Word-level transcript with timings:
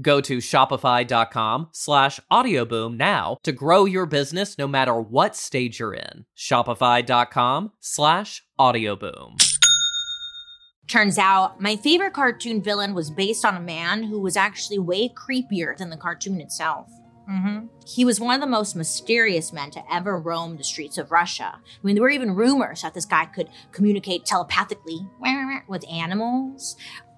Go 0.00 0.20
to 0.22 0.38
shopify.com 0.38 1.68
slash 1.72 2.18
audioboom 2.30 2.96
now 2.96 3.38
to 3.42 3.52
grow 3.52 3.84
your 3.84 4.06
business 4.06 4.56
no 4.56 4.66
matter 4.66 4.98
what 4.98 5.36
stage 5.36 5.80
you're 5.80 5.94
in. 5.94 6.24
Shopify.com 6.36 7.72
slash 7.80 8.42
audioboom. 8.58 9.36
Turns 10.88 11.18
out 11.18 11.60
my 11.60 11.76
favorite 11.76 12.12
cartoon 12.12 12.62
villain 12.62 12.94
was 12.94 13.10
based 13.10 13.44
on 13.44 13.56
a 13.56 13.60
man 13.60 14.02
who 14.02 14.20
was 14.20 14.36
actually 14.36 14.78
way 14.78 15.08
creepier 15.08 15.76
than 15.76 15.90
the 15.90 15.96
cartoon 15.96 16.40
itself. 16.40 16.90
Mm-hmm. 17.30 17.66
He 17.86 18.04
was 18.04 18.20
one 18.20 18.34
of 18.34 18.40
the 18.40 18.46
most 18.46 18.74
mysterious 18.74 19.52
men 19.52 19.70
to 19.70 19.92
ever 19.92 20.18
roam 20.18 20.56
the 20.56 20.64
streets 20.64 20.98
of 20.98 21.12
Russia. 21.12 21.52
I 21.54 21.86
mean, 21.86 21.94
there 21.94 22.02
were 22.02 22.10
even 22.10 22.34
rumors 22.34 22.82
that 22.82 22.94
this 22.94 23.04
guy 23.04 23.26
could 23.26 23.48
communicate 23.70 24.26
telepathically 24.26 25.06
with 25.68 25.88
animals, 25.88 26.76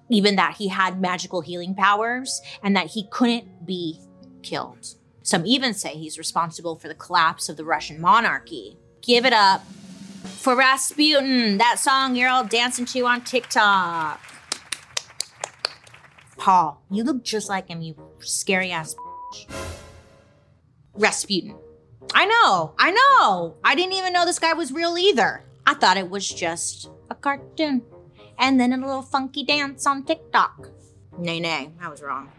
even 0.09 0.35
that 0.35 0.55
he 0.57 0.67
had 0.67 1.01
magical 1.01 1.41
healing 1.41 1.75
powers 1.75 2.41
and 2.61 2.75
that 2.75 2.87
he 2.87 3.07
couldn't 3.09 3.65
be 3.65 3.99
killed. 4.43 4.95
Some 5.23 5.45
even 5.45 5.73
say 5.73 5.95
he's 5.95 6.17
responsible 6.17 6.75
for 6.75 6.87
the 6.87 6.95
collapse 6.95 7.49
of 7.49 7.57
the 7.57 7.65
Russian 7.65 7.99
monarchy. 7.99 8.77
Give 9.01 9.25
it 9.25 9.33
up 9.33 9.65
for 9.65 10.55
Rasputin, 10.55 11.57
that 11.57 11.79
song 11.79 12.15
you're 12.15 12.29
all 12.29 12.43
dancing 12.43 12.85
to 12.85 13.05
on 13.05 13.21
TikTok. 13.21 14.21
Paul, 16.37 16.83
you 16.91 17.03
look 17.03 17.23
just 17.23 17.49
like 17.49 17.69
him, 17.69 17.81
you 17.81 17.95
scary 18.19 18.71
ass. 18.71 18.95
Rasputin. 20.93 21.55
I 22.13 22.25
know, 22.25 22.75
I 22.77 22.91
know. 22.91 23.55
I 23.63 23.73
didn't 23.73 23.93
even 23.93 24.13
know 24.13 24.25
this 24.25 24.37
guy 24.37 24.53
was 24.53 24.71
real 24.71 24.97
either. 24.97 25.43
I 25.65 25.73
thought 25.73 25.97
it 25.97 26.09
was 26.09 26.29
just 26.29 26.89
a 27.09 27.15
cartoon 27.15 27.81
and 28.37 28.59
then 28.59 28.73
a 28.73 28.77
little 28.77 29.01
funky 29.01 29.43
dance 29.43 29.85
on 29.85 30.03
TikTok. 30.03 30.69
Nay, 31.17 31.39
nay, 31.39 31.71
I 31.81 31.89
was 31.89 32.01
wrong. 32.01 32.31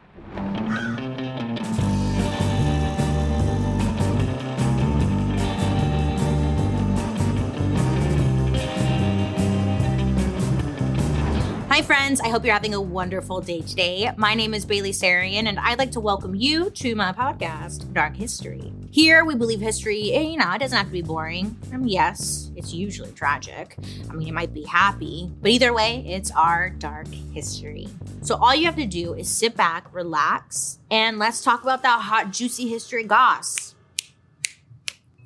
Hi, 11.76 11.82
friends. 11.82 12.22
I 12.22 12.31
hope 12.31 12.42
you're 12.42 12.54
having 12.54 12.72
a 12.72 12.81
wonderful 12.81 13.42
day 13.42 13.60
today. 13.60 14.10
My 14.16 14.32
name 14.32 14.54
is 14.54 14.64
Bailey 14.64 14.92
Sarian, 14.92 15.47
and 15.47 15.59
I'd 15.59 15.78
like 15.78 15.91
to 15.91 16.00
welcome 16.00 16.34
you 16.34 16.70
to 16.70 16.94
my 16.94 17.12
podcast, 17.12 17.92
Dark 17.92 18.16
History. 18.16 18.72
Here, 18.91 19.26
we 19.26 19.34
believe 19.34 19.60
history, 19.60 20.10
eh, 20.14 20.22
you 20.22 20.38
know, 20.38 20.50
it 20.53 20.59
doesn't 20.60 20.75
have 20.75 20.87
to 20.87 20.92
be 20.92 21.03
boring. 21.03 21.54
I 21.70 21.76
mean, 21.76 21.88
yes, 21.88 22.50
it's 22.56 22.72
usually 22.72 23.12
tragic. 23.12 23.76
I 24.09 24.14
mean, 24.14 24.26
it 24.26 24.32
might 24.32 24.54
be 24.54 24.64
happy, 24.64 25.31
but 25.42 25.50
either 25.50 25.75
way, 25.75 26.03
it's 26.09 26.31
our 26.31 26.70
dark 26.70 27.09
history. 27.34 27.88
So, 28.22 28.37
all 28.37 28.54
you 28.54 28.64
have 28.64 28.76
to 28.76 28.87
do 28.87 29.12
is 29.12 29.28
sit 29.28 29.54
back, 29.54 29.93
relax, 29.93 30.78
and 30.91 31.19
let's 31.19 31.44
talk 31.44 31.62
about 31.62 31.82
that 31.82 32.00
hot, 32.00 32.32
juicy 32.32 32.69
history 32.69 33.04
goss. 33.04 33.75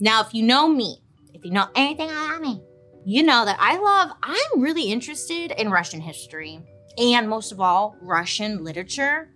Now, 0.01 0.21
if 0.23 0.35
you 0.35 0.43
know 0.43 0.67
me, 0.67 1.01
if 1.33 1.45
you 1.45 1.53
know 1.53 1.69
anything 1.77 2.11
about 2.11 2.43
me, 2.43 2.61
you 3.05 3.23
know 3.23 3.45
that 3.45 3.57
I 3.59 3.79
love, 3.79 4.17
I'm 4.23 4.61
really 4.61 4.91
interested 4.91 5.53
in 5.53 5.71
Russian 5.71 6.01
history 6.01 6.61
and 6.99 7.29
most 7.29 7.53
of 7.53 7.61
all, 7.61 7.97
Russian 8.01 8.63
literature. 8.63 9.31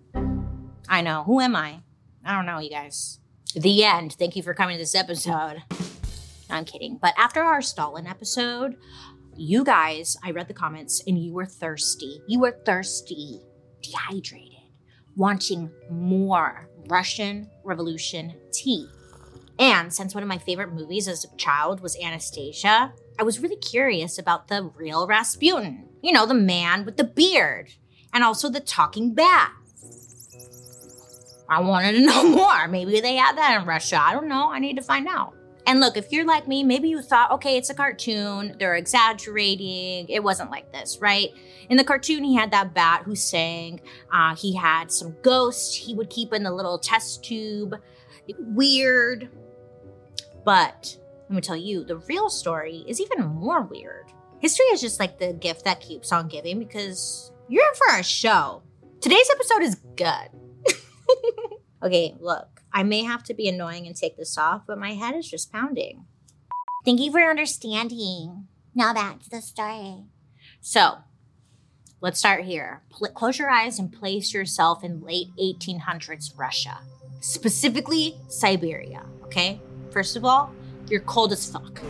I 0.88 1.00
know, 1.00 1.22
who 1.24 1.40
am 1.40 1.56
I? 1.56 1.80
I 2.24 2.34
don't 2.34 2.46
know, 2.46 2.58
you 2.58 2.70
guys. 2.70 3.20
The 3.54 3.84
end. 3.84 4.14
Thank 4.14 4.36
you 4.36 4.42
for 4.42 4.54
coming 4.54 4.76
to 4.76 4.82
this 4.82 4.94
episode. 4.94 5.62
No, 6.50 6.56
I'm 6.56 6.64
kidding. 6.64 6.98
But 7.00 7.14
after 7.16 7.42
our 7.42 7.62
Stalin 7.62 8.06
episode, 8.06 8.76
you 9.36 9.64
guys, 9.64 10.16
I 10.22 10.32
read 10.32 10.48
the 10.48 10.54
comments 10.54 11.02
and 11.06 11.18
you 11.18 11.32
were 11.32 11.46
thirsty. 11.46 12.20
You 12.26 12.40
were 12.40 12.58
thirsty, 12.66 13.40
dehydrated, 13.82 14.58
wanting 15.16 15.70
more 15.90 16.68
Russian 16.88 17.48
Revolution 17.64 18.34
tea. 18.52 18.88
And 19.58 19.92
since 19.92 20.14
one 20.14 20.22
of 20.22 20.28
my 20.28 20.38
favorite 20.38 20.72
movies 20.72 21.08
as 21.08 21.24
a 21.24 21.36
child 21.36 21.80
was 21.80 21.96
Anastasia, 21.96 22.92
I 23.18 23.22
was 23.22 23.40
really 23.40 23.56
curious 23.56 24.18
about 24.18 24.48
the 24.48 24.70
real 24.76 25.06
Rasputin. 25.06 25.88
You 26.02 26.12
know, 26.12 26.26
the 26.26 26.34
man 26.34 26.84
with 26.84 26.96
the 26.96 27.04
beard 27.04 27.72
and 28.12 28.24
also 28.24 28.48
the 28.48 28.60
talking 28.60 29.14
bat. 29.14 29.52
I 31.48 31.60
wanted 31.60 31.92
to 31.92 32.00
know 32.06 32.28
more. 32.36 32.68
Maybe 32.68 33.00
they 33.00 33.16
had 33.16 33.36
that 33.36 33.60
in 33.60 33.66
Russia. 33.66 34.00
I 34.00 34.12
don't 34.12 34.28
know. 34.28 34.50
I 34.50 34.58
need 34.58 34.76
to 34.76 34.82
find 34.82 35.06
out. 35.06 35.34
And 35.66 35.80
look, 35.80 35.96
if 35.96 36.12
you're 36.12 36.26
like 36.26 36.46
me, 36.46 36.62
maybe 36.62 36.88
you 36.88 37.00
thought, 37.00 37.30
okay, 37.32 37.56
it's 37.56 37.70
a 37.70 37.74
cartoon. 37.74 38.56
They're 38.58 38.74
exaggerating. 38.74 40.08
It 40.08 40.22
wasn't 40.22 40.50
like 40.50 40.72
this, 40.72 40.98
right? 41.00 41.30
In 41.70 41.78
the 41.78 41.84
cartoon, 41.84 42.22
he 42.22 42.34
had 42.34 42.50
that 42.50 42.74
bat 42.74 43.02
who 43.04 43.16
sang. 43.16 43.80
Uh, 44.12 44.36
he 44.36 44.54
had 44.54 44.92
some 44.92 45.16
ghosts 45.22 45.74
he 45.74 45.94
would 45.94 46.10
keep 46.10 46.34
in 46.34 46.42
the 46.42 46.52
little 46.52 46.78
test 46.78 47.24
tube. 47.24 47.76
Weird. 48.38 49.30
But 50.44 50.98
let 51.28 51.36
me 51.36 51.40
tell 51.40 51.56
you, 51.56 51.84
the 51.84 51.96
real 51.96 52.28
story 52.28 52.84
is 52.86 53.00
even 53.00 53.24
more 53.24 53.62
weird. 53.62 54.12
History 54.40 54.66
is 54.66 54.80
just 54.80 55.00
like 55.00 55.18
the 55.18 55.32
gift 55.32 55.64
that 55.64 55.80
keeps 55.80 56.12
on 56.12 56.28
giving 56.28 56.58
because 56.58 57.32
you're 57.48 57.66
in 57.66 57.74
for 57.74 57.98
a 57.98 58.02
show. 58.02 58.62
Today's 59.00 59.30
episode 59.32 59.62
is 59.62 59.76
good. 59.96 60.76
okay, 61.82 62.14
look, 62.20 62.60
I 62.72 62.82
may 62.82 63.04
have 63.04 63.22
to 63.24 63.34
be 63.34 63.48
annoying 63.48 63.86
and 63.86 63.96
take 63.96 64.16
this 64.16 64.36
off, 64.36 64.62
but 64.66 64.78
my 64.78 64.94
head 64.94 65.14
is 65.14 65.30
just 65.30 65.50
pounding. 65.50 66.04
Thank 66.84 67.00
you 67.00 67.10
for 67.10 67.20
understanding. 67.20 68.48
Now 68.74 68.92
back 68.92 69.22
to 69.22 69.30
the 69.30 69.40
story. 69.40 70.04
So, 70.60 70.98
let's 72.02 72.18
start 72.18 72.44
here. 72.44 72.82
Pl- 72.90 73.12
close 73.12 73.38
your 73.38 73.48
eyes 73.48 73.78
and 73.78 73.90
place 73.90 74.34
yourself 74.34 74.84
in 74.84 75.02
late 75.02 75.28
1800s 75.40 76.36
Russia, 76.36 76.80
specifically 77.20 78.16
Siberia, 78.28 79.06
okay? 79.22 79.60
First 79.90 80.16
of 80.16 80.24
all, 80.24 80.52
you're 80.88 81.00
cold 81.00 81.32
as 81.32 81.50
fuck. 81.50 81.80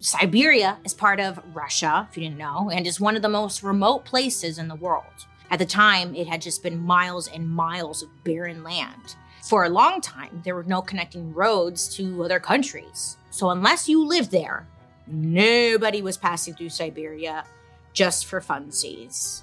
Siberia 0.00 0.78
is 0.84 0.94
part 0.94 1.20
of 1.20 1.40
Russia, 1.54 2.06
if 2.10 2.16
you 2.16 2.22
didn't 2.22 2.38
know, 2.38 2.70
and 2.70 2.86
is 2.86 3.00
one 3.00 3.16
of 3.16 3.22
the 3.22 3.28
most 3.28 3.62
remote 3.62 4.04
places 4.04 4.58
in 4.58 4.68
the 4.68 4.74
world. 4.74 5.04
At 5.50 5.58
the 5.58 5.66
time, 5.66 6.14
it 6.14 6.28
had 6.28 6.42
just 6.42 6.62
been 6.62 6.78
miles 6.78 7.28
and 7.28 7.48
miles 7.48 8.02
of 8.02 8.24
barren 8.24 8.62
land. 8.62 9.16
For 9.42 9.64
a 9.64 9.68
long 9.68 10.00
time, 10.00 10.42
there 10.44 10.54
were 10.54 10.64
no 10.64 10.82
connecting 10.82 11.32
roads 11.32 11.88
to 11.96 12.22
other 12.22 12.38
countries. 12.38 13.16
So, 13.30 13.50
unless 13.50 13.88
you 13.88 14.06
lived 14.06 14.30
there, 14.30 14.66
nobody 15.06 16.02
was 16.02 16.16
passing 16.16 16.54
through 16.54 16.68
Siberia 16.68 17.44
just 17.92 18.26
for 18.26 18.40
funsies. 18.40 19.42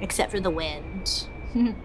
Except 0.00 0.30
for 0.30 0.40
the 0.40 0.50
wind. 0.50 1.28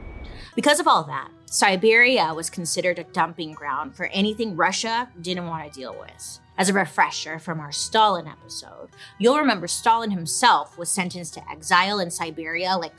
because 0.56 0.80
of 0.80 0.88
all 0.88 1.04
that, 1.04 1.30
Siberia 1.53 2.33
was 2.33 2.50
considered 2.50 2.98
a 2.98 3.03
dumping 3.03 3.51
ground 3.51 3.94
for 3.94 4.06
anything 4.13 4.56
Russia 4.56 5.09
didn't 5.19 5.48
want 5.48 5.65
to 5.65 5.77
deal 5.77 5.94
with. 6.00 6.39
As 6.57 6.69
a 6.69 6.74
refresher 6.74 7.39
from 7.39 7.59
our 7.59 7.74
Stalin 7.74 8.25
episode, 8.25 8.88
you'll 9.18 9.38
remember 9.38 9.68
Stalin 9.68 10.12
himself 10.12 10.77
was 10.77 10.89
sentenced 10.89 11.33
to 11.33 11.51
exile 11.51 12.00
in 12.00 12.09
Siberia 12.09 12.77
like 12.77 12.94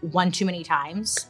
one 0.00 0.32
too 0.32 0.44
many 0.44 0.64
times, 0.64 1.28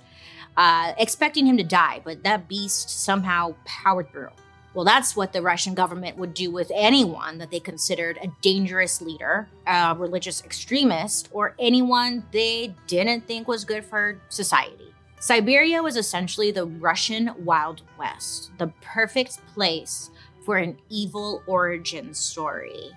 uh, 0.56 0.94
expecting 0.96 1.44
him 1.46 1.58
to 1.58 1.62
die, 1.62 2.00
but 2.02 2.22
that 2.24 2.48
beast 2.48 2.88
somehow 2.88 3.54
powered 3.66 4.10
through. 4.10 4.30
Well, 4.72 4.86
that's 4.86 5.16
what 5.16 5.34
the 5.34 5.42
Russian 5.42 5.74
government 5.74 6.16
would 6.16 6.32
do 6.32 6.50
with 6.50 6.72
anyone 6.74 7.36
that 7.38 7.50
they 7.50 7.60
considered 7.60 8.18
a 8.22 8.28
dangerous 8.40 9.02
leader, 9.02 9.48
a 9.66 9.94
religious 9.94 10.42
extremist, 10.42 11.28
or 11.30 11.54
anyone 11.58 12.24
they 12.32 12.74
didn't 12.86 13.26
think 13.26 13.46
was 13.46 13.66
good 13.66 13.84
for 13.84 14.18
society. 14.30 14.94
Siberia 15.18 15.82
was 15.82 15.96
essentially 15.96 16.50
the 16.50 16.66
Russian 16.66 17.30
Wild 17.38 17.82
West, 17.98 18.50
the 18.58 18.68
perfect 18.82 19.40
place 19.54 20.10
for 20.44 20.58
an 20.58 20.78
evil 20.90 21.42
origin 21.46 22.12
story. 22.12 22.90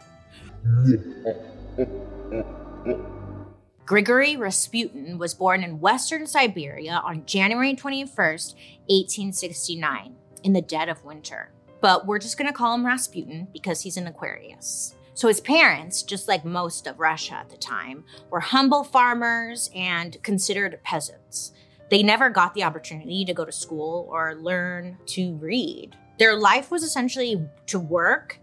Grigory 3.85 4.37
Rasputin 4.37 5.17
was 5.17 5.33
born 5.33 5.63
in 5.63 5.79
western 5.79 6.27
Siberia 6.27 7.01
on 7.03 7.25
January 7.25 7.73
21st, 7.73 8.53
1869, 8.87 10.15
in 10.43 10.53
the 10.53 10.61
dead 10.61 10.89
of 10.89 11.03
winter. 11.03 11.51
But 11.81 12.05
we're 12.05 12.19
just 12.19 12.37
gonna 12.37 12.53
call 12.53 12.75
him 12.75 12.85
Rasputin 12.85 13.47
because 13.53 13.81
he's 13.81 13.97
an 13.97 14.07
Aquarius. 14.07 14.93
So 15.13 15.27
his 15.27 15.41
parents, 15.41 16.03
just 16.03 16.27
like 16.27 16.45
most 16.45 16.85
of 16.85 16.99
Russia 16.99 17.35
at 17.35 17.49
the 17.49 17.57
time, 17.57 18.03
were 18.29 18.39
humble 18.41 18.83
farmers 18.83 19.69
and 19.73 20.21
considered 20.21 20.79
peasants. 20.83 21.53
They 21.89 22.03
never 22.03 22.29
got 22.29 22.53
the 22.53 22.63
opportunity 22.63 23.25
to 23.25 23.33
go 23.33 23.45
to 23.45 23.51
school 23.51 24.07
or 24.11 24.35
learn 24.35 24.97
to 25.07 25.35
read. 25.35 25.95
Their 26.19 26.35
life 26.35 26.69
was 26.69 26.83
essentially 26.83 27.47
to 27.67 27.79
work, 27.79 28.39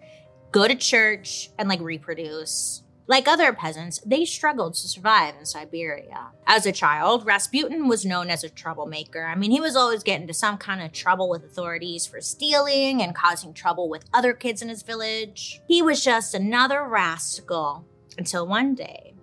go 0.50 0.66
to 0.66 0.74
church, 0.74 1.50
and 1.58 1.68
like 1.68 1.80
reproduce. 1.80 2.82
Like 3.08 3.28
other 3.28 3.52
peasants, 3.52 4.00
they 4.04 4.24
struggled 4.24 4.74
to 4.74 4.88
survive 4.88 5.36
in 5.38 5.46
Siberia. 5.46 6.30
As 6.44 6.66
a 6.66 6.72
child, 6.72 7.24
Rasputin 7.24 7.86
was 7.86 8.04
known 8.04 8.30
as 8.30 8.42
a 8.42 8.48
troublemaker. 8.48 9.24
I 9.24 9.36
mean, 9.36 9.52
he 9.52 9.60
was 9.60 9.76
always 9.76 10.02
getting 10.02 10.22
into 10.22 10.34
some 10.34 10.58
kind 10.58 10.82
of 10.82 10.90
trouble 10.90 11.28
with 11.28 11.44
authorities 11.44 12.04
for 12.04 12.20
stealing 12.20 13.02
and 13.02 13.14
causing 13.14 13.54
trouble 13.54 13.88
with 13.88 14.06
other 14.12 14.32
kids 14.32 14.60
in 14.60 14.68
his 14.68 14.82
village. 14.82 15.60
He 15.68 15.82
was 15.82 16.02
just 16.02 16.34
another 16.34 16.82
rascal 16.82 17.86
until 18.18 18.44
one 18.48 18.74
day, 18.74 19.14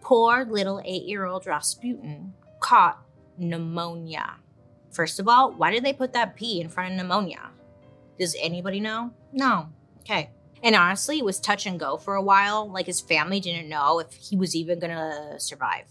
poor 0.00 0.46
little 0.46 0.80
eight 0.82 1.02
year 1.02 1.26
old 1.26 1.46
Rasputin 1.46 2.32
caught 2.60 3.05
pneumonia. 3.38 4.36
First 4.92 5.20
of 5.20 5.28
all, 5.28 5.52
why 5.52 5.70
did 5.70 5.84
they 5.84 5.92
put 5.92 6.12
that 6.14 6.36
P 6.36 6.60
in 6.60 6.68
front 6.68 6.92
of 6.92 6.96
pneumonia? 6.96 7.50
Does 8.18 8.36
anybody 8.40 8.80
know? 8.80 9.12
No. 9.32 9.68
Okay. 10.00 10.30
And 10.62 10.74
honestly, 10.74 11.18
it 11.18 11.24
was 11.24 11.38
touch 11.38 11.66
and 11.66 11.78
go 11.78 11.96
for 11.96 12.14
a 12.14 12.22
while. 12.22 12.70
Like 12.70 12.86
his 12.86 13.00
family 13.00 13.40
didn't 13.40 13.68
know 13.68 13.98
if 13.98 14.12
he 14.12 14.36
was 14.36 14.56
even 14.56 14.78
gonna 14.78 15.38
survive. 15.38 15.86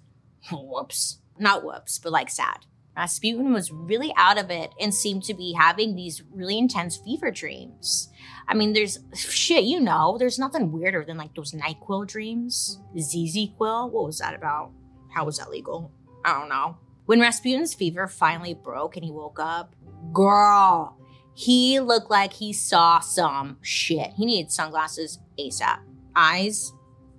whoops. 0.52 1.18
Not 1.38 1.64
whoops, 1.64 1.98
but 1.98 2.12
like 2.12 2.28
sad. 2.30 2.66
Rasputin 2.96 3.52
was 3.52 3.72
really 3.72 4.12
out 4.16 4.38
of 4.38 4.50
it 4.50 4.70
and 4.78 4.94
seemed 4.94 5.22
to 5.24 5.34
be 5.34 5.54
having 5.58 5.94
these 5.94 6.22
really 6.32 6.58
intense 6.58 6.98
fever 6.98 7.30
dreams. 7.30 8.10
I 8.46 8.54
mean, 8.54 8.72
there's 8.72 8.98
shit, 9.14 9.64
you 9.64 9.80
know, 9.80 10.16
there's 10.18 10.38
nothing 10.38 10.72
weirder 10.72 11.04
than 11.04 11.16
like 11.16 11.34
those 11.34 11.52
NyQuil 11.52 12.06
dreams. 12.08 12.80
ZzzQuil, 12.96 13.90
what 13.90 14.04
was 14.04 14.18
that 14.18 14.34
about? 14.34 14.72
How 15.14 15.24
was 15.24 15.38
that 15.38 15.50
legal? 15.50 15.90
I 16.24 16.38
don't 16.38 16.48
know. 16.48 16.76
When 17.10 17.18
Rasputin's 17.18 17.74
fever 17.74 18.06
finally 18.06 18.54
broke 18.54 18.94
and 18.94 19.04
he 19.04 19.10
woke 19.10 19.40
up, 19.40 19.74
girl, 20.12 20.96
he 21.34 21.80
looked 21.80 22.08
like 22.08 22.32
he 22.32 22.52
saw 22.52 23.00
some 23.00 23.58
shit. 23.62 24.12
He 24.16 24.24
needed 24.24 24.52
sunglasses 24.52 25.18
ASAP. 25.36 25.80
Eyes 26.14 26.72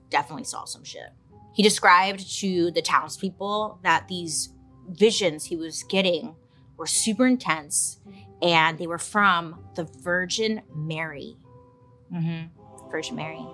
definitely 0.10 0.46
saw 0.46 0.64
some 0.64 0.86
shit. 0.86 1.10
He 1.54 1.62
described 1.62 2.40
to 2.40 2.72
the 2.72 2.82
townspeople 2.82 3.80
that 3.84 4.08
these 4.08 4.54
visions 4.88 5.44
he 5.44 5.58
was 5.58 5.84
getting 5.84 6.38
were 6.78 6.88
super 6.88 7.28
intense 7.28 8.00
and 8.42 8.78
they 8.78 8.88
were 8.88 8.98
from 8.98 9.62
the 9.76 9.84
Virgin 9.84 10.62
Mary. 10.74 11.36
Mm-hmm. 12.14 12.90
Virgin 12.90 13.18
Mary. 13.18 13.46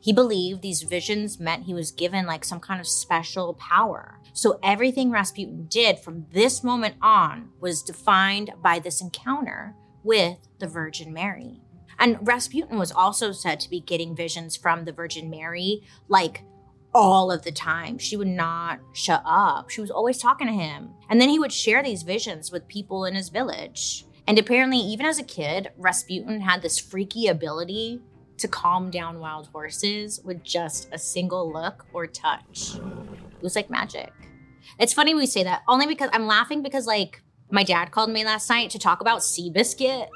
He 0.00 0.12
believed 0.12 0.62
these 0.62 0.82
visions 0.82 1.40
meant 1.40 1.64
he 1.64 1.74
was 1.74 1.90
given 1.90 2.26
like 2.26 2.44
some 2.44 2.60
kind 2.60 2.80
of 2.80 2.86
special 2.86 3.54
power. 3.54 4.20
So 4.32 4.58
everything 4.62 5.10
Rasputin 5.10 5.66
did 5.66 5.98
from 5.98 6.26
this 6.32 6.62
moment 6.62 6.96
on 7.00 7.50
was 7.60 7.82
defined 7.82 8.52
by 8.62 8.78
this 8.78 9.00
encounter 9.00 9.74
with 10.02 10.38
the 10.58 10.68
Virgin 10.68 11.12
Mary. 11.12 11.60
And 11.98 12.18
Rasputin 12.20 12.78
was 12.78 12.92
also 12.92 13.32
said 13.32 13.60
to 13.60 13.70
be 13.70 13.80
getting 13.80 14.14
visions 14.14 14.56
from 14.56 14.84
the 14.84 14.92
Virgin 14.92 15.30
Mary 15.30 15.82
like 16.08 16.42
all 16.94 17.30
of 17.30 17.42
the 17.42 17.52
time. 17.52 17.98
She 17.98 18.16
would 18.16 18.26
not 18.26 18.80
shut 18.92 19.22
up. 19.24 19.70
She 19.70 19.80
was 19.80 19.90
always 19.90 20.18
talking 20.18 20.46
to 20.46 20.52
him. 20.52 20.90
And 21.10 21.20
then 21.20 21.28
he 21.28 21.38
would 21.38 21.52
share 21.52 21.82
these 21.82 22.02
visions 22.02 22.50
with 22.50 22.68
people 22.68 23.04
in 23.04 23.14
his 23.14 23.28
village. 23.28 24.06
And 24.26 24.38
apparently, 24.38 24.78
even 24.78 25.06
as 25.06 25.18
a 25.18 25.24
kid, 25.24 25.70
Rasputin 25.76 26.40
had 26.40 26.62
this 26.62 26.78
freaky 26.78 27.28
ability 27.28 28.00
to 28.38 28.48
calm 28.48 28.90
down 28.90 29.18
wild 29.18 29.48
horses 29.48 30.20
with 30.24 30.42
just 30.42 30.88
a 30.92 30.98
single 30.98 31.52
look 31.52 31.86
or 31.92 32.06
touch. 32.06 32.76
It 32.76 33.42
was 33.42 33.56
like 33.56 33.70
magic. 33.70 34.12
It's 34.78 34.92
funny 34.92 35.14
we 35.14 35.26
say 35.26 35.44
that 35.44 35.62
only 35.68 35.86
because 35.86 36.10
I'm 36.12 36.26
laughing 36.26 36.62
because 36.62 36.86
like 36.86 37.22
my 37.50 37.62
dad 37.62 37.90
called 37.90 38.10
me 38.10 38.24
last 38.24 38.48
night 38.48 38.70
to 38.70 38.78
talk 38.78 39.00
about 39.00 39.20
Seabiscuit. 39.20 40.08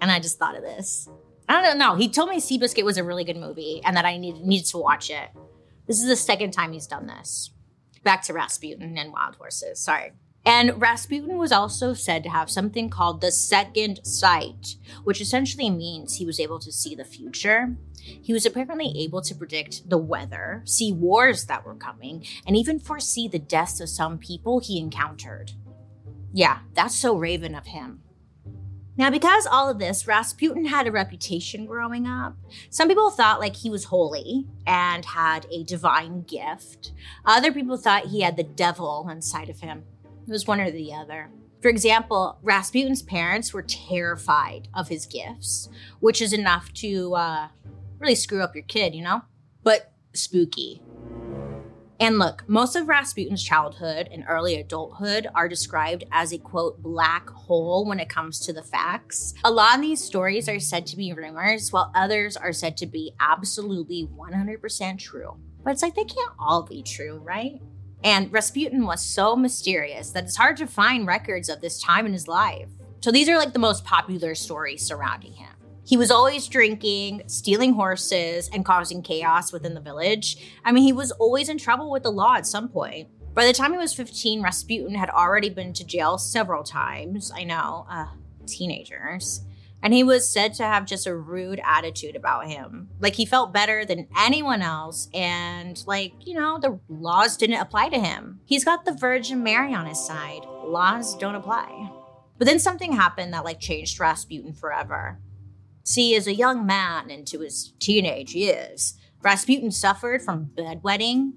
And 0.00 0.10
I 0.10 0.20
just 0.20 0.38
thought 0.38 0.56
of 0.56 0.62
this. 0.62 1.08
I 1.48 1.62
don't 1.62 1.78
know. 1.78 1.94
He 1.94 2.08
told 2.08 2.30
me 2.30 2.40
Seabiscuit 2.40 2.84
was 2.84 2.98
a 2.98 3.04
really 3.04 3.24
good 3.24 3.36
movie 3.36 3.80
and 3.84 3.96
that 3.96 4.04
I 4.04 4.16
needed, 4.18 4.44
needed 4.44 4.66
to 4.66 4.78
watch 4.78 5.10
it. 5.10 5.30
This 5.86 6.00
is 6.00 6.08
the 6.08 6.16
second 6.16 6.52
time 6.52 6.72
he's 6.72 6.86
done 6.86 7.06
this. 7.06 7.50
Back 8.02 8.22
to 8.24 8.32
Rasputin 8.32 8.98
and 8.98 9.12
Wild 9.12 9.36
Horses. 9.36 9.78
Sorry. 9.78 10.12
And 10.46 10.80
Rasputin 10.80 11.38
was 11.38 11.52
also 11.52 11.94
said 11.94 12.22
to 12.22 12.28
have 12.28 12.50
something 12.50 12.90
called 12.90 13.20
the 13.20 13.32
second 13.32 14.04
sight, 14.04 14.76
which 15.02 15.20
essentially 15.20 15.70
means 15.70 16.16
he 16.16 16.26
was 16.26 16.38
able 16.38 16.58
to 16.58 16.70
see 16.70 16.94
the 16.94 17.04
future. 17.04 17.76
He 17.96 18.34
was 18.34 18.44
apparently 18.44 18.92
able 18.98 19.22
to 19.22 19.34
predict 19.34 19.88
the 19.88 19.96
weather, 19.96 20.62
see 20.66 20.92
wars 20.92 21.46
that 21.46 21.64
were 21.64 21.74
coming, 21.74 22.26
and 22.46 22.56
even 22.56 22.78
foresee 22.78 23.26
the 23.26 23.38
deaths 23.38 23.80
of 23.80 23.88
some 23.88 24.18
people 24.18 24.60
he 24.60 24.78
encountered. 24.78 25.52
Yeah, 26.32 26.58
that's 26.74 26.94
so 26.94 27.16
Raven 27.16 27.54
of 27.54 27.66
him. 27.66 28.02
Now, 28.96 29.10
because 29.10 29.46
all 29.46 29.68
of 29.68 29.78
this, 29.78 30.06
Rasputin 30.06 30.66
had 30.66 30.86
a 30.86 30.92
reputation 30.92 31.66
growing 31.66 32.06
up. 32.06 32.36
Some 32.70 32.86
people 32.86 33.10
thought 33.10 33.40
like 33.40 33.56
he 33.56 33.70
was 33.70 33.84
holy 33.84 34.46
and 34.66 35.04
had 35.04 35.46
a 35.50 35.64
divine 35.64 36.22
gift. 36.22 36.92
Other 37.24 37.50
people 37.50 37.76
thought 37.76 38.06
he 38.06 38.20
had 38.20 38.36
the 38.36 38.44
devil 38.44 39.08
inside 39.10 39.48
of 39.48 39.60
him. 39.60 39.84
It 40.26 40.30
was 40.30 40.46
one 40.46 40.60
or 40.60 40.70
the 40.70 40.94
other. 40.94 41.30
For 41.60 41.68
example, 41.68 42.38
Rasputin's 42.42 43.02
parents 43.02 43.52
were 43.52 43.62
terrified 43.62 44.68
of 44.74 44.88
his 44.88 45.06
gifts, 45.06 45.68
which 46.00 46.20
is 46.20 46.32
enough 46.32 46.72
to 46.74 47.14
uh, 47.14 47.48
really 47.98 48.14
screw 48.14 48.42
up 48.42 48.54
your 48.54 48.64
kid, 48.64 48.94
you 48.94 49.02
know? 49.02 49.22
But 49.62 49.92
spooky. 50.12 50.82
And 52.00 52.18
look, 52.18 52.44
most 52.48 52.76
of 52.76 52.88
Rasputin's 52.88 53.42
childhood 53.42 54.08
and 54.10 54.24
early 54.28 54.56
adulthood 54.56 55.28
are 55.34 55.48
described 55.48 56.04
as 56.10 56.32
a 56.32 56.38
quote, 56.38 56.82
black 56.82 57.30
hole 57.30 57.86
when 57.86 58.00
it 58.00 58.08
comes 58.08 58.40
to 58.40 58.52
the 58.52 58.62
facts. 58.62 59.32
A 59.44 59.50
lot 59.50 59.76
of 59.76 59.80
these 59.80 60.02
stories 60.02 60.48
are 60.48 60.58
said 60.58 60.86
to 60.88 60.96
be 60.96 61.12
rumors, 61.12 61.72
while 61.72 61.92
others 61.94 62.36
are 62.36 62.52
said 62.52 62.76
to 62.78 62.86
be 62.86 63.14
absolutely 63.20 64.08
100% 64.18 64.98
true. 64.98 65.36
But 65.62 65.72
it's 65.72 65.82
like 65.82 65.94
they 65.94 66.04
can't 66.04 66.32
all 66.38 66.64
be 66.64 66.82
true, 66.82 67.18
right? 67.24 67.62
And 68.04 68.30
Rasputin 68.30 68.84
was 68.84 69.00
so 69.02 69.34
mysterious 69.34 70.10
that 70.10 70.24
it's 70.24 70.36
hard 70.36 70.58
to 70.58 70.66
find 70.66 71.06
records 71.06 71.48
of 71.48 71.62
this 71.62 71.80
time 71.82 72.04
in 72.04 72.12
his 72.12 72.28
life. 72.28 72.68
So 73.00 73.10
these 73.10 73.30
are 73.30 73.38
like 73.38 73.54
the 73.54 73.58
most 73.58 73.84
popular 73.84 74.34
stories 74.34 74.84
surrounding 74.84 75.32
him. 75.32 75.48
He 75.86 75.96
was 75.96 76.10
always 76.10 76.46
drinking, 76.46 77.22
stealing 77.26 77.72
horses, 77.72 78.50
and 78.52 78.64
causing 78.64 79.02
chaos 79.02 79.52
within 79.52 79.74
the 79.74 79.80
village. 79.80 80.36
I 80.64 80.72
mean, 80.72 80.84
he 80.84 80.92
was 80.92 81.12
always 81.12 81.48
in 81.48 81.58
trouble 81.58 81.90
with 81.90 82.02
the 82.02 82.12
law 82.12 82.36
at 82.36 82.46
some 82.46 82.68
point. 82.68 83.08
By 83.32 83.46
the 83.46 83.52
time 83.52 83.72
he 83.72 83.78
was 83.78 83.94
15, 83.94 84.42
Rasputin 84.42 84.94
had 84.94 85.10
already 85.10 85.48
been 85.48 85.72
to 85.72 85.84
jail 85.84 86.18
several 86.18 86.62
times. 86.62 87.32
I 87.34 87.44
know, 87.44 87.86
uh, 87.90 88.06
teenagers. 88.46 89.40
And 89.84 89.92
he 89.92 90.02
was 90.02 90.26
said 90.26 90.54
to 90.54 90.64
have 90.64 90.86
just 90.86 91.06
a 91.06 91.14
rude 91.14 91.60
attitude 91.62 92.16
about 92.16 92.46
him. 92.46 92.88
Like 93.00 93.16
he 93.16 93.26
felt 93.26 93.52
better 93.52 93.84
than 93.84 94.08
anyone 94.18 94.62
else. 94.62 95.10
And, 95.12 95.84
like, 95.86 96.14
you 96.20 96.32
know, 96.32 96.58
the 96.58 96.80
laws 96.88 97.36
didn't 97.36 97.60
apply 97.60 97.90
to 97.90 98.00
him. 98.00 98.40
He's 98.46 98.64
got 98.64 98.86
the 98.86 98.94
Virgin 98.94 99.42
Mary 99.42 99.74
on 99.74 99.84
his 99.84 100.02
side. 100.02 100.40
Laws 100.64 101.14
don't 101.18 101.34
apply. 101.34 101.90
But 102.38 102.46
then 102.46 102.58
something 102.58 102.94
happened 102.94 103.34
that, 103.34 103.44
like, 103.44 103.60
changed 103.60 104.00
Rasputin 104.00 104.54
forever. 104.54 105.20
See, 105.84 106.16
as 106.16 106.26
a 106.26 106.34
young 106.34 106.64
man 106.64 107.10
into 107.10 107.40
his 107.40 107.74
teenage 107.78 108.34
years, 108.34 108.94
Rasputin 109.20 109.70
suffered 109.70 110.22
from 110.22 110.46
bedwetting. 110.56 111.32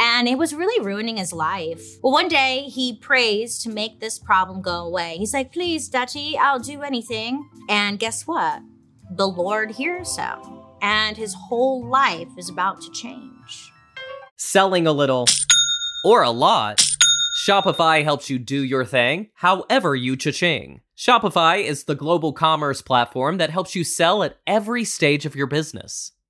And 0.00 0.28
it 0.28 0.38
was 0.38 0.54
really 0.54 0.84
ruining 0.84 1.16
his 1.16 1.32
life. 1.32 1.82
Well, 2.02 2.12
one 2.12 2.28
day 2.28 2.62
he 2.64 2.96
prays 2.96 3.58
to 3.62 3.68
make 3.68 4.00
this 4.00 4.18
problem 4.18 4.62
go 4.62 4.86
away. 4.86 5.16
He's 5.18 5.34
like, 5.34 5.52
please, 5.52 5.88
Dutchy, 5.88 6.38
I'll 6.38 6.60
do 6.60 6.82
anything. 6.82 7.48
And 7.68 7.98
guess 7.98 8.26
what? 8.26 8.62
The 9.10 9.26
Lord 9.26 9.72
hears 9.72 10.16
him, 10.16 10.38
and 10.82 11.16
his 11.16 11.34
whole 11.34 11.84
life 11.88 12.28
is 12.36 12.48
about 12.48 12.80
to 12.82 12.90
change. 12.92 13.72
Selling 14.36 14.86
a 14.86 14.92
little 14.92 15.26
or 16.04 16.22
a 16.22 16.30
lot, 16.30 16.84
Shopify 17.44 18.04
helps 18.04 18.28
you 18.28 18.38
do 18.38 18.62
your 18.62 18.84
thing 18.84 19.30
however 19.34 19.96
you 19.96 20.16
cha-ching. 20.16 20.82
Shopify 20.96 21.62
is 21.62 21.84
the 21.84 21.94
global 21.94 22.32
commerce 22.32 22.82
platform 22.82 23.38
that 23.38 23.50
helps 23.50 23.74
you 23.74 23.84
sell 23.84 24.22
at 24.22 24.36
every 24.46 24.84
stage 24.84 25.24
of 25.24 25.34
your 25.34 25.46
business. 25.46 26.12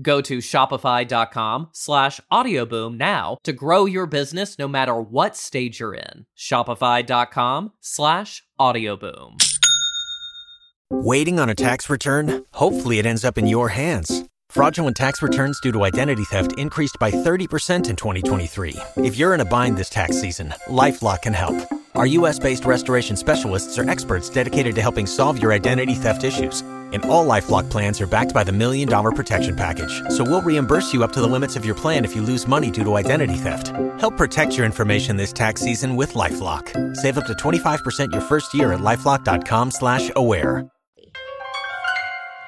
Go 0.00 0.20
to 0.22 0.38
shopify.com 0.38 1.68
slash 1.72 2.20
audioboom 2.32 2.96
now 2.96 3.38
to 3.44 3.52
grow 3.52 3.84
your 3.84 4.06
business 4.06 4.58
no 4.58 4.68
matter 4.68 5.00
what 5.00 5.36
stage 5.36 5.80
you're 5.80 5.94
in. 5.94 6.26
Shopify.com 6.36 7.72
slash 7.80 8.42
audioboom. 8.58 9.42
Waiting 10.92 11.38
on 11.38 11.48
a 11.48 11.54
tax 11.54 11.88
return? 11.88 12.44
Hopefully 12.52 12.98
it 12.98 13.06
ends 13.06 13.24
up 13.24 13.38
in 13.38 13.46
your 13.46 13.68
hands. 13.68 14.24
Fraudulent 14.48 14.96
tax 14.96 15.22
returns 15.22 15.60
due 15.60 15.70
to 15.70 15.84
identity 15.84 16.24
theft 16.24 16.58
increased 16.58 16.96
by 16.98 17.12
30% 17.12 17.88
in 17.88 17.96
2023. 17.96 18.76
If 18.96 19.16
you're 19.16 19.34
in 19.34 19.40
a 19.40 19.44
bind 19.44 19.76
this 19.76 19.88
tax 19.88 20.20
season, 20.20 20.52
LifeLock 20.66 21.22
can 21.22 21.32
help. 21.32 21.79
Our 22.00 22.06
US-based 22.06 22.64
restoration 22.64 23.14
specialists 23.14 23.76
are 23.76 23.86
experts 23.90 24.30
dedicated 24.30 24.74
to 24.74 24.80
helping 24.80 25.06
solve 25.06 25.38
your 25.42 25.52
identity 25.52 25.94
theft 25.94 26.24
issues 26.24 26.62
and 26.94 27.04
all 27.04 27.26
LifeLock 27.26 27.68
plans 27.68 28.00
are 28.00 28.06
backed 28.06 28.32
by 28.32 28.42
the 28.42 28.52
Million 28.52 28.88
Dollar 28.88 29.10
Protection 29.12 29.54
Package. 29.54 30.00
So 30.08 30.24
we'll 30.24 30.40
reimburse 30.40 30.94
you 30.94 31.04
up 31.04 31.12
to 31.12 31.20
the 31.20 31.26
limits 31.26 31.56
of 31.56 31.66
your 31.66 31.74
plan 31.74 32.06
if 32.06 32.16
you 32.16 32.22
lose 32.22 32.48
money 32.48 32.70
due 32.70 32.84
to 32.84 32.94
identity 32.94 33.34
theft. 33.34 33.68
Help 34.00 34.16
protect 34.16 34.56
your 34.56 34.64
information 34.64 35.18
this 35.18 35.30
tax 35.30 35.60
season 35.60 35.94
with 35.94 36.14
LifeLock. 36.14 36.96
Save 36.96 37.18
up 37.18 37.26
to 37.26 37.34
25% 37.34 38.12
your 38.12 38.22
first 38.22 38.54
year 38.54 38.72
at 38.72 38.80
LifeLock.com 38.80 39.70
slash 39.70 40.10
aware. 40.16 40.66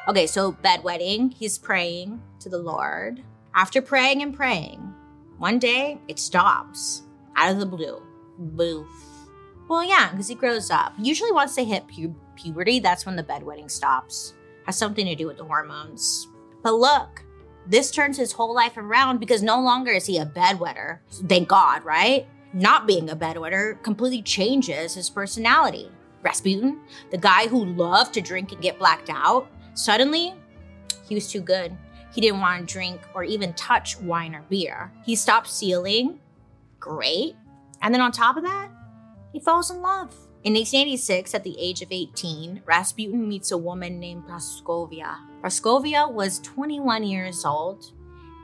Okay, 0.08 0.26
so 0.26 0.52
bedwetting, 0.64 1.34
he's 1.34 1.58
praying 1.58 2.22
to 2.40 2.48
the 2.48 2.56
Lord. 2.56 3.22
After 3.54 3.82
praying 3.82 4.22
and 4.22 4.34
praying, 4.34 4.80
one 5.36 5.58
day 5.58 6.00
it 6.08 6.18
stops 6.18 7.02
out 7.36 7.52
of 7.52 7.58
the 7.58 7.66
blue. 7.66 8.02
Boof. 8.38 9.11
Well, 9.72 9.84
yeah, 9.84 10.10
because 10.10 10.28
he 10.28 10.34
grows 10.34 10.70
up. 10.70 10.92
Usually 10.98 11.32
once 11.32 11.56
they 11.56 11.64
hit 11.64 11.88
pu- 11.88 12.14
puberty, 12.36 12.78
that's 12.78 13.06
when 13.06 13.16
the 13.16 13.22
bedwetting 13.22 13.70
stops. 13.70 14.34
Has 14.66 14.76
something 14.76 15.06
to 15.06 15.14
do 15.14 15.26
with 15.26 15.38
the 15.38 15.46
hormones. 15.46 16.28
But 16.62 16.74
look, 16.74 17.24
this 17.66 17.90
turns 17.90 18.18
his 18.18 18.32
whole 18.32 18.54
life 18.54 18.76
around 18.76 19.18
because 19.18 19.42
no 19.42 19.58
longer 19.62 19.90
is 19.92 20.04
he 20.04 20.18
a 20.18 20.26
bedwetter. 20.26 20.98
Thank 21.26 21.48
God, 21.48 21.86
right? 21.86 22.28
Not 22.52 22.86
being 22.86 23.08
a 23.08 23.16
bedwetter 23.16 23.82
completely 23.82 24.20
changes 24.20 24.92
his 24.92 25.08
personality. 25.08 25.90
Rasputin, 26.20 26.78
the 27.10 27.16
guy 27.16 27.46
who 27.46 27.64
loved 27.64 28.12
to 28.12 28.20
drink 28.20 28.52
and 28.52 28.60
get 28.60 28.78
blacked 28.78 29.08
out, 29.08 29.48
suddenly 29.72 30.34
he 31.08 31.14
was 31.14 31.32
too 31.32 31.40
good. 31.40 31.74
He 32.14 32.20
didn't 32.20 32.40
want 32.40 32.68
to 32.68 32.70
drink 32.70 33.00
or 33.14 33.24
even 33.24 33.54
touch 33.54 33.98
wine 34.02 34.34
or 34.34 34.42
beer. 34.50 34.92
He 35.06 35.16
stopped 35.16 35.48
sealing. 35.48 36.20
Great. 36.78 37.36
And 37.80 37.94
then 37.94 38.02
on 38.02 38.12
top 38.12 38.36
of 38.36 38.42
that, 38.42 38.68
he 39.32 39.40
falls 39.40 39.70
in 39.70 39.82
love. 39.82 40.14
In 40.44 40.54
1886, 40.54 41.34
at 41.34 41.44
the 41.44 41.56
age 41.58 41.82
of 41.82 41.92
18, 41.92 42.62
Rasputin 42.66 43.28
meets 43.28 43.52
a 43.52 43.58
woman 43.58 44.00
named 44.00 44.24
Praskovia. 44.24 45.18
Praskovia 45.40 46.10
was 46.12 46.40
21 46.40 47.04
years 47.04 47.44
old, 47.44 47.92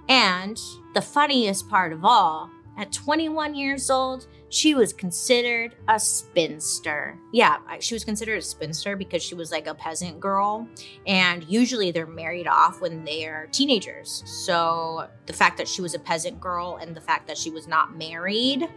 and 0.08 0.58
the 0.94 1.02
funniest 1.02 1.68
part 1.68 1.92
of 1.92 2.04
all, 2.04 2.50
at 2.76 2.92
21 2.92 3.56
years 3.56 3.90
old, 3.90 4.28
she 4.50 4.76
was 4.76 4.92
considered 4.92 5.74
a 5.88 5.98
spinster. 5.98 7.18
Yeah, 7.32 7.58
she 7.80 7.94
was 7.94 8.04
considered 8.04 8.38
a 8.38 8.42
spinster 8.42 8.94
because 8.94 9.20
she 9.20 9.34
was 9.34 9.50
like 9.50 9.66
a 9.66 9.74
peasant 9.74 10.20
girl, 10.20 10.68
and 11.04 11.42
usually 11.48 11.90
they're 11.90 12.06
married 12.06 12.46
off 12.46 12.80
when 12.80 13.04
they're 13.04 13.48
teenagers. 13.50 14.22
So 14.24 15.08
the 15.26 15.32
fact 15.32 15.58
that 15.58 15.66
she 15.66 15.82
was 15.82 15.94
a 15.94 15.98
peasant 15.98 16.40
girl 16.40 16.78
and 16.80 16.94
the 16.94 17.00
fact 17.00 17.26
that 17.26 17.36
she 17.36 17.50
was 17.50 17.66
not 17.66 17.96
married, 17.98 18.68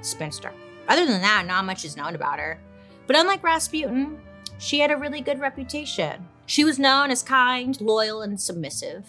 spinster. 0.00 0.52
Other 0.88 1.06
than 1.06 1.20
that, 1.20 1.46
not 1.46 1.64
much 1.64 1.84
is 1.84 1.96
known 1.96 2.14
about 2.14 2.38
her. 2.38 2.58
But 3.06 3.16
unlike 3.16 3.42
Rasputin, 3.42 4.18
she 4.58 4.80
had 4.80 4.90
a 4.90 4.96
really 4.96 5.20
good 5.20 5.38
reputation. 5.38 6.26
She 6.46 6.64
was 6.64 6.78
known 6.78 7.10
as 7.10 7.22
kind, 7.22 7.78
loyal, 7.80 8.22
and 8.22 8.40
submissive. 8.40 9.06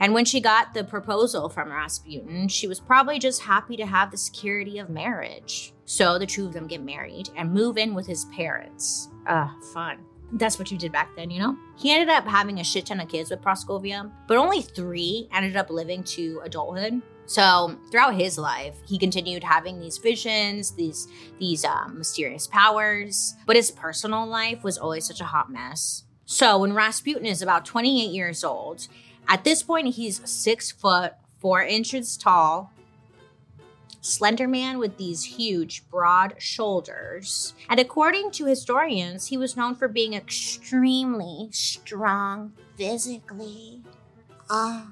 And 0.00 0.14
when 0.14 0.24
she 0.24 0.40
got 0.40 0.72
the 0.72 0.82
proposal 0.82 1.48
from 1.48 1.70
Rasputin, 1.70 2.48
she 2.48 2.66
was 2.66 2.80
probably 2.80 3.18
just 3.18 3.42
happy 3.42 3.76
to 3.76 3.86
have 3.86 4.10
the 4.10 4.16
security 4.16 4.78
of 4.78 4.88
marriage. 4.88 5.72
So 5.84 6.18
the 6.18 6.26
two 6.26 6.46
of 6.46 6.52
them 6.52 6.66
get 6.66 6.82
married 6.82 7.28
and 7.36 7.52
move 7.52 7.76
in 7.76 7.94
with 7.94 8.06
his 8.06 8.24
parents. 8.26 9.08
Ah, 9.26 9.54
fun. 9.74 9.98
That's 10.32 10.58
what 10.58 10.70
you 10.70 10.78
did 10.78 10.92
back 10.92 11.14
then, 11.16 11.30
you 11.30 11.40
know? 11.40 11.56
He 11.76 11.92
ended 11.92 12.08
up 12.08 12.26
having 12.26 12.60
a 12.60 12.64
shit 12.64 12.86
ton 12.86 13.00
of 13.00 13.08
kids 13.08 13.30
with 13.30 13.42
Praskovia, 13.42 14.10
but 14.26 14.36
only 14.36 14.62
three 14.62 15.28
ended 15.32 15.56
up 15.56 15.70
living 15.70 16.02
to 16.04 16.40
adulthood. 16.44 17.02
So 17.30 17.76
throughout 17.92 18.16
his 18.16 18.38
life, 18.38 18.74
he 18.84 18.98
continued 18.98 19.44
having 19.44 19.78
these 19.78 19.98
visions, 19.98 20.72
these 20.72 21.06
these 21.38 21.64
um, 21.64 21.96
mysterious 21.96 22.48
powers, 22.48 23.36
but 23.46 23.54
his 23.54 23.70
personal 23.70 24.26
life 24.26 24.64
was 24.64 24.76
always 24.76 25.06
such 25.06 25.20
a 25.20 25.26
hot 25.26 25.48
mess. 25.48 26.02
So 26.26 26.58
when 26.58 26.72
Rasputin 26.72 27.26
is 27.26 27.40
about 27.40 27.64
28 27.64 28.10
years 28.10 28.42
old, 28.42 28.88
at 29.28 29.44
this 29.44 29.62
point 29.62 29.94
he's 29.94 30.28
six 30.28 30.72
foot 30.72 31.12
four 31.38 31.62
inches 31.62 32.16
tall, 32.16 32.72
slender 34.00 34.48
man 34.48 34.78
with 34.78 34.96
these 34.96 35.22
huge, 35.22 35.88
broad 35.88 36.34
shoulders. 36.38 37.54
And 37.68 37.78
according 37.78 38.32
to 38.32 38.46
historians, 38.46 39.28
he 39.28 39.36
was 39.36 39.56
known 39.56 39.76
for 39.76 39.86
being 39.86 40.14
extremely 40.14 41.50
strong 41.52 42.54
physically. 42.76 43.82
Uh, 44.50 44.86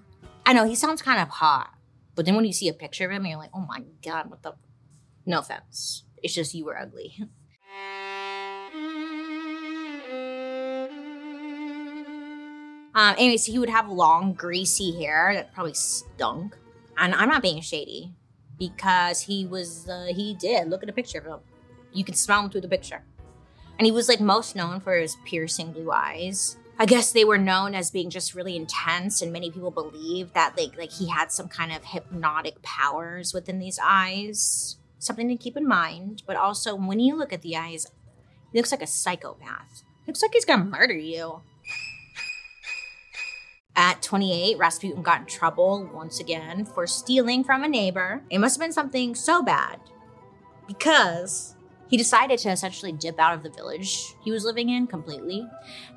I 0.47 0.52
know 0.52 0.66
he 0.66 0.76
sounds 0.76 1.02
kind 1.02 1.21
of 1.21 1.30
hot. 1.30 1.75
But 2.18 2.26
then 2.26 2.34
when 2.34 2.44
you 2.44 2.52
see 2.52 2.68
a 2.68 2.72
picture 2.72 3.04
of 3.04 3.12
him, 3.12 3.25
you're 3.26 3.38
like, 3.38 3.52
oh 3.54 3.60
my 3.60 3.84
God, 4.04 4.28
what 4.28 4.42
the? 4.42 4.54
No 5.25 5.38
offense. 5.38 6.02
It's 6.20 6.34
just 6.34 6.52
you 6.52 6.64
were 6.64 6.76
ugly. 6.76 7.14
Um, 12.92 13.14
anyways, 13.16 13.44
he 13.44 13.60
would 13.60 13.68
have 13.68 13.88
long, 13.88 14.32
greasy 14.32 15.00
hair 15.00 15.32
that 15.32 15.54
probably 15.54 15.75
stunk. 15.75 16.56
And 16.96 17.14
I'm 17.14 17.28
not 17.28 17.40
being 17.40 17.60
shady 17.60 18.12
because 18.58 19.20
he 19.20 19.46
was, 19.46 19.88
uh, 19.88 20.06
he 20.08 20.34
did. 20.34 20.68
Look 20.68 20.82
at 20.82 20.88
a 20.88 20.92
picture 20.92 21.18
of 21.18 21.26
him. 21.26 21.38
You 21.92 22.02
can 22.02 22.16
smell 22.16 22.42
him 22.42 22.50
through 22.50 22.62
the 22.62 22.68
picture. 22.68 23.04
And 23.78 23.87
he 23.87 23.92
was 23.92 24.08
like 24.08 24.20
most 24.20 24.56
known 24.56 24.80
for 24.80 24.96
his 24.96 25.16
piercing 25.25 25.70
blue 25.70 25.92
eyes. 25.92 26.56
I 26.80 26.87
guess 26.87 27.11
they 27.11 27.25
were 27.25 27.38
known 27.38 27.75
as 27.75 27.90
being 27.90 28.08
just 28.08 28.35
really 28.35 28.54
intense, 28.54 29.20
and 29.20 29.32
many 29.32 29.50
people 29.50 29.73
believe 29.73 30.32
that 30.35 30.56
like 30.56 30.78
like 30.78 30.92
he 30.92 31.08
had 31.08 31.32
some 31.32 31.49
kind 31.49 31.73
of 31.73 31.85
hypnotic 31.85 32.62
powers 32.62 33.35
within 33.35 33.58
these 33.58 33.80
eyes. 33.82 34.76
Something 35.00 35.28
to 35.28 35.37
keep 35.37 35.56
in 35.56 35.66
mind. 35.66 36.23
But 36.26 36.37
also, 36.37 36.75
when 36.76 37.00
you 37.00 37.16
look 37.16 37.32
at 37.32 37.42
the 37.42 37.56
eyes, 37.56 37.87
He 38.52 38.58
looks 38.58 38.70
like 38.73 38.82
a 38.82 38.87
psychopath. 38.87 39.82
Looks 40.06 40.23
like 40.23 40.32
he's 40.32 40.44
gonna 40.44 40.64
murder 40.64 40.94
you. 40.94 41.42
At 43.76 44.02
28, 44.02 44.58
Rasputin 44.58 45.02
got 45.02 45.20
in 45.20 45.26
trouble 45.26 45.88
once 45.94 46.18
again 46.18 46.64
for 46.64 46.87
stealing 46.87 47.44
from 47.44 47.62
a 47.62 47.68
neighbor. 47.68 48.23
It 48.30 48.38
must 48.38 48.56
have 48.56 48.64
been 48.64 48.73
something 48.73 49.14
so 49.14 49.42
bad 49.42 49.78
because 50.66 51.54
he 51.88 51.97
decided 51.97 52.38
to 52.40 52.50
essentially 52.50 52.92
dip 52.92 53.18
out 53.18 53.35
of 53.35 53.42
the 53.42 53.50
village 53.50 54.14
he 54.23 54.30
was 54.30 54.45
living 54.45 54.68
in 54.68 54.87
completely. 54.87 55.47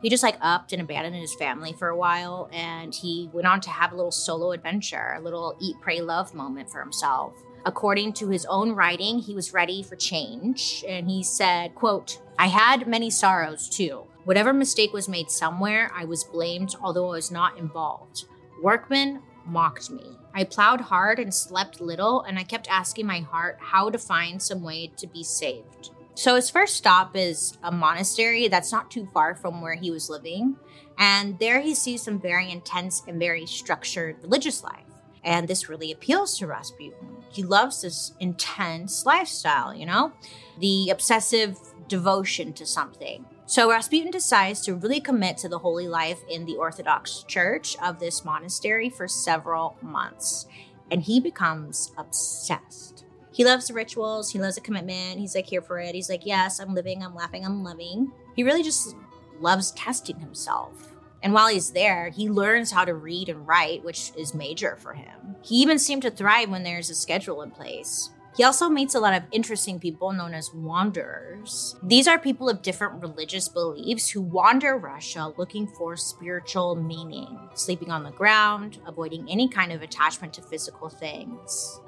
He 0.02 0.10
just 0.10 0.24
like 0.24 0.38
upped 0.42 0.74
and 0.74 0.82
abandoned 0.82 1.16
his 1.16 1.36
family 1.36 1.74
for 1.74 1.90
a 1.90 1.98
while 1.98 2.50
and 2.54 2.94
he 2.96 3.30
went 3.34 3.48
on 3.48 3.62
to 3.62 3.70
have 3.70 3.92
a 3.92 3.96
little 3.96 4.12
solo 4.12 4.52
adventure, 4.52 5.16
a 5.18 5.22
little 5.22 5.56
eat, 5.60 5.76
pray, 5.82 6.02
love 6.02 6.34
moment 6.34 6.72
for 6.72 6.82
himself. 6.82 7.34
According 7.66 8.14
to 8.14 8.30
his 8.30 8.46
own 8.46 8.72
writing, 8.72 9.20
he 9.20 9.36
was 9.36 9.54
ready 9.54 9.84
for 9.84 9.96
change 9.96 10.84
and 10.88 11.10
he 11.10 11.24
said, 11.24 11.76
quote, 11.76 12.20
I 12.40 12.48
had 12.48 12.88
many 12.88 13.10
sorrows 13.10 13.70
too. 13.70 14.06
Whatever 14.24 14.54
mistake 14.54 14.94
was 14.94 15.10
made 15.10 15.30
somewhere, 15.30 15.92
I 15.96 16.06
was 16.06 16.24
blamed, 16.24 16.76
although 16.82 17.08
I 17.10 17.16
was 17.16 17.32
not 17.32 17.58
involved. 17.58 18.26
Workmen 18.62 19.22
mocked 19.46 19.90
me. 19.90 20.18
I 20.34 20.44
plowed 20.46 20.82
hard 20.82 21.20
and 21.20 21.34
slept 21.34 21.82
little, 21.82 22.22
and 22.22 22.40
I 22.40 22.44
kept 22.44 22.70
asking 22.70 23.06
my 23.06 23.20
heart 23.20 23.58
how 23.60 23.90
to 23.90 23.98
find 23.98 24.42
some 24.42 24.64
way 24.64 24.92
to 24.98 25.08
be 25.08 25.24
saved. 25.24 25.92
So 26.14 26.36
his 26.36 26.50
first 26.50 26.76
stop 26.76 27.16
is 27.16 27.58
a 27.64 27.72
monastery 27.72 28.48
that's 28.48 28.72
not 28.72 28.92
too 28.92 29.08
far 29.14 29.36
from 29.36 29.62
where 29.62 29.76
he 29.76 29.92
was 29.92 30.10
living. 30.10 30.58
And 30.98 31.40
there 31.40 31.62
he 31.62 31.74
sees 31.74 32.04
some 32.04 32.20
very 32.20 32.52
intense 32.52 33.04
and 33.08 33.20
very 33.20 33.46
structured 33.46 34.22
religious 34.22 34.64
life. 34.64 34.86
And 35.24 35.48
this 35.48 35.70
really 35.70 35.92
appeals 35.92 36.38
to 36.38 36.48
Rasputin. 36.48 37.24
He 37.30 37.44
loves 37.44 37.82
this 37.82 38.14
intense 38.20 39.06
lifestyle, 39.06 39.74
you 39.74 39.86
know, 39.86 40.12
the 40.60 40.90
obsessive 40.90 41.58
devotion 41.88 42.54
to 42.54 42.66
something. 42.66 43.26
So 43.52 43.70
Rasputin 43.70 44.12
decides 44.12 44.62
to 44.62 44.76
really 44.76 45.02
commit 45.02 45.36
to 45.40 45.50
the 45.50 45.60
holy 45.60 45.86
life 45.86 46.22
in 46.30 46.46
the 46.46 46.56
Orthodox 46.56 47.24
Church 47.24 47.76
of 47.84 48.00
this 48.00 48.24
monastery 48.24 48.90
for 48.90 49.10
several 49.10 49.76
months. 49.82 50.46
And 50.90 51.02
he 51.02 51.20
becomes 51.20 51.92
obsessed. 51.98 53.04
He 53.34 53.44
loves 53.44 53.68
the 53.68 53.74
rituals, 53.74 54.32
he 54.32 54.40
loves 54.40 54.56
the 54.56 54.62
commitment, 54.62 55.20
he's 55.20 55.36
like 55.36 55.48
here 55.48 55.62
for 55.62 55.82
it. 55.82 55.94
He's 55.94 56.10
like, 56.10 56.26
yes, 56.26 56.60
I'm 56.62 56.74
living, 56.74 57.04
I'm 57.04 57.14
laughing, 57.14 57.46
I'm 57.46 57.62
loving. 57.62 58.14
He 58.38 58.44
really 58.46 58.64
just 58.64 58.96
loves 59.42 59.72
testing 59.72 60.22
himself. 60.22 60.94
And 61.22 61.34
while 61.34 61.50
he's 61.50 61.72
there, 61.72 62.08
he 62.08 62.30
learns 62.30 62.72
how 62.72 62.86
to 62.86 62.94
read 62.94 63.28
and 63.28 63.46
write, 63.46 63.84
which 63.84 64.14
is 64.18 64.34
major 64.34 64.78
for 64.78 64.94
him. 64.94 65.36
He 65.42 65.56
even 65.56 65.78
seemed 65.78 66.04
to 66.04 66.10
thrive 66.10 66.50
when 66.50 66.64
there's 66.64 66.90
a 66.90 66.96
schedule 66.96 67.42
in 67.42 67.52
place. 67.52 68.12
He 68.36 68.44
also 68.44 68.70
meets 68.70 68.96
a 68.96 69.00
lot 69.00 69.14
of 69.14 69.24
interesting 69.32 69.80
people 69.80 70.14
known 70.14 70.34
as 70.34 70.54
wanderers. 70.54 71.76
These 71.84 72.08
are 72.08 72.18
people 72.18 72.48
of 72.48 72.62
different 72.62 73.02
religious 73.02 73.50
beliefs 73.50 74.10
who 74.10 74.22
wander 74.22 74.78
Russia 74.78 75.34
looking 75.38 75.68
for 75.68 75.98
spiritual 75.98 76.76
meaning, 76.76 77.38
sleeping 77.56 77.92
on 77.92 78.04
the 78.04 78.12
ground, 78.12 78.80
avoiding 78.88 79.30
any 79.30 79.50
kind 79.50 79.74
of 79.74 79.82
attachment 79.82 80.34
to 80.36 80.42
physical 80.42 80.88
things. 80.88 81.82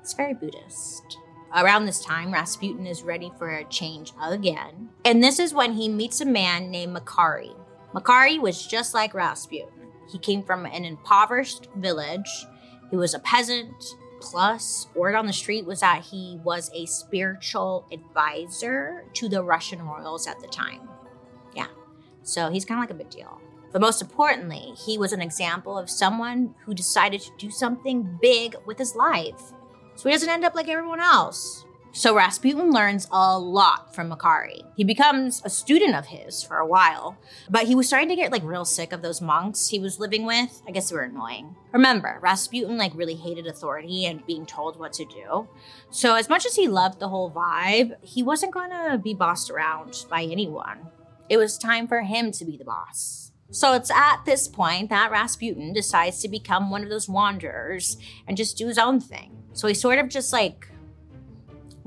It's 0.00 0.12
very 0.12 0.34
Buddhist. 0.34 1.18
Around 1.54 1.86
this 1.86 2.04
time, 2.04 2.32
Rasputin 2.32 2.86
is 2.86 3.02
ready 3.02 3.32
for 3.38 3.48
a 3.48 3.64
change 3.64 4.12
again. 4.22 4.90
And 5.06 5.22
this 5.22 5.38
is 5.38 5.54
when 5.54 5.72
he 5.72 5.88
meets 5.88 6.20
a 6.20 6.26
man 6.26 6.70
named 6.70 6.94
Makari. 6.94 7.56
Makari 7.94 8.38
was 8.38 8.66
just 8.66 8.92
like 8.92 9.14
Rasputin. 9.14 9.68
He 10.10 10.18
came 10.18 10.42
from 10.42 10.66
an 10.66 10.84
impoverished 10.84 11.68
village. 11.76 12.28
He 12.90 12.96
was 12.96 13.14
a 13.14 13.18
peasant. 13.20 13.72
Plus, 14.20 14.88
word 14.94 15.14
on 15.14 15.26
the 15.26 15.32
street 15.32 15.64
was 15.64 15.80
that 15.80 16.04
he 16.04 16.38
was 16.42 16.70
a 16.74 16.86
spiritual 16.86 17.86
advisor 17.92 19.04
to 19.14 19.28
the 19.28 19.42
Russian 19.42 19.82
royals 19.82 20.26
at 20.26 20.40
the 20.40 20.48
time. 20.48 20.88
Yeah, 21.54 21.68
so 22.22 22.50
he's 22.50 22.64
kind 22.64 22.78
of 22.78 22.82
like 22.82 22.90
a 22.90 22.94
big 22.94 23.10
deal. 23.10 23.40
But 23.72 23.80
most 23.80 24.00
importantly, 24.00 24.72
he 24.86 24.98
was 24.98 25.12
an 25.12 25.20
example 25.20 25.78
of 25.78 25.90
someone 25.90 26.54
who 26.64 26.74
decided 26.74 27.20
to 27.20 27.30
do 27.38 27.50
something 27.50 28.18
big 28.20 28.56
with 28.66 28.78
his 28.78 28.94
life. 28.94 29.52
So 29.94 30.08
he 30.08 30.14
doesn't 30.14 30.28
end 30.28 30.44
up 30.44 30.54
like 30.54 30.68
everyone 30.68 31.00
else. 31.00 31.64
So 31.92 32.14
Rasputin 32.14 32.70
learns 32.70 33.08
a 33.10 33.38
lot 33.38 33.94
from 33.94 34.10
Makari. 34.10 34.62
He 34.76 34.84
becomes 34.84 35.42
a 35.44 35.50
student 35.50 35.94
of 35.94 36.06
his 36.06 36.42
for 36.42 36.58
a 36.58 36.66
while, 36.66 37.16
but 37.48 37.66
he 37.66 37.74
was 37.74 37.88
starting 37.88 38.10
to 38.10 38.16
get 38.16 38.30
like 38.30 38.44
real 38.44 38.64
sick 38.64 38.92
of 38.92 39.02
those 39.02 39.20
monks 39.20 39.68
he 39.68 39.80
was 39.80 39.98
living 39.98 40.26
with. 40.26 40.62
I 40.68 40.70
guess 40.70 40.90
they 40.90 40.96
were 40.96 41.02
annoying. 41.02 41.56
Remember, 41.72 42.18
Rasputin 42.20 42.76
like 42.76 42.94
really 42.94 43.14
hated 43.14 43.46
authority 43.46 44.04
and 44.04 44.24
being 44.26 44.46
told 44.46 44.78
what 44.78 44.92
to 44.94 45.04
do. 45.06 45.48
So 45.90 46.14
as 46.14 46.28
much 46.28 46.46
as 46.46 46.54
he 46.54 46.68
loved 46.68 47.00
the 47.00 47.08
whole 47.08 47.30
vibe, 47.30 47.96
he 48.02 48.22
wasn't 48.22 48.54
going 48.54 48.70
to 48.70 48.98
be 48.98 49.14
bossed 49.14 49.50
around 49.50 50.04
by 50.10 50.22
anyone. 50.22 50.88
It 51.28 51.38
was 51.38 51.58
time 51.58 51.88
for 51.88 52.02
him 52.02 52.32
to 52.32 52.44
be 52.44 52.56
the 52.56 52.64
boss. 52.64 53.32
So 53.50 53.72
it's 53.72 53.90
at 53.90 54.24
this 54.26 54.46
point 54.46 54.90
that 54.90 55.10
Rasputin 55.10 55.72
decides 55.72 56.20
to 56.20 56.28
become 56.28 56.70
one 56.70 56.82
of 56.82 56.90
those 56.90 57.08
wanderers 57.08 57.96
and 58.26 58.36
just 58.36 58.58
do 58.58 58.68
his 58.68 58.78
own 58.78 59.00
thing. 59.00 59.42
So 59.54 59.66
he 59.66 59.74
sort 59.74 59.98
of 59.98 60.08
just 60.08 60.34
like 60.34 60.68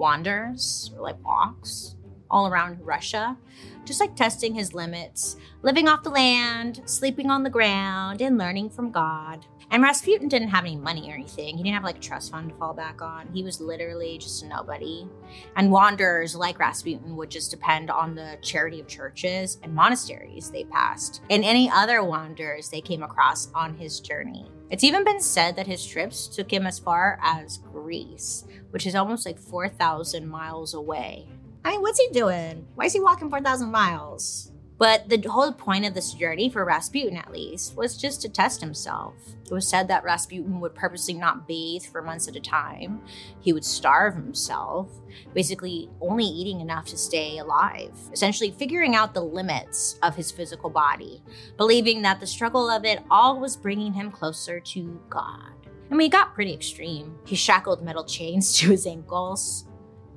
wanders 0.02 0.92
or 0.96 1.04
like 1.04 1.24
walks 1.24 1.96
all 2.30 2.48
around 2.48 2.80
Russia, 2.82 3.38
just 3.86 4.00
like 4.00 4.16
testing 4.16 4.56
his 4.56 4.74
limits, 4.74 5.36
living 5.62 5.88
off 5.88 6.04
the 6.04 6.10
land, 6.10 6.82
sleeping 6.86 7.30
on 7.30 7.44
the 7.44 7.50
ground, 7.50 8.22
and 8.22 8.38
learning 8.38 8.70
from 8.70 8.92
God. 8.92 9.46
And 9.70 9.84
Rasputin 9.84 10.28
didn't 10.28 10.50
have 10.50 10.66
any 10.66 10.76
money 10.76 11.10
or 11.10 11.14
anything. 11.14 11.56
He 11.56 11.64
didn't 11.64 11.76
have 11.76 11.84
like 11.84 11.98
a 11.98 12.02
trust 12.02 12.32
fund 12.32 12.50
to 12.50 12.56
fall 12.56 12.74
back 12.74 13.02
on. 13.02 13.30
He 13.34 13.44
was 13.44 13.62
literally 13.62 14.18
just 14.18 14.44
a 14.44 14.48
nobody. 14.48 15.08
And 15.56 15.72
wanderers 15.72 16.36
like 16.36 16.60
Rasputin 16.60 17.16
would 17.16 17.30
just 17.30 17.52
depend 17.52 17.90
on 17.90 18.16
the 18.16 18.38
charity 18.42 18.82
of 18.82 18.88
churches 18.88 19.60
and 19.64 19.74
monasteries 19.74 20.52
they 20.52 20.66
passed 20.66 21.22
and 21.30 21.46
any 21.46 21.70
other 21.70 22.04
wanderers 22.04 22.70
they 22.70 22.82
came 22.82 23.04
across 23.04 23.50
on 23.54 23.76
his 23.76 24.00
journey. 24.02 24.52
It's 24.72 24.86
even 24.86 25.04
been 25.04 25.20
said 25.20 25.58
that 25.58 25.68
his 25.68 25.86
trips 25.86 26.28
took 26.28 26.52
him 26.52 26.66
as 26.66 26.80
far 26.80 27.20
as 27.22 27.58
Greece, 27.58 28.46
which 28.70 28.88
is 28.88 28.96
almost 28.96 29.26
like 29.26 29.38
4,000 29.38 30.26
miles 30.26 30.74
away. 30.74 31.28
I 31.66 31.72
mean, 31.72 31.82
what's 31.82 32.00
he 32.00 32.08
doing? 32.14 32.66
Why 32.76 32.86
is 32.86 32.94
he 32.94 33.02
walking 33.02 33.30
4,000 33.30 33.70
miles? 33.70 34.51
But 34.82 35.10
the 35.10 35.22
whole 35.30 35.54
point 35.54 35.86
of 35.86 35.94
this 35.94 36.12
journey, 36.12 36.50
for 36.50 36.66
Rasputin 36.66 37.16
at 37.16 37.32
least, 37.32 37.78
was 37.78 37.96
just 37.96 38.20
to 38.24 38.30
test 38.30 38.62
himself. 38.62 39.14
It 39.46 39.54
was 39.54 39.68
said 39.68 39.88
that 39.90 40.04
Rasputin 40.04 40.60
would 40.60 40.74
purposely 40.74 41.14
not 41.14 41.48
bathe 41.48 41.84
for 41.84 42.02
months 42.02 42.28
at 42.28 42.36
a 42.36 42.40
time. 42.40 43.00
He 43.42 43.54
would 43.54 43.64
starve 43.64 44.16
himself, 44.16 44.90
basically 45.36 45.88
only 46.02 46.26
eating 46.26 46.62
enough 46.62 46.88
to 46.88 46.98
stay 46.98 47.38
alive, 47.38 47.92
essentially 48.12 48.50
figuring 48.50 48.96
out 48.96 49.14
the 49.14 49.24
limits 49.24 50.00
of 50.02 50.16
his 50.16 50.32
physical 50.32 50.72
body, 50.72 51.22
believing 51.58 52.02
that 52.02 52.20
the 52.20 52.26
struggle 52.26 52.68
of 52.68 52.84
it 52.84 53.04
all 53.12 53.40
was 53.40 53.56
bringing 53.56 53.94
him 53.94 54.10
closer 54.10 54.60
to 54.60 55.00
God. 55.12 55.52
I 55.92 55.94
mean, 55.94 56.06
he 56.06 56.10
got 56.10 56.34
pretty 56.34 56.56
extreme. 56.56 57.20
He 57.28 57.36
shackled 57.36 57.84
metal 57.84 58.04
chains 58.04 58.58
to 58.58 58.72
his 58.72 58.88
ankles, 58.88 59.68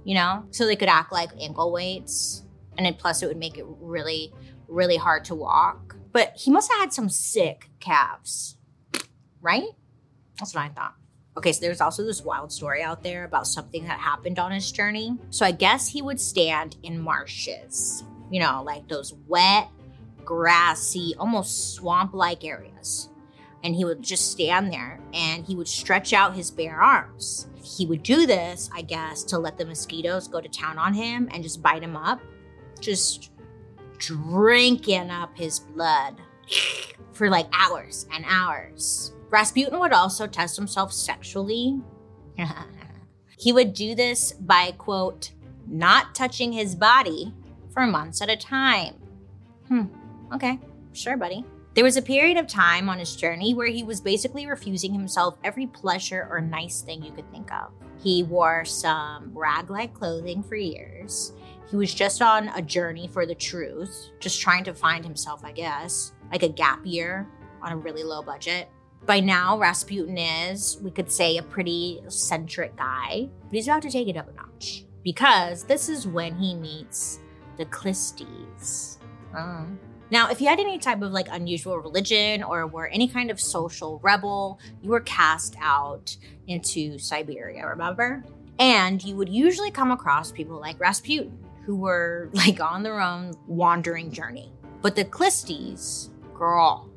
you 0.05 0.15
know, 0.15 0.47
so 0.53 0.65
they 0.65 0.77
could 0.77 0.89
act 0.89 1.13
like 1.13 1.33
ankle 1.39 1.71
weights. 1.71 2.41
And 2.77 2.87
then 2.87 2.95
plus, 2.95 3.23
it 3.23 3.27
would 3.27 3.37
make 3.37 3.57
it 3.57 3.67
really 3.81 4.33
really 4.69 4.97
hard 4.97 5.25
to 5.27 5.35
walk. 5.35 5.97
But 6.13 6.33
he 6.37 6.51
must 6.51 6.71
have 6.71 6.81
had 6.81 6.93
some 6.93 7.09
sick 7.09 7.71
calves, 7.81 8.57
right? 9.41 9.69
That's 10.39 10.55
what 10.55 10.63
I 10.63 10.69
thought. 10.69 10.95
Okay, 11.37 11.51
so 11.51 11.61
there's 11.61 11.81
also 11.81 12.05
this 12.05 12.23
wild 12.23 12.53
story 12.53 12.83
out 12.83 13.03
there 13.03 13.25
about 13.25 13.49
something 13.49 13.85
that 13.87 13.99
happened 13.99 14.39
on 14.39 14.53
his 14.53 14.71
journey. 14.71 15.19
So 15.31 15.45
I 15.45 15.51
guess 15.51 15.89
he 15.89 16.01
would 16.01 16.21
stand 16.21 16.77
in 16.85 17.01
marshes, 17.01 18.05
you 18.31 18.39
know, 18.39 18.63
like 18.63 18.87
those 18.87 19.15
wet, 19.27 19.69
grassy, 20.25 21.15
almost 21.19 21.75
swamp 21.75 22.15
like 22.15 22.45
areas. 22.45 23.09
And 23.65 23.75
he 23.75 23.85
would 23.85 24.03
just 24.03 24.31
stand 24.31 24.73
there 24.73 25.01
and 25.13 25.45
he 25.45 25.57
would 25.57 25.67
stretch 25.67 26.13
out 26.13 26.37
his 26.37 26.51
bare 26.51 26.81
arms. 26.81 27.49
He 27.61 27.87
would 27.87 28.03
do 28.03 28.27
this, 28.27 28.71
I 28.73 28.83
guess, 28.83 29.25
to 29.25 29.39
let 29.39 29.59
the 29.59 29.65
mosquitoes 29.65 30.29
go 30.29 30.41
to 30.41 30.49
town 30.49 30.79
on 30.79 30.95
him 30.95 31.29
and 31.33 31.43
just 31.43 31.63
bite 31.63 31.83
him 31.83 31.97
up. 31.97 32.21
Just 32.79 33.31
drinking 33.99 35.11
up 35.11 35.37
his 35.37 35.61
blood 35.61 36.21
for 37.13 37.31
like 37.31 37.47
hours 37.53 38.07
and 38.13 38.25
hours. 38.29 39.13
Rasputin 39.31 39.79
would 39.81 39.93
also 39.93 40.27
test 40.27 40.57
himself 40.57 40.93
sexually. 40.93 41.81
he 43.39 43.53
would 43.53 43.75
do 43.75 43.95
this 43.95 44.33
by, 44.33 44.73
quote, 44.73 45.33
not 45.67 46.15
touching 46.15 46.53
his 46.53 46.75
body 46.75 47.33
for 47.73 47.87
months 47.87 48.23
at 48.23 48.31
a 48.31 48.37
time. 48.37 48.95
Hmm, 49.69 49.85
okay, 50.33 50.59
sure, 50.93 51.17
buddy. 51.17 51.45
There 51.75 51.85
was 51.85 51.97
a 51.97 52.03
period 52.03 52.37
of 52.37 52.47
time 52.47 52.89
on 52.89 53.01
his 53.01 53.17
journey 53.17 53.53
where 53.53 53.67
he 53.67 53.83
was 53.83 54.01
basically 54.01 54.47
refusing 54.47 54.93
himself 54.93 55.37
every 55.43 55.67
pleasure 55.67 56.29
or 56.31 56.41
nice 56.41 56.83
thing 56.83 57.03
you 57.03 57.11
could 57.11 57.29
think 57.33 57.53
of. 57.53 57.73
He 58.01 58.23
wore 58.23 58.65
some 58.65 59.33
rag 59.35 59.71
like 59.71 59.93
clothing 59.93 60.43
for 60.45 60.55
years. 60.55 61.33
He 61.75 61.79
was 61.79 61.93
just 61.93 62.23
on 62.23 62.51
a 62.51 62.63
journey 62.63 63.09
for 63.09 63.27
the 63.27 63.35
truth, 63.35 64.11
just 64.21 64.41
trying 64.41 64.63
to 64.63 64.73
find 64.73 65.05
himself, 65.05 65.45
I 65.45 65.51
guess, 65.51 66.13
like 66.31 66.45
a 66.45 66.49
gap 66.49 66.79
year 66.85 67.27
on 67.63 67.73
a 67.73 67.77
really 67.77 68.05
low 68.05 68.23
budget. 68.23 68.69
By 69.07 69.19
now, 69.19 69.59
Rasputin 69.59 70.17
is, 70.17 70.79
we 70.81 70.93
could 70.93 71.11
say, 71.11 71.37
a 71.37 71.43
pretty 71.43 72.01
eccentric 72.05 72.77
guy, 72.77 73.29
but 73.43 73.51
he's 73.51 73.67
about 73.67 73.83
to 73.83 73.91
take 73.91 74.07
it 74.07 74.17
up 74.17 74.29
a 74.29 74.33
notch 74.35 74.85
because 75.03 75.65
this 75.65 75.89
is 75.89 76.07
when 76.07 76.37
he 76.37 76.55
meets 76.55 77.19
the 77.57 77.65
Clisties. 77.65 78.99
Uh. 79.37 79.65
Now, 80.13 80.31
if 80.31 80.41
you 80.41 80.47
had 80.47 80.61
any 80.61 80.79
type 80.79 81.03
of 81.03 81.11
like 81.11 81.27
unusual 81.29 81.81
religion 81.81 82.45
or 82.45 82.69
were 82.69 82.87
any 82.87 83.09
kind 83.09 83.33
of 83.33 83.41
social 83.41 83.99
rebel, 83.99 84.61
you 84.81 84.91
were 84.91 85.01
cast 85.01 85.57
out 85.61 86.17
into 86.47 86.99
Siberia, 87.01 87.67
remember? 87.67 88.23
And 88.61 89.03
you 89.03 89.17
would 89.17 89.29
usually 89.29 89.73
come 89.73 89.91
across 89.91 90.31
people 90.31 90.61
like 90.61 90.79
Rasputin, 90.79 91.44
who 91.65 91.77
were 91.77 92.31
like 92.35 92.61
on 92.61 92.83
their 92.83 93.01
own 93.01 93.33
wandering 93.47 94.11
journey. 94.11 94.53
But 94.83 94.97
the 94.97 95.05
Clisties, 95.05 96.11
girl, 96.35 96.91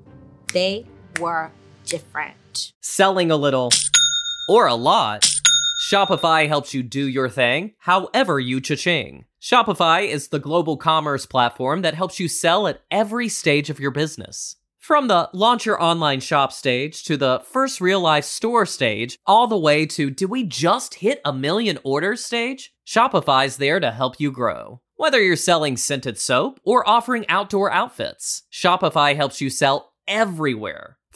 they 0.54 0.86
were 1.20 1.52
different. 1.86 2.74
Selling 2.82 3.32
a 3.32 3.38
little 3.38 3.72
or 4.50 4.68
a 4.68 4.76
lot, 4.76 5.26
Shopify 5.80 6.48
helps 6.48 6.74
you 6.74 6.84
do 6.84 7.06
your 7.06 7.30
thing 7.30 7.74
however 7.80 8.40
you 8.40 8.60
cha-ching. 8.60 9.26
Shopify 9.42 10.08
is 10.08 10.28
the 10.28 10.40
global 10.40 10.76
commerce 10.76 11.26
platform 11.26 11.82
that 11.84 11.94
helps 11.94 12.20
you 12.20 12.28
sell 12.28 12.68
at 12.68 12.82
every 12.92 13.30
stage 13.30 13.70
of 13.70 13.80
your 13.80 13.92
business. 13.92 14.56
From 14.80 15.08
the 15.08 15.30
launch 15.34 15.66
your 15.66 15.82
online 15.82 16.20
shop 16.22 16.52
stage 16.52 17.04
to 17.04 17.18
the 17.18 17.42
first 17.46 17.80
real 17.80 18.00
life 18.00 18.26
store 18.26 18.66
stage, 18.66 19.20
all 19.26 19.46
the 19.46 19.58
way 19.58 19.86
to 19.86 20.10
did 20.10 20.30
we 20.30 20.44
just 20.44 20.96
hit 20.96 21.22
a 21.24 21.34
million 21.34 21.78
orders 21.84 22.24
stage? 22.24 22.74
Shopify's 22.88 23.58
there 23.58 23.82
to 23.82 23.92
help 23.92 24.18
you 24.18 24.32
grow. 24.32 24.80
Whether 24.96 25.22
you're 25.22 25.36
selling 25.36 25.76
scented 25.76 26.18
soap 26.18 26.62
or 26.64 26.88
offering 26.88 27.28
outdoor 27.28 27.70
outfits, 27.70 28.44
Shopify 28.50 29.14
helps 29.14 29.42
you 29.42 29.50
sell 29.50 29.92
everywhere. 30.08 30.98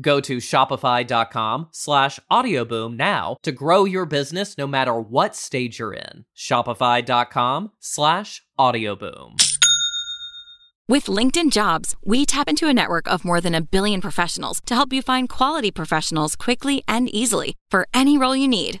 Go 0.00 0.20
to 0.20 0.38
shopify.com 0.38 1.68
slash 1.70 2.18
audioboom 2.30 2.96
now 2.96 3.36
to 3.42 3.52
grow 3.52 3.84
your 3.84 4.06
business 4.06 4.58
no 4.58 4.66
matter 4.66 4.98
what 4.98 5.36
stage 5.36 5.78
you're 5.78 5.94
in. 5.94 6.24
Shopify.com 6.36 7.72
slash 7.80 8.42
audioboom. 8.58 9.40
With 10.86 11.06
LinkedIn 11.06 11.50
Jobs, 11.50 11.96
we 12.04 12.26
tap 12.26 12.46
into 12.46 12.68
a 12.68 12.74
network 12.74 13.08
of 13.08 13.24
more 13.24 13.40
than 13.40 13.54
a 13.54 13.62
billion 13.62 14.02
professionals 14.02 14.60
to 14.66 14.74
help 14.74 14.92
you 14.92 15.00
find 15.00 15.30
quality 15.30 15.70
professionals 15.70 16.36
quickly 16.36 16.82
and 16.86 17.08
easily 17.08 17.54
for 17.70 17.88
any 17.94 18.18
role 18.18 18.36
you 18.36 18.48
need. 18.48 18.80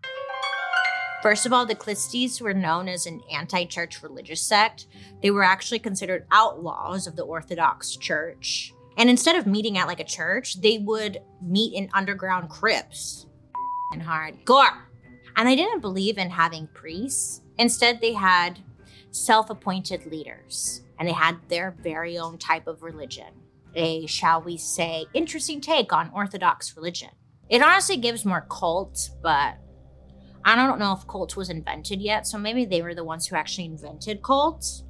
First 1.21 1.45
of 1.45 1.53
all, 1.53 1.67
the 1.67 1.75
Clisties 1.75 2.41
were 2.41 2.53
known 2.53 2.87
as 2.87 3.05
an 3.05 3.21
anti 3.31 3.65
church 3.65 4.01
religious 4.01 4.41
sect. 4.41 4.87
They 5.21 5.29
were 5.29 5.43
actually 5.43 5.79
considered 5.79 6.25
outlaws 6.31 7.05
of 7.05 7.15
the 7.15 7.23
Orthodox 7.23 7.95
Church. 7.95 8.73
And 8.97 9.09
instead 9.09 9.35
of 9.35 9.45
meeting 9.45 9.77
at 9.77 9.87
like 9.87 9.99
a 9.99 10.05
church, 10.05 10.61
they 10.61 10.79
would 10.79 11.19
meet 11.41 11.73
in 11.75 11.89
underground 11.93 12.49
crypts 12.49 13.27
and 13.91 14.01
hardcore. 14.01 14.81
And 15.35 15.47
they 15.47 15.55
didn't 15.55 15.79
believe 15.81 16.17
in 16.17 16.29
having 16.29 16.67
priests. 16.73 17.41
Instead, 17.57 18.01
they 18.01 18.13
had 18.13 18.59
self 19.11 19.49
appointed 19.49 20.05
leaders 20.07 20.81
and 20.97 21.07
they 21.07 21.13
had 21.13 21.37
their 21.49 21.75
very 21.81 22.17
own 22.17 22.37
type 22.37 22.67
of 22.67 22.81
religion. 22.81 23.33
A, 23.75 24.05
shall 24.07 24.41
we 24.41 24.57
say, 24.57 25.05
interesting 25.13 25.61
take 25.61 25.93
on 25.93 26.11
Orthodox 26.13 26.75
religion. 26.75 27.09
It 27.49 27.61
honestly 27.61 27.97
gives 27.97 28.25
more 28.25 28.45
cult, 28.49 29.09
but 29.21 29.57
I 30.43 30.55
don't 30.55 30.79
know 30.79 30.93
if 30.93 31.07
cult 31.07 31.35
was 31.35 31.49
invented 31.49 32.01
yet, 32.01 32.25
so 32.27 32.37
maybe 32.37 32.65
they 32.65 32.81
were 32.81 32.95
the 32.95 33.03
ones 33.03 33.27
who 33.27 33.35
actually 33.35 33.65
invented 33.65 34.23
cults. 34.23 34.83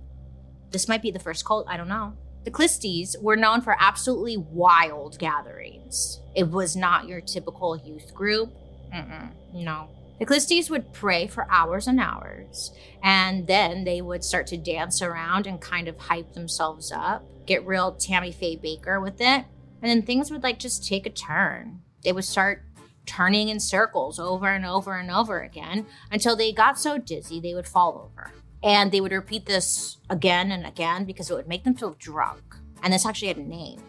This 0.72 0.88
might 0.88 1.02
be 1.02 1.12
the 1.12 1.20
first 1.20 1.46
cult, 1.46 1.68
I 1.68 1.78
don't 1.78 1.90
know. 1.90 2.14
The 2.44 2.52
Clisties 2.52 3.22
were 3.22 3.36
known 3.36 3.62
for 3.62 3.76
absolutely 3.80 4.38
wild 4.38 5.20
gatherings. 5.20 6.22
It 6.36 6.50
was 6.50 6.76
not 6.76 7.08
your 7.08 7.22
typical 7.22 7.78
youth 7.78 8.14
group. 8.16 8.52
Mm-mm, 8.94 9.32
no. 9.54 9.90
The 10.20 10.26
Clisties 10.26 10.70
would 10.70 10.94
pray 10.94 11.28
for 11.28 11.48
hours 11.52 11.88
and 11.88 12.00
hours, 12.00 12.72
and 13.04 13.48
then 13.48 13.84
they 13.84 14.02
would 14.02 14.24
start 14.24 14.48
to 14.48 14.58
dance 14.58 15.02
around 15.02 15.48
and 15.48 15.60
kind 15.60 15.88
of 15.88 15.98
hype 15.98 16.34
themselves 16.34 16.92
up, 16.92 17.24
get 17.46 17.66
real 17.66 17.94
Tammy 17.94 18.32
Faye 18.32 18.58
Bakker 18.58 19.02
with 19.02 19.20
it, 19.20 19.46
and 19.82 19.90
then 19.90 20.04
things 20.04 20.32
would 20.32 20.44
like 20.44 20.60
just 20.60 20.88
take 20.88 21.06
a 21.06 21.10
turn. 21.10 21.82
They 22.04 22.12
would 22.12 22.26
start 22.26 22.64
turning 23.06 23.50
in 23.50 23.60
circles 23.60 24.20
over 24.20 24.48
and 24.48 24.66
over 24.66 24.96
and 24.96 25.12
over 25.12 25.42
again 25.42 25.86
until 26.12 26.36
they 26.36 26.52
got 26.52 26.80
so 26.80 26.98
dizzy 26.98 27.40
they 27.40 27.54
would 27.54 27.68
fall 27.68 28.10
over. 28.12 28.32
And 28.64 28.92
they 28.92 29.02
would 29.02 29.12
repeat 29.12 29.46
this 29.46 29.98
again 30.10 30.52
and 30.52 30.66
again 30.66 31.06
because 31.06 31.30
it 31.32 31.34
would 31.34 31.48
make 31.48 31.64
them 31.64 31.76
feel 31.76 31.96
drunk. 31.98 32.56
And 32.84 32.94
this 32.94 33.06
actually 33.06 33.30
had 33.30 33.38
a 33.38 33.44
name. 33.44 33.82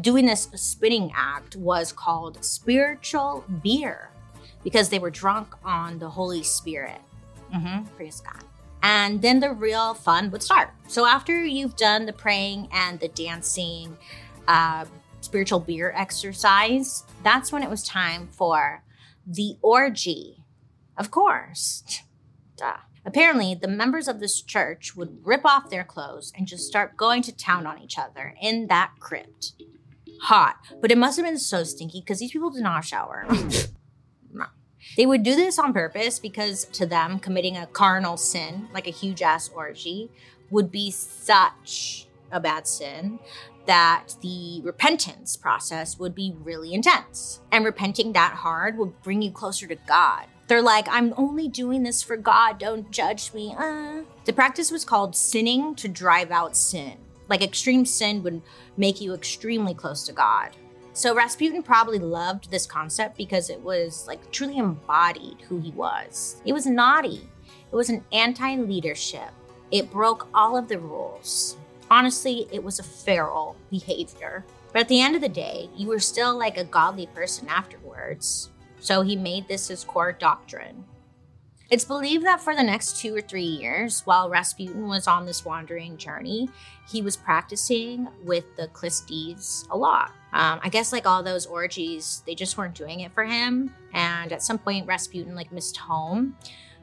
Doing 0.00 0.26
this 0.26 0.48
spinning 0.54 1.12
act 1.14 1.56
was 1.56 1.92
called 1.92 2.44
spiritual 2.44 3.44
beer 3.62 4.10
because 4.62 4.88
they 4.88 4.98
were 4.98 5.10
drunk 5.10 5.54
on 5.64 5.98
the 5.98 6.08
Holy 6.08 6.42
Spirit. 6.42 7.00
Mm-hmm, 7.54 7.86
praise 7.96 8.20
God. 8.20 8.44
And 8.82 9.20
then 9.20 9.40
the 9.40 9.52
real 9.52 9.94
fun 9.94 10.30
would 10.30 10.42
start. 10.42 10.70
So 10.88 11.06
after 11.06 11.44
you've 11.44 11.76
done 11.76 12.06
the 12.06 12.12
praying 12.12 12.68
and 12.72 12.98
the 12.98 13.08
dancing, 13.08 13.96
uh, 14.48 14.84
spiritual 15.30 15.60
beer 15.60 15.92
exercise, 15.96 17.04
that's 17.22 17.52
when 17.52 17.62
it 17.62 17.70
was 17.70 17.84
time 17.84 18.26
for 18.32 18.82
the 19.24 19.56
orgy. 19.62 20.42
Of 20.96 21.12
course. 21.12 21.84
Duh. 22.56 22.78
Apparently, 23.06 23.54
the 23.54 23.68
members 23.68 24.08
of 24.08 24.18
this 24.18 24.42
church 24.42 24.96
would 24.96 25.24
rip 25.24 25.46
off 25.46 25.70
their 25.70 25.84
clothes 25.84 26.32
and 26.36 26.48
just 26.48 26.66
start 26.66 26.96
going 26.96 27.22
to 27.22 27.36
town 27.36 27.64
on 27.64 27.80
each 27.80 27.96
other 27.96 28.34
in 28.42 28.66
that 28.66 28.90
crypt. 28.98 29.52
Hot, 30.22 30.56
but 30.80 30.90
it 30.90 30.98
must 30.98 31.16
have 31.16 31.24
been 31.24 31.38
so 31.38 31.62
stinky 31.62 32.00
because 32.00 32.18
these 32.18 32.32
people 32.32 32.50
did 32.50 32.64
not 32.64 32.84
shower. 32.84 33.24
no. 34.32 34.46
They 34.96 35.06
would 35.06 35.22
do 35.22 35.36
this 35.36 35.60
on 35.60 35.72
purpose 35.72 36.18
because 36.18 36.64
to 36.72 36.86
them, 36.86 37.20
committing 37.20 37.56
a 37.56 37.68
carnal 37.68 38.16
sin, 38.16 38.66
like 38.74 38.88
a 38.88 38.90
huge 38.90 39.22
ass 39.22 39.48
orgy, 39.54 40.10
would 40.50 40.72
be 40.72 40.90
such 40.90 42.08
a 42.32 42.40
bad 42.40 42.66
sin 42.66 43.20
that 43.66 44.14
the 44.20 44.60
repentance 44.64 45.36
process 45.36 45.98
would 45.98 46.14
be 46.14 46.34
really 46.42 46.74
intense. 46.74 47.40
And 47.52 47.64
repenting 47.64 48.12
that 48.12 48.32
hard 48.34 48.78
would 48.78 49.00
bring 49.02 49.22
you 49.22 49.30
closer 49.30 49.66
to 49.66 49.76
God. 49.86 50.26
They're 50.48 50.62
like, 50.62 50.88
I'm 50.90 51.14
only 51.16 51.46
doing 51.46 51.84
this 51.84 52.02
for 52.02 52.16
God, 52.16 52.58
don't 52.58 52.90
judge 52.90 53.32
me. 53.32 53.54
Uh. 53.56 54.02
The 54.24 54.32
practice 54.32 54.70
was 54.70 54.84
called 54.84 55.14
sinning 55.14 55.74
to 55.76 55.88
drive 55.88 56.30
out 56.30 56.56
sin. 56.56 56.96
Like 57.28 57.42
extreme 57.42 57.86
sin 57.86 58.22
would 58.24 58.42
make 58.76 59.00
you 59.00 59.14
extremely 59.14 59.74
close 59.74 60.04
to 60.06 60.12
God. 60.12 60.50
So 60.92 61.14
Rasputin 61.14 61.62
probably 61.62 62.00
loved 62.00 62.50
this 62.50 62.66
concept 62.66 63.16
because 63.16 63.48
it 63.48 63.60
was 63.60 64.06
like 64.08 64.30
truly 64.32 64.58
embodied 64.58 65.40
who 65.42 65.60
he 65.60 65.70
was. 65.70 66.42
It 66.44 66.52
was 66.52 66.66
naughty. 66.66 67.28
It 67.70 67.76
was 67.76 67.88
an 67.88 68.04
anti-leadership. 68.10 69.30
It 69.70 69.92
broke 69.92 70.26
all 70.34 70.56
of 70.56 70.66
the 70.66 70.80
rules. 70.80 71.56
Honestly, 71.90 72.46
it 72.52 72.62
was 72.62 72.78
a 72.78 72.84
feral 72.84 73.56
behavior. 73.70 74.44
But 74.72 74.82
at 74.82 74.88
the 74.88 75.00
end 75.00 75.16
of 75.16 75.22
the 75.22 75.28
day, 75.28 75.68
you 75.76 75.88
were 75.88 75.98
still 75.98 76.38
like 76.38 76.56
a 76.56 76.64
godly 76.64 77.06
person 77.06 77.48
afterwards. 77.48 78.50
So 78.78 79.02
he 79.02 79.16
made 79.16 79.48
this 79.48 79.68
his 79.68 79.84
core 79.84 80.12
doctrine. 80.12 80.84
It's 81.70 81.84
believed 81.84 82.24
that 82.24 82.40
for 82.40 82.54
the 82.54 82.64
next 82.64 83.00
two 83.00 83.14
or 83.14 83.20
three 83.20 83.42
years, 83.44 84.02
while 84.04 84.28
Rasputin 84.28 84.88
was 84.88 85.06
on 85.06 85.24
this 85.24 85.44
wandering 85.44 85.96
journey, 85.96 86.48
he 86.90 87.00
was 87.00 87.16
practicing 87.16 88.08
with 88.24 88.44
the 88.56 88.66
Clisties 88.68 89.68
a 89.70 89.76
lot. 89.76 90.10
Um, 90.32 90.58
I 90.64 90.68
guess 90.68 90.92
like 90.92 91.06
all 91.06 91.22
those 91.22 91.46
orgies, 91.46 92.24
they 92.26 92.34
just 92.34 92.58
weren't 92.58 92.74
doing 92.74 93.00
it 93.00 93.12
for 93.12 93.24
him. 93.24 93.72
And 93.92 94.32
at 94.32 94.42
some 94.42 94.58
point, 94.58 94.88
Rasputin 94.88 95.36
like 95.36 95.52
missed 95.52 95.76
home. 95.76 96.36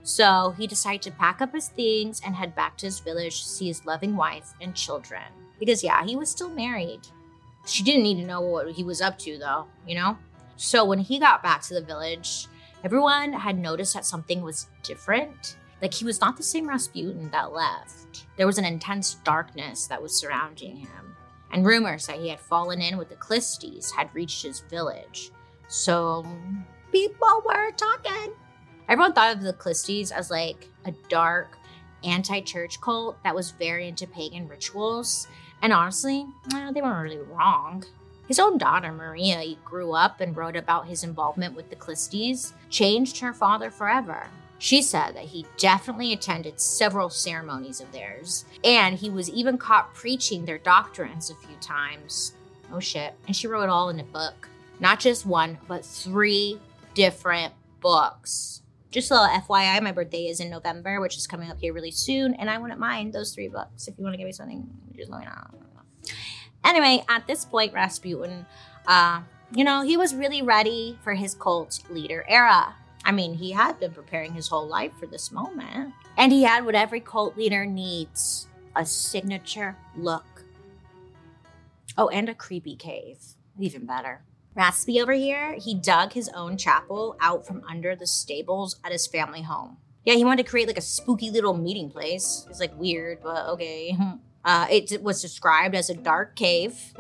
So 0.07 0.55
he 0.57 0.67
decided 0.67 1.01
to 1.01 1.11
pack 1.11 1.41
up 1.41 1.53
his 1.53 1.67
things 1.67 2.21
and 2.25 2.33
head 2.33 2.55
back 2.55 2.77
to 2.77 2.85
his 2.85 2.99
village 2.99 3.43
to 3.43 3.49
see 3.49 3.67
his 3.67 3.85
loving 3.85 4.15
wife 4.15 4.53
and 4.61 4.73
children. 4.73 5.23
Because 5.59 5.83
yeah, 5.83 6.05
he 6.05 6.15
was 6.15 6.31
still 6.31 6.49
married. 6.49 7.01
She 7.65 7.83
didn't 7.83 8.03
need 8.03 8.21
to 8.21 8.25
know 8.25 8.39
what 8.39 8.71
he 8.71 8.83
was 8.83 9.01
up 9.01 9.17
to 9.19 9.37
though, 9.37 9.65
you 9.85 9.95
know? 9.95 10.17
So 10.55 10.85
when 10.85 10.99
he 10.99 11.19
got 11.19 11.43
back 11.43 11.61
to 11.63 11.73
the 11.73 11.81
village, 11.81 12.47
Everyone 12.83 13.33
had 13.33 13.57
noticed 13.57 13.95
that 13.95 14.05
something 14.05 14.41
was 14.41 14.69
different. 14.83 15.57
Like 15.81 15.93
he 15.93 16.05
was 16.05 16.21
not 16.21 16.37
the 16.37 16.43
same 16.43 16.69
Rasputin 16.69 17.29
that 17.31 17.51
left. 17.51 18.25
There 18.37 18.47
was 18.47 18.57
an 18.57 18.65
intense 18.65 19.15
darkness 19.23 19.87
that 19.87 20.01
was 20.01 20.17
surrounding 20.17 20.77
him. 20.77 21.15
And 21.51 21.65
rumors 21.65 22.05
that 22.07 22.19
he 22.19 22.29
had 22.29 22.39
fallen 22.39 22.81
in 22.81 22.97
with 22.97 23.09
the 23.09 23.15
Clisties 23.15 23.91
had 23.91 24.13
reached 24.13 24.43
his 24.43 24.59
village. 24.59 25.31
So 25.67 26.25
people 26.91 27.41
were 27.45 27.71
talking. 27.71 28.33
Everyone 28.89 29.13
thought 29.13 29.35
of 29.35 29.41
the 29.41 29.53
Clisties 29.53 30.11
as 30.11 30.31
like 30.31 30.69
a 30.85 30.93
dark 31.09 31.57
anti 32.03 32.41
church 32.41 32.79
cult 32.79 33.21
that 33.23 33.35
was 33.35 33.51
very 33.51 33.87
into 33.87 34.07
pagan 34.07 34.47
rituals. 34.47 35.27
And 35.61 35.73
honestly, 35.73 36.25
well, 36.51 36.71
they 36.71 36.81
weren't 36.81 37.03
really 37.03 37.17
wrong. 37.17 37.83
His 38.27 38.39
own 38.39 38.57
daughter, 38.57 38.91
Maria, 38.91 39.55
grew 39.63 39.93
up 39.93 40.21
and 40.21 40.35
wrote 40.35 40.55
about 40.55 40.87
his 40.87 41.03
involvement 41.03 41.55
with 41.55 41.69
the 41.69 41.75
Clisties, 41.75 42.53
changed 42.69 43.19
her 43.19 43.33
father 43.33 43.71
forever. 43.71 44.27
She 44.59 44.81
said 44.81 45.15
that 45.15 45.25
he 45.25 45.45
definitely 45.57 46.13
attended 46.13 46.59
several 46.59 47.09
ceremonies 47.09 47.79
of 47.79 47.91
theirs, 47.91 48.45
and 48.63 48.97
he 48.97 49.09
was 49.09 49.29
even 49.29 49.57
caught 49.57 49.93
preaching 49.93 50.45
their 50.45 50.57
doctrines 50.57 51.29
a 51.29 51.35
few 51.35 51.55
times. 51.61 52.33
Oh 52.71 52.79
shit. 52.79 53.13
And 53.27 53.35
she 53.35 53.47
wrote 53.47 53.63
it 53.63 53.69
all 53.69 53.89
in 53.89 53.99
a 53.99 54.03
book. 54.03 54.49
Not 54.79 54.99
just 54.99 55.25
one, 55.25 55.57
but 55.67 55.85
three 55.85 56.59
different 56.93 57.53
books. 57.79 58.61
Just 58.89 59.11
a 59.11 59.15
little 59.15 59.27
FYI, 59.27 59.81
my 59.81 59.91
birthday 59.91 60.27
is 60.27 60.39
in 60.39 60.49
November, 60.49 61.01
which 61.01 61.17
is 61.17 61.27
coming 61.27 61.51
up 61.51 61.59
here 61.59 61.73
really 61.73 61.91
soon, 61.91 62.33
and 62.35 62.49
I 62.49 62.57
wouldn't 62.57 62.79
mind 62.79 63.13
those 63.13 63.33
three 63.33 63.49
books. 63.49 63.87
If 63.87 63.97
you 63.97 64.03
want 64.03 64.13
to 64.13 64.17
give 64.17 64.25
me 64.25 64.31
something, 64.31 64.67
just 64.95 65.09
let 65.11 65.19
me 65.19 65.25
know. 65.25 66.13
Anyway, 66.63 67.03
at 67.09 67.27
this 67.27 67.45
point, 67.45 67.73
Rasputin, 67.73 68.45
uh, 68.87 69.21
you 69.53 69.63
know, 69.63 69.81
he 69.81 69.97
was 69.97 70.15
really 70.15 70.41
ready 70.41 70.97
for 71.03 71.13
his 71.13 71.33
cult 71.33 71.79
leader 71.89 72.25
era. 72.27 72.75
I 73.03 73.11
mean, 73.11 73.35
he 73.35 73.51
had 73.51 73.79
been 73.79 73.91
preparing 73.91 74.33
his 74.33 74.47
whole 74.47 74.67
life 74.67 74.91
for 74.99 75.05
this 75.05 75.31
moment. 75.31 75.93
And 76.17 76.31
he 76.31 76.43
had 76.43 76.65
what 76.65 76.75
every 76.75 76.99
cult 76.99 77.37
leader 77.37 77.65
needs 77.65 78.47
a 78.75 78.85
signature 78.85 79.77
look. 79.95 80.43
Oh, 81.97 82.09
and 82.09 82.27
a 82.27 82.35
creepy 82.35 82.75
cave. 82.75 83.19
Even 83.59 83.85
better. 83.85 84.21
Raspy 84.57 84.99
over 84.99 85.13
here, 85.13 85.53
he 85.53 85.75
dug 85.75 86.13
his 86.13 86.29
own 86.29 86.57
chapel 86.57 87.15
out 87.21 87.45
from 87.45 87.61
under 87.69 87.95
the 87.95 88.07
stables 88.07 88.77
at 88.83 88.91
his 88.91 89.05
family 89.05 89.43
home. 89.43 89.77
Yeah, 90.03 90.15
he 90.15 90.25
wanted 90.25 90.43
to 90.43 90.49
create 90.49 90.67
like 90.67 90.79
a 90.79 90.81
spooky 90.81 91.29
little 91.29 91.53
meeting 91.53 91.91
place. 91.91 92.47
It's 92.49 92.59
like 92.59 92.77
weird, 92.77 93.19
but 93.21 93.47
okay. 93.49 93.95
Uh, 94.45 94.65
it 94.69 95.03
was 95.03 95.21
described 95.21 95.75
as 95.75 95.89
a 95.89 95.93
dark 95.93 96.37
cave. 96.37 96.93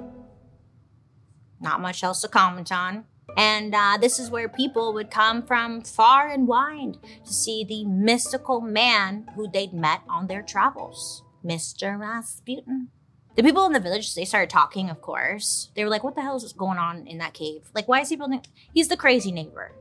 Not 1.61 1.79
much 1.79 2.03
else 2.03 2.19
to 2.19 2.27
comment 2.27 2.73
on. 2.73 3.05
And 3.37 3.73
uh, 3.73 3.97
this 4.01 4.19
is 4.19 4.29
where 4.29 4.49
people 4.49 4.91
would 4.93 5.09
come 5.09 5.41
from 5.41 5.81
far 5.81 6.27
and 6.27 6.45
wide 6.45 6.97
to 7.23 7.33
see 7.33 7.63
the 7.63 7.85
mystical 7.85 8.59
man 8.59 9.29
who 9.35 9.49
they'd 9.49 9.71
met 9.71 10.01
on 10.09 10.27
their 10.27 10.41
travels, 10.41 11.23
Mr. 11.45 11.97
Rasputin. 11.97 12.89
The 13.37 13.43
people 13.43 13.67
in 13.67 13.71
the 13.71 13.79
village, 13.79 14.15
they 14.15 14.25
started 14.25 14.49
talking, 14.49 14.89
of 14.89 14.99
course. 14.99 15.69
They 15.75 15.83
were 15.83 15.91
like, 15.91 16.03
what 16.03 16.15
the 16.15 16.23
hell 16.23 16.37
is 16.37 16.51
going 16.53 16.79
on 16.79 17.05
in 17.05 17.19
that 17.19 17.35
cave? 17.35 17.69
Like, 17.75 17.87
why 17.87 18.01
is 18.01 18.09
he 18.09 18.15
building? 18.15 18.41
He's 18.73 18.87
the 18.87 18.97
crazy 18.97 19.31
neighbor. 19.31 19.73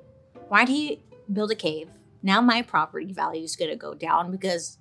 Why'd 0.48 0.68
he 0.68 1.02
build 1.32 1.50
a 1.50 1.54
cave? 1.54 1.88
Now 2.22 2.42
my 2.42 2.60
property 2.60 3.14
value 3.14 3.44
is 3.44 3.56
going 3.56 3.70
to 3.70 3.76
go 3.76 3.94
down 3.94 4.30
because 4.30 4.76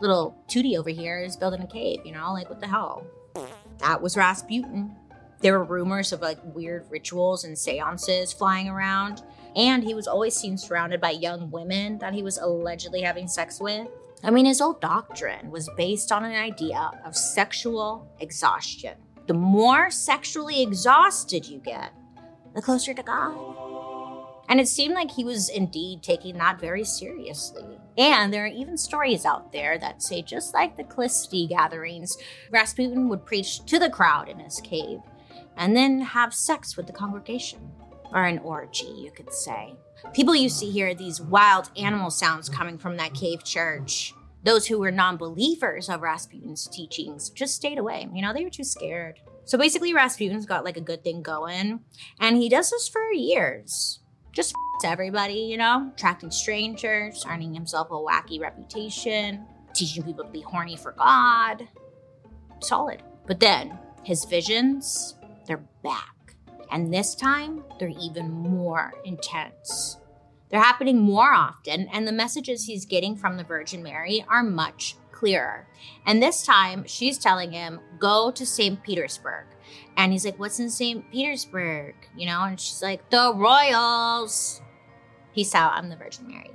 little 0.00 0.36
Tootie 0.48 0.76
over 0.76 0.90
here 0.90 1.20
is 1.20 1.36
building 1.36 1.62
a 1.62 1.66
cave, 1.68 2.00
you 2.04 2.10
know? 2.10 2.32
Like, 2.32 2.48
what 2.48 2.58
the 2.58 2.66
hell? 2.66 3.06
That 3.78 4.02
was 4.02 4.16
Rasputin. 4.16 4.96
There 5.40 5.56
were 5.56 5.64
rumors 5.64 6.12
of 6.12 6.20
like 6.20 6.38
weird 6.42 6.90
rituals 6.90 7.44
and 7.44 7.56
seances 7.56 8.32
flying 8.32 8.68
around. 8.68 9.22
And 9.54 9.84
he 9.84 9.94
was 9.94 10.08
always 10.08 10.34
seen 10.34 10.58
surrounded 10.58 11.00
by 11.00 11.10
young 11.10 11.52
women 11.52 11.98
that 11.98 12.14
he 12.14 12.24
was 12.24 12.38
allegedly 12.38 13.02
having 13.02 13.28
sex 13.28 13.60
with. 13.60 13.86
I 14.22 14.30
mean, 14.30 14.46
his 14.46 14.60
whole 14.60 14.74
doctrine 14.74 15.50
was 15.50 15.70
based 15.76 16.10
on 16.10 16.24
an 16.24 16.34
idea 16.34 16.90
of 17.04 17.16
sexual 17.16 18.10
exhaustion. 18.20 18.96
The 19.26 19.34
more 19.34 19.90
sexually 19.90 20.62
exhausted 20.62 21.46
you 21.46 21.58
get, 21.58 21.92
the 22.54 22.62
closer 22.62 22.94
to 22.94 23.02
God. 23.02 23.36
And 24.48 24.58
it 24.60 24.68
seemed 24.68 24.94
like 24.94 25.10
he 25.10 25.24
was 25.24 25.50
indeed 25.50 26.02
taking 26.02 26.38
that 26.38 26.58
very 26.58 26.84
seriously. 26.84 27.78
And 27.98 28.32
there 28.32 28.44
are 28.44 28.48
even 28.48 28.78
stories 28.78 29.26
out 29.26 29.52
there 29.52 29.78
that 29.78 30.02
say, 30.02 30.22
just 30.22 30.54
like 30.54 30.76
the 30.76 30.84
Clisty 30.84 31.48
gatherings, 31.48 32.16
Rasputin 32.50 33.08
would 33.08 33.26
preach 33.26 33.64
to 33.66 33.78
the 33.78 33.90
crowd 33.90 34.28
in 34.28 34.38
his 34.38 34.60
cave 34.60 35.00
and 35.56 35.76
then 35.76 36.00
have 36.00 36.32
sex 36.32 36.76
with 36.76 36.86
the 36.86 36.92
congregation. 36.92 37.70
Or 38.10 38.24
an 38.24 38.38
orgy, 38.38 38.86
you 38.86 39.10
could 39.10 39.32
say. 39.32 39.74
People 40.12 40.34
used 40.34 40.60
to 40.60 40.66
hear 40.66 40.94
these 40.94 41.20
wild 41.20 41.70
animal 41.76 42.10
sounds 42.10 42.48
coming 42.48 42.78
from 42.78 42.96
that 42.96 43.14
cave 43.14 43.44
church. 43.44 44.14
Those 44.44 44.66
who 44.66 44.78
were 44.78 44.90
non 44.90 45.16
believers 45.16 45.88
of 45.88 46.02
Rasputin's 46.02 46.68
teachings 46.68 47.30
just 47.30 47.54
stayed 47.54 47.78
away. 47.78 48.08
You 48.12 48.22
know, 48.22 48.32
they 48.32 48.44
were 48.44 48.50
too 48.50 48.64
scared. 48.64 49.20
So 49.44 49.58
basically, 49.58 49.94
Rasputin's 49.94 50.46
got 50.46 50.64
like 50.64 50.76
a 50.76 50.82
good 50.82 51.02
thing 51.02 51.22
going, 51.22 51.80
and 52.20 52.36
he 52.36 52.48
does 52.48 52.70
this 52.70 52.88
for 52.88 53.12
years 53.12 54.00
just 54.38 54.54
everybody, 54.84 55.34
you 55.34 55.56
know, 55.56 55.90
attracting 55.92 56.30
strangers, 56.30 57.24
earning 57.28 57.52
himself 57.52 57.88
a 57.90 57.94
wacky 57.94 58.40
reputation, 58.40 59.44
teaching 59.74 60.04
people 60.04 60.24
to 60.24 60.30
be 60.30 60.40
horny 60.40 60.76
for 60.76 60.92
God. 60.92 61.66
Solid. 62.60 63.02
But 63.26 63.40
then 63.40 63.76
his 64.04 64.24
visions, 64.26 65.16
they're 65.46 65.64
back. 65.82 66.14
And 66.70 66.92
this 66.92 67.14
time, 67.14 67.64
they're 67.78 67.88
even 68.00 68.30
more 68.30 68.92
intense. 69.04 69.98
They're 70.50 70.60
happening 70.60 70.98
more 70.98 71.32
often, 71.32 71.88
and 71.92 72.06
the 72.06 72.12
messages 72.12 72.64
he's 72.64 72.86
getting 72.86 73.16
from 73.16 73.36
the 73.36 73.44
Virgin 73.44 73.82
Mary 73.82 74.24
are 74.28 74.42
much 74.42 74.96
clearer. 75.12 75.66
And 76.06 76.22
this 76.22 76.44
time, 76.44 76.84
she's 76.86 77.18
telling 77.18 77.52
him, 77.52 77.80
go 77.98 78.30
to 78.30 78.46
St. 78.46 78.82
Petersburg. 78.82 79.46
And 79.96 80.12
he's 80.12 80.24
like, 80.24 80.38
What's 80.38 80.60
in 80.60 80.70
St. 80.70 81.10
Petersburg? 81.10 81.94
You 82.16 82.26
know, 82.26 82.44
and 82.44 82.58
she's 82.58 82.82
like, 82.82 83.10
The 83.10 83.32
Royals. 83.34 84.62
Peace 85.34 85.54
out. 85.54 85.72
I'm 85.72 85.88
the 85.88 85.96
Virgin 85.96 86.28
Mary. 86.28 86.50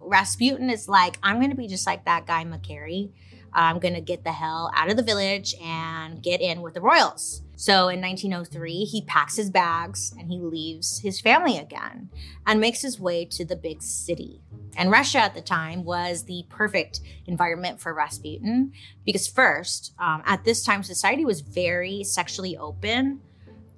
Rasputin 0.00 0.70
is 0.70 0.88
like, 0.88 1.18
I'm 1.22 1.36
going 1.36 1.50
to 1.50 1.56
be 1.56 1.68
just 1.68 1.86
like 1.86 2.04
that 2.04 2.26
guy, 2.26 2.44
Makari. 2.44 3.10
I'm 3.52 3.78
going 3.78 3.94
to 3.94 4.00
get 4.00 4.24
the 4.24 4.32
hell 4.32 4.70
out 4.74 4.90
of 4.90 4.96
the 4.96 5.02
village 5.02 5.54
and 5.62 6.22
get 6.22 6.40
in 6.40 6.62
with 6.62 6.74
the 6.74 6.80
Royals. 6.80 7.42
So 7.60 7.88
in 7.88 8.00
1903, 8.00 8.84
he 8.84 9.02
packs 9.02 9.36
his 9.36 9.50
bags 9.50 10.14
and 10.18 10.30
he 10.30 10.38
leaves 10.38 11.00
his 11.00 11.20
family 11.20 11.58
again 11.58 12.08
and 12.46 12.58
makes 12.58 12.80
his 12.80 12.98
way 12.98 13.26
to 13.26 13.44
the 13.44 13.54
big 13.54 13.82
city. 13.82 14.40
And 14.76 14.90
Russia 14.90 15.18
at 15.18 15.34
the 15.34 15.42
time 15.42 15.84
was 15.84 16.22
the 16.22 16.46
perfect 16.48 17.00
environment 17.26 17.78
for 17.78 17.92
Rasputin 17.92 18.72
because, 19.04 19.26
first, 19.26 19.92
um, 19.98 20.22
at 20.24 20.44
this 20.44 20.64
time, 20.64 20.82
society 20.82 21.24
was 21.24 21.42
very 21.42 22.02
sexually 22.02 22.56
open, 22.56 23.20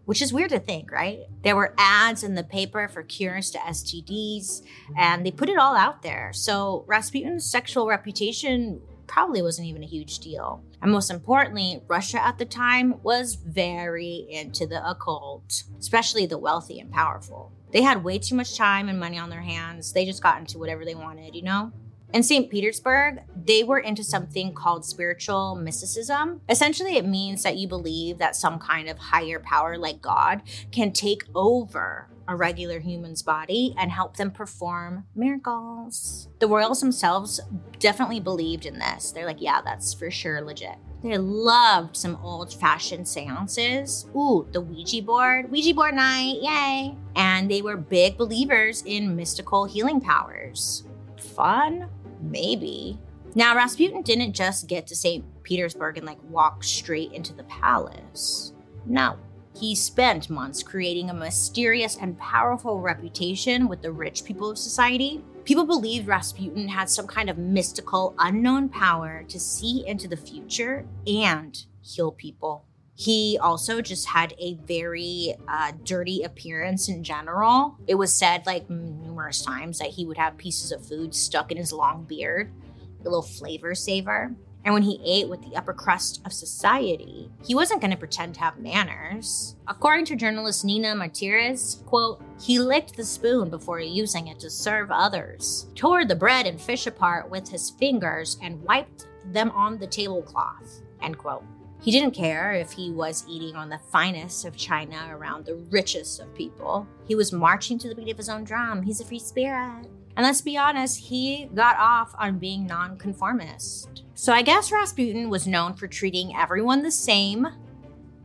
which 0.04 0.22
is 0.22 0.32
weird 0.32 0.50
to 0.50 0.60
think, 0.60 0.92
right? 0.92 1.22
There 1.42 1.56
were 1.56 1.74
ads 1.76 2.22
in 2.22 2.36
the 2.36 2.44
paper 2.44 2.86
for 2.86 3.02
cures 3.02 3.50
to 3.50 3.58
STDs, 3.58 4.62
and 4.96 5.26
they 5.26 5.32
put 5.32 5.48
it 5.48 5.58
all 5.58 5.74
out 5.74 6.02
there. 6.02 6.30
So 6.32 6.84
Rasputin's 6.86 7.50
sexual 7.50 7.88
reputation 7.88 8.80
probably 9.06 9.42
wasn't 9.42 9.68
even 9.68 9.82
a 9.82 9.86
huge 9.86 10.18
deal. 10.18 10.62
And 10.80 10.90
most 10.90 11.10
importantly, 11.10 11.82
Russia 11.86 12.24
at 12.24 12.38
the 12.38 12.44
time 12.44 13.02
was 13.02 13.34
very 13.34 14.26
into 14.30 14.66
the 14.66 14.88
occult, 14.88 15.64
especially 15.78 16.26
the 16.26 16.38
wealthy 16.38 16.80
and 16.80 16.90
powerful. 16.90 17.52
They 17.72 17.82
had 17.82 18.04
way 18.04 18.18
too 18.18 18.34
much 18.34 18.56
time 18.56 18.88
and 18.88 19.00
money 19.00 19.18
on 19.18 19.30
their 19.30 19.42
hands. 19.42 19.92
They 19.92 20.04
just 20.04 20.22
got 20.22 20.38
into 20.38 20.58
whatever 20.58 20.84
they 20.84 20.94
wanted, 20.94 21.34
you 21.34 21.42
know? 21.42 21.72
In 22.12 22.22
St. 22.22 22.50
Petersburg, 22.50 23.22
they 23.34 23.64
were 23.64 23.78
into 23.78 24.04
something 24.04 24.52
called 24.52 24.84
spiritual 24.84 25.54
mysticism. 25.54 26.42
Essentially, 26.46 26.98
it 26.98 27.06
means 27.06 27.42
that 27.42 27.56
you 27.56 27.66
believe 27.66 28.18
that 28.18 28.36
some 28.36 28.58
kind 28.58 28.90
of 28.90 28.98
higher 28.98 29.40
power 29.40 29.78
like 29.78 30.02
God 30.02 30.42
can 30.70 30.92
take 30.92 31.24
over 31.34 32.08
a 32.28 32.36
regular 32.36 32.80
human's 32.80 33.22
body 33.22 33.74
and 33.78 33.90
help 33.90 34.18
them 34.18 34.30
perform 34.30 35.06
miracles. 35.14 36.28
The 36.38 36.46
royals 36.46 36.80
themselves 36.80 37.40
definitely 37.78 38.20
believed 38.20 38.66
in 38.66 38.78
this. 38.78 39.10
They're 39.10 39.26
like, 39.26 39.40
yeah, 39.40 39.62
that's 39.64 39.94
for 39.94 40.10
sure 40.10 40.42
legit. 40.42 40.76
They 41.02 41.16
loved 41.16 41.96
some 41.96 42.16
old 42.22 42.52
fashioned 42.52 43.08
seances. 43.08 44.06
Ooh, 44.14 44.46
the 44.52 44.60
Ouija 44.60 45.02
board, 45.02 45.50
Ouija 45.50 45.74
board 45.74 45.94
night, 45.94 46.36
yay. 46.42 46.94
And 47.16 47.50
they 47.50 47.62
were 47.62 47.76
big 47.76 48.18
believers 48.18 48.82
in 48.86 49.16
mystical 49.16 49.64
healing 49.64 50.00
powers. 50.00 50.84
fun? 51.18 51.88
Maybe. 52.22 52.98
Now, 53.34 53.56
Rasputin 53.56 54.02
didn't 54.02 54.34
just 54.34 54.68
get 54.68 54.86
to 54.86 54.96
St. 54.96 55.24
Petersburg 55.42 55.98
and 55.98 56.06
like 56.06 56.22
walk 56.30 56.62
straight 56.64 57.12
into 57.12 57.32
the 57.32 57.44
palace. 57.44 58.52
No. 58.86 59.16
He 59.58 59.74
spent 59.74 60.30
months 60.30 60.62
creating 60.62 61.10
a 61.10 61.14
mysterious 61.14 61.96
and 61.96 62.18
powerful 62.18 62.80
reputation 62.80 63.68
with 63.68 63.82
the 63.82 63.92
rich 63.92 64.24
people 64.24 64.50
of 64.50 64.58
society. 64.58 65.22
People 65.44 65.66
believed 65.66 66.06
Rasputin 66.06 66.68
had 66.68 66.88
some 66.88 67.06
kind 67.06 67.28
of 67.28 67.36
mystical, 67.36 68.14
unknown 68.18 68.70
power 68.70 69.24
to 69.28 69.38
see 69.38 69.86
into 69.86 70.08
the 70.08 70.16
future 70.16 70.86
and 71.06 71.64
heal 71.82 72.12
people. 72.12 72.64
He 72.94 73.38
also 73.40 73.80
just 73.80 74.08
had 74.08 74.34
a 74.38 74.54
very 74.66 75.34
uh, 75.48 75.72
dirty 75.82 76.22
appearance 76.22 76.88
in 76.88 77.02
general. 77.02 77.78
It 77.86 77.94
was 77.94 78.12
said, 78.12 78.46
like 78.46 78.68
numerous 78.68 79.42
times, 79.42 79.78
that 79.78 79.88
he 79.88 80.06
would 80.06 80.18
have 80.18 80.36
pieces 80.36 80.72
of 80.72 80.86
food 80.86 81.14
stuck 81.14 81.50
in 81.50 81.56
his 81.56 81.72
long 81.72 82.04
beard, 82.04 82.52
a 83.00 83.04
little 83.04 83.22
flavor 83.22 83.74
saver. 83.74 84.34
And 84.64 84.74
when 84.74 84.84
he 84.84 85.00
ate 85.04 85.28
with 85.28 85.42
the 85.42 85.56
upper 85.56 85.72
crust 85.72 86.22
of 86.24 86.32
society, 86.32 87.28
he 87.44 87.54
wasn't 87.54 87.80
going 87.80 87.90
to 87.90 87.96
pretend 87.96 88.34
to 88.34 88.40
have 88.40 88.58
manners. 88.58 89.56
According 89.66 90.04
to 90.06 90.16
journalist 90.16 90.64
Nina 90.64 90.94
Martires, 90.94 91.84
quote, 91.86 92.22
he 92.40 92.60
licked 92.60 92.96
the 92.96 93.04
spoon 93.04 93.50
before 93.50 93.80
using 93.80 94.28
it 94.28 94.38
to 94.38 94.50
serve 94.50 94.92
others, 94.92 95.66
tore 95.74 96.04
the 96.04 96.14
bread 96.14 96.46
and 96.46 96.60
fish 96.60 96.86
apart 96.86 97.28
with 97.28 97.48
his 97.48 97.70
fingers, 97.70 98.38
and 98.40 98.62
wiped 98.62 99.08
them 99.32 99.50
on 99.50 99.78
the 99.78 99.86
tablecloth, 99.86 100.82
end 101.00 101.18
quote. 101.18 101.44
He 101.82 101.90
didn't 101.90 102.14
care 102.14 102.52
if 102.52 102.70
he 102.70 102.92
was 102.92 103.24
eating 103.28 103.56
on 103.56 103.68
the 103.68 103.80
finest 103.90 104.44
of 104.44 104.56
china 104.56 105.08
around 105.10 105.44
the 105.44 105.56
richest 105.68 106.20
of 106.20 106.32
people. 106.32 106.86
He 107.08 107.16
was 107.16 107.32
marching 107.32 107.76
to 107.80 107.88
the 107.88 107.94
beat 107.96 108.12
of 108.12 108.16
his 108.16 108.28
own 108.28 108.44
drum. 108.44 108.82
He's 108.82 109.00
a 109.00 109.04
free 109.04 109.18
spirit. 109.18 109.88
And 110.16 110.24
let's 110.24 110.40
be 110.40 110.56
honest, 110.56 111.00
he 111.00 111.50
got 111.54 111.76
off 111.78 112.14
on 112.16 112.38
being 112.38 112.66
nonconformist. 112.66 114.04
So 114.14 114.32
I 114.32 114.42
guess 114.42 114.70
Rasputin 114.70 115.28
was 115.28 115.48
known 115.48 115.74
for 115.74 115.88
treating 115.88 116.36
everyone 116.36 116.82
the 116.82 116.90
same, 116.92 117.48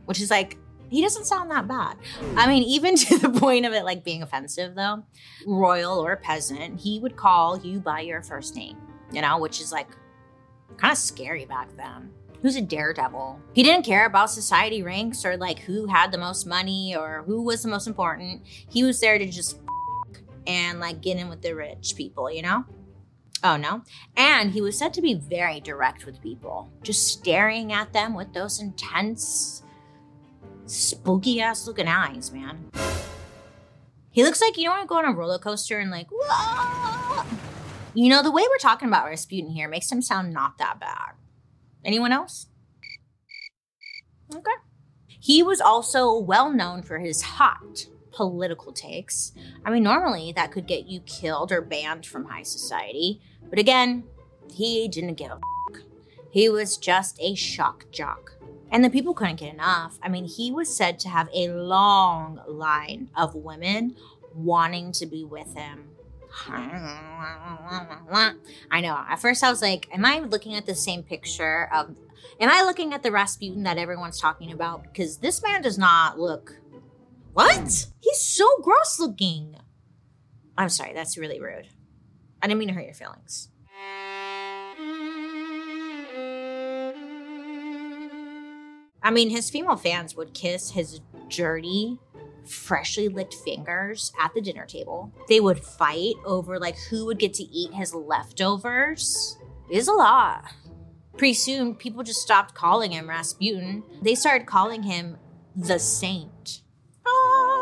which 0.04 0.20
is 0.20 0.30
like, 0.30 0.56
he 0.88 1.02
doesn't 1.02 1.24
sound 1.24 1.50
that 1.50 1.66
bad. 1.66 1.96
I 2.36 2.46
mean, 2.46 2.62
even 2.62 2.94
to 2.96 3.18
the 3.18 3.30
point 3.30 3.66
of 3.66 3.72
it 3.72 3.84
like 3.84 4.04
being 4.04 4.22
offensive, 4.22 4.76
though, 4.76 5.02
royal 5.46 5.98
or 5.98 6.16
peasant, 6.16 6.78
he 6.78 7.00
would 7.00 7.16
call 7.16 7.58
you 7.58 7.80
by 7.80 8.00
your 8.02 8.22
first 8.22 8.54
name, 8.54 8.76
you 9.12 9.20
know, 9.20 9.36
which 9.38 9.60
is 9.60 9.72
like 9.72 9.88
kind 10.76 10.92
of 10.92 10.98
scary 10.98 11.44
back 11.44 11.76
then. 11.76 12.12
Who's 12.42 12.56
a 12.56 12.60
daredevil? 12.60 13.40
He 13.52 13.62
didn't 13.62 13.84
care 13.84 14.06
about 14.06 14.30
society 14.30 14.82
ranks 14.82 15.24
or 15.24 15.36
like 15.36 15.58
who 15.60 15.86
had 15.86 16.12
the 16.12 16.18
most 16.18 16.46
money 16.46 16.94
or 16.96 17.24
who 17.26 17.42
was 17.42 17.62
the 17.62 17.68
most 17.68 17.86
important. 17.88 18.42
He 18.46 18.84
was 18.84 19.00
there 19.00 19.18
to 19.18 19.26
just 19.26 19.60
and 20.46 20.78
like 20.78 21.00
get 21.00 21.18
in 21.18 21.28
with 21.28 21.42
the 21.42 21.54
rich 21.54 21.94
people, 21.96 22.30
you 22.30 22.42
know? 22.42 22.64
Oh 23.42 23.56
no. 23.56 23.82
And 24.16 24.52
he 24.52 24.60
was 24.60 24.78
said 24.78 24.94
to 24.94 25.02
be 25.02 25.14
very 25.14 25.60
direct 25.60 26.06
with 26.06 26.22
people, 26.22 26.70
just 26.82 27.08
staring 27.08 27.72
at 27.72 27.92
them 27.92 28.14
with 28.14 28.32
those 28.32 28.60
intense, 28.60 29.62
spooky 30.66 31.40
ass 31.40 31.66
looking 31.66 31.88
eyes, 31.88 32.32
man. 32.32 32.70
He 34.10 34.24
looks 34.24 34.40
like, 34.40 34.56
you 34.56 34.64
know, 34.64 34.72
when 34.72 34.80
you 34.80 34.86
go 34.86 34.96
on 34.96 35.04
a 35.04 35.12
roller 35.12 35.38
coaster 35.38 35.78
and 35.78 35.90
like, 35.90 36.08
whoa. 36.10 37.24
You 37.94 38.08
know, 38.08 38.22
the 38.22 38.30
way 38.30 38.42
we're 38.48 38.58
talking 38.58 38.88
about 38.88 39.06
Rasputin 39.06 39.50
here 39.50 39.68
makes 39.68 39.90
him 39.90 40.02
sound 40.02 40.32
not 40.32 40.58
that 40.58 40.80
bad. 40.80 41.12
Anyone 41.84 42.12
else? 42.12 42.46
Okay. 44.34 44.50
He 45.06 45.42
was 45.42 45.60
also 45.60 46.18
well 46.18 46.50
known 46.50 46.82
for 46.82 46.98
his 46.98 47.22
hot, 47.22 47.86
political 48.12 48.72
takes. 48.72 49.32
I 49.64 49.70
mean, 49.70 49.82
normally 49.82 50.32
that 50.32 50.52
could 50.52 50.66
get 50.66 50.86
you 50.86 51.00
killed 51.00 51.52
or 51.52 51.60
banned 51.60 52.06
from 52.06 52.26
high 52.26 52.42
society, 52.42 53.20
but 53.48 53.58
again, 53.58 54.04
he 54.52 54.88
didn't 54.88 55.14
give 55.14 55.30
a 55.30 55.34
f- 55.34 55.82
He 56.30 56.48
was 56.48 56.76
just 56.76 57.18
a 57.20 57.34
shock 57.34 57.86
jock. 57.90 58.32
And 58.70 58.84
the 58.84 58.90
people 58.90 59.14
couldn't 59.14 59.36
get 59.36 59.54
enough. 59.54 59.98
I 60.02 60.08
mean, 60.08 60.24
he 60.24 60.50
was 60.50 60.74
said 60.74 60.98
to 61.00 61.08
have 61.08 61.28
a 61.34 61.48
long 61.48 62.40
line 62.46 63.08
of 63.16 63.34
women 63.34 63.96
wanting 64.34 64.92
to 64.92 65.06
be 65.06 65.24
with 65.24 65.54
him. 65.54 65.88
I 68.70 68.80
know. 68.80 69.04
At 69.08 69.16
first, 69.16 69.42
I 69.42 69.50
was 69.50 69.62
like, 69.62 69.88
Am 69.92 70.04
I 70.04 70.20
looking 70.20 70.54
at 70.54 70.66
the 70.66 70.74
same 70.74 71.02
picture 71.02 71.68
of. 71.72 71.96
Am 72.40 72.48
I 72.50 72.62
looking 72.62 72.92
at 72.94 73.02
the 73.02 73.10
Rasputin 73.10 73.64
that 73.64 73.78
everyone's 73.78 74.20
talking 74.20 74.52
about? 74.52 74.82
Because 74.84 75.18
this 75.18 75.42
man 75.42 75.62
does 75.62 75.78
not 75.78 76.18
look 76.18 76.54
what? 77.32 77.86
He's 78.00 78.20
so 78.20 78.46
gross 78.62 78.98
looking. 78.98 79.56
I'm 80.56 80.68
sorry, 80.68 80.92
that's 80.92 81.16
really 81.16 81.40
rude. 81.40 81.68
I 82.42 82.48
didn't 82.48 82.58
mean 82.58 82.68
to 82.68 82.74
hurt 82.74 82.84
your 82.84 82.94
feelings. 82.94 83.48
I 89.02 89.10
mean, 89.12 89.30
his 89.30 89.50
female 89.50 89.76
fans 89.76 90.16
would 90.16 90.34
kiss 90.34 90.72
his 90.72 91.00
dirty, 91.28 91.98
freshly 92.46 93.08
licked 93.08 93.34
fingers 93.34 94.12
at 94.20 94.32
the 94.34 94.40
dinner 94.40 94.66
table. 94.66 95.12
They 95.28 95.40
would 95.40 95.60
fight 95.60 96.14
over 96.24 96.58
like 96.58 96.76
who 96.90 97.06
would 97.06 97.18
get 97.18 97.34
to 97.34 97.44
eat 97.44 97.74
his 97.74 97.94
leftovers. 97.94 99.38
It 99.70 99.76
is 99.76 99.88
a 99.88 99.92
lot. 99.92 100.52
Pretty 101.16 101.34
soon, 101.34 101.74
people 101.74 102.02
just 102.04 102.22
stopped 102.22 102.54
calling 102.54 102.92
him 102.92 103.08
Rasputin. 103.08 103.82
They 104.02 104.14
started 104.14 104.46
calling 104.46 104.84
him 104.84 105.16
the 105.56 105.78
Saint. 105.78 106.62
Ah. 107.06 107.58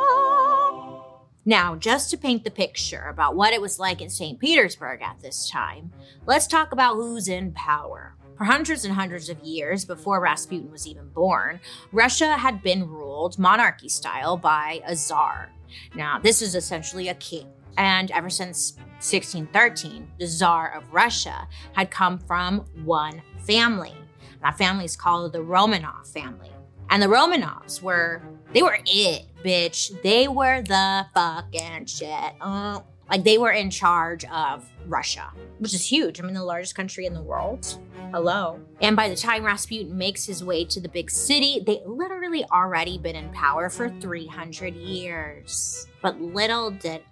Now, 1.49 1.77
just 1.77 2.11
to 2.11 2.19
paint 2.19 2.43
the 2.43 2.51
picture 2.51 3.07
about 3.09 3.37
what 3.37 3.55
it 3.55 3.61
was 3.61 3.79
like 3.79 4.03
in 4.03 4.11
St. 4.11 4.39
Petersburg 4.41 5.01
at 5.01 5.21
this 5.21 5.49
time, 5.49 5.93
let's 6.27 6.49
talk 6.49 6.73
about 6.73 6.97
who's 6.97 7.29
in 7.29 7.53
power. 7.53 8.16
For 8.37 8.45
hundreds 8.45 8.85
and 8.85 8.95
hundreds 8.95 9.31
of 9.31 9.41
years 9.41 9.85
before 9.85 10.21
Rasputin 10.21 10.71
was 10.71 10.87
even 10.87 11.09
born, 11.09 11.61
Russia 11.91 12.37
had 12.37 12.63
been 12.63 12.87
ruled 12.87 13.39
monarchy 13.39 13.89
style 13.89 14.37
by 14.37 14.83
a 14.87 14.95
czar. 14.95 15.51
Now, 15.95 16.19
this 16.19 16.43
is 16.43 16.55
essentially 16.55 17.09
a 17.09 17.15
king. 17.15 17.49
And 17.79 18.11
ever 18.11 18.31
since 18.31 18.75
1613, 18.97 20.09
the 20.19 20.27
Tsar 20.27 20.75
of 20.75 20.93
Russia 20.93 21.47
had 21.73 21.91
come 21.91 22.19
from 22.19 22.61
one 22.85 23.23
family. 23.41 23.95
That 24.43 24.57
family 24.57 24.85
is 24.85 24.97
called 24.97 25.33
the 25.33 25.41
Romanov 25.41 26.07
family. 26.13 26.51
And 26.89 27.03
the 27.03 27.07
Romanovs 27.07 27.83
were, 27.83 28.23
they 28.53 28.63
were 28.63 28.79
it, 28.87 29.27
bitch. 29.45 30.01
They 30.03 30.29
were 30.29 30.63
the 30.63 31.07
fucking 31.15 31.87
shit. 31.87 32.35
Uh, 32.41 32.81
like 33.09 33.25
they 33.25 33.39
were 33.39 33.53
in 33.53 33.71
charge 33.71 34.25
of 34.27 34.69
Russia, 34.87 35.31
which 35.59 35.75
is 35.75 35.91
huge. 35.91 36.21
I 36.21 36.25
mean, 36.25 36.35
the 36.35 36.45
largest 36.45 36.75
country 36.75 37.07
in 37.07 37.15
the 37.15 37.23
world. 37.23 37.79
Hello. 38.13 38.61
And 38.81 38.97
by 38.97 39.09
the 39.09 39.17
time 39.17 39.45
Rasputin 39.45 39.97
makes 39.97 40.25
his 40.25 40.45
way 40.45 40.65
to 40.67 40.81
the 40.81 40.89
big 40.89 41.11
city, 41.11 41.63
they 41.65 41.81
literally 41.87 42.45
already 42.47 42.99
been 42.99 43.17
in 43.17 43.31
power 43.33 43.69
for 43.69 43.91
300 44.01 44.75
years. 44.75 45.87
But 46.03 46.21
little 46.21 46.71
did 46.71 47.03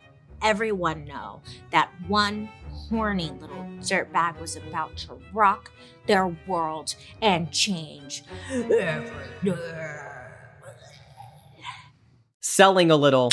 everyone 0.43 1.05
know 1.05 1.41
that 1.71 1.91
one 2.07 2.49
horny 2.71 3.33
little 3.41 3.65
dirtbag 3.81 4.39
was 4.41 4.57
about 4.57 4.97
to 4.99 5.19
rock 5.33 5.71
their 6.07 6.37
world 6.47 6.95
and 7.23 7.51
change 7.51 8.23
everything. 8.51 9.57
Selling 12.41 12.91
a 12.91 12.97
little 12.97 13.31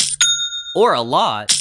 or 0.76 0.93
a 0.93 1.02
lot. 1.02 1.61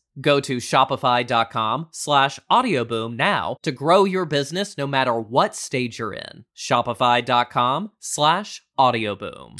Go 0.19 0.39
to 0.41 0.57
shopify.com 0.57 1.87
slash 1.91 2.39
audioboom 2.51 3.15
now 3.15 3.55
to 3.61 3.71
grow 3.71 4.03
your 4.03 4.25
business 4.25 4.77
no 4.77 4.87
matter 4.87 5.17
what 5.17 5.55
stage 5.55 5.99
you're 5.99 6.13
in. 6.13 6.45
Shopify.com 6.57 7.91
slash 7.99 8.61
audioboom. 8.77 9.55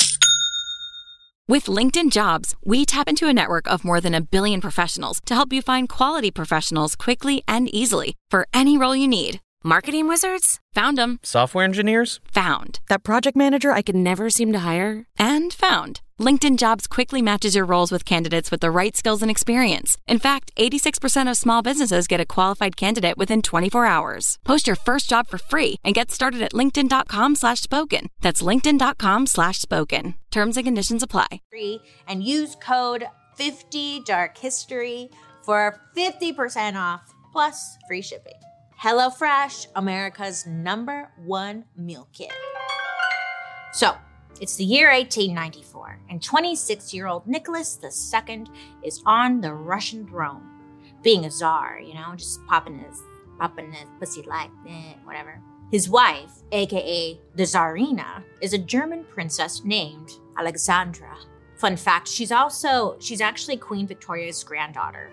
With 1.47 1.65
LinkedIn 1.65 2.11
Jobs, 2.11 2.55
we 2.63 2.85
tap 2.85 3.09
into 3.09 3.27
a 3.27 3.33
network 3.33 3.67
of 3.67 3.83
more 3.83 3.99
than 3.99 4.13
a 4.13 4.21
billion 4.21 4.61
professionals 4.61 5.19
to 5.25 5.35
help 5.35 5.51
you 5.51 5.61
find 5.61 5.89
quality 5.89 6.31
professionals 6.31 6.95
quickly 6.95 7.43
and 7.47 7.73
easily 7.73 8.15
for 8.29 8.47
any 8.53 8.77
role 8.77 8.95
you 8.95 9.07
need. 9.07 9.41
Marketing 9.63 10.07
wizards? 10.07 10.59
Found 10.73 10.97
them. 10.97 11.19
Software 11.21 11.63
engineers? 11.63 12.19
Found. 12.33 12.79
That 12.89 13.03
project 13.03 13.37
manager 13.37 13.71
I 13.71 13.83
could 13.83 13.95
never 13.95 14.27
seem 14.27 14.51
to 14.53 14.65
hire? 14.65 15.05
And 15.19 15.53
found. 15.53 16.01
LinkedIn 16.19 16.57
Jobs 16.57 16.87
quickly 16.87 17.21
matches 17.21 17.53
your 17.53 17.65
roles 17.65 17.91
with 17.91 18.03
candidates 18.03 18.49
with 18.49 18.61
the 18.61 18.71
right 18.71 18.95
skills 18.97 19.21
and 19.21 19.29
experience. 19.29 19.97
In 20.07 20.17
fact, 20.17 20.51
86% 20.57 21.29
of 21.29 21.37
small 21.37 21.61
businesses 21.61 22.07
get 22.07 22.19
a 22.19 22.25
qualified 22.25 22.75
candidate 22.75 23.19
within 23.19 23.43
24 23.43 23.85
hours. 23.85 24.39
Post 24.43 24.65
your 24.65 24.75
first 24.75 25.07
job 25.07 25.27
for 25.27 25.37
free 25.37 25.75
and 25.83 25.93
get 25.93 26.09
started 26.09 26.41
at 26.41 26.53
linkedin.com 26.53 27.35
slash 27.35 27.59
spoken. 27.59 28.07
That's 28.21 28.41
linkedin.com 28.41 29.27
slash 29.27 29.61
spoken. 29.61 30.15
Terms 30.31 30.57
and 30.57 30.65
conditions 30.65 31.03
apply. 31.03 31.41
Free 31.51 31.81
and 32.07 32.23
use 32.23 32.55
code 32.55 33.05
50darkhistory 33.37 35.13
for 35.45 35.79
50% 35.95 36.75
off 36.75 37.13
plus 37.31 37.77
free 37.87 38.01
shipping. 38.01 38.39
HelloFresh, 38.83 39.67
America's 39.75 40.47
number 40.47 41.11
one 41.23 41.65
meal 41.77 42.07
kit. 42.13 42.31
So, 43.73 43.95
it's 44.39 44.55
the 44.55 44.65
year 44.65 44.89
1894, 44.91 45.99
and 46.09 46.23
26 46.23 46.91
year 46.91 47.05
old 47.05 47.27
Nicholas 47.27 47.77
II 47.83 48.45
is 48.83 49.03
on 49.05 49.39
the 49.39 49.53
Russian 49.53 50.07
throne, 50.07 50.41
being 51.03 51.25
a 51.25 51.29
czar, 51.29 51.79
you 51.79 51.93
know, 51.93 52.15
just 52.15 52.43
popping 52.47 52.79
his, 52.79 52.99
popping 53.37 53.71
his 53.71 53.85
pussy 53.99 54.23
like 54.23 54.49
whatever. 55.03 55.39
His 55.71 55.87
wife, 55.87 56.31
aka 56.51 57.19
the 57.35 57.43
Tsarina, 57.43 58.23
is 58.41 58.53
a 58.53 58.57
German 58.57 59.03
princess 59.03 59.63
named 59.63 60.13
Alexandra. 60.39 61.17
Fun 61.55 61.77
fact, 61.77 62.07
she's 62.07 62.31
also, 62.31 62.97
she's 62.99 63.21
actually 63.21 63.57
Queen 63.57 63.85
Victoria's 63.85 64.43
granddaughter. 64.43 65.11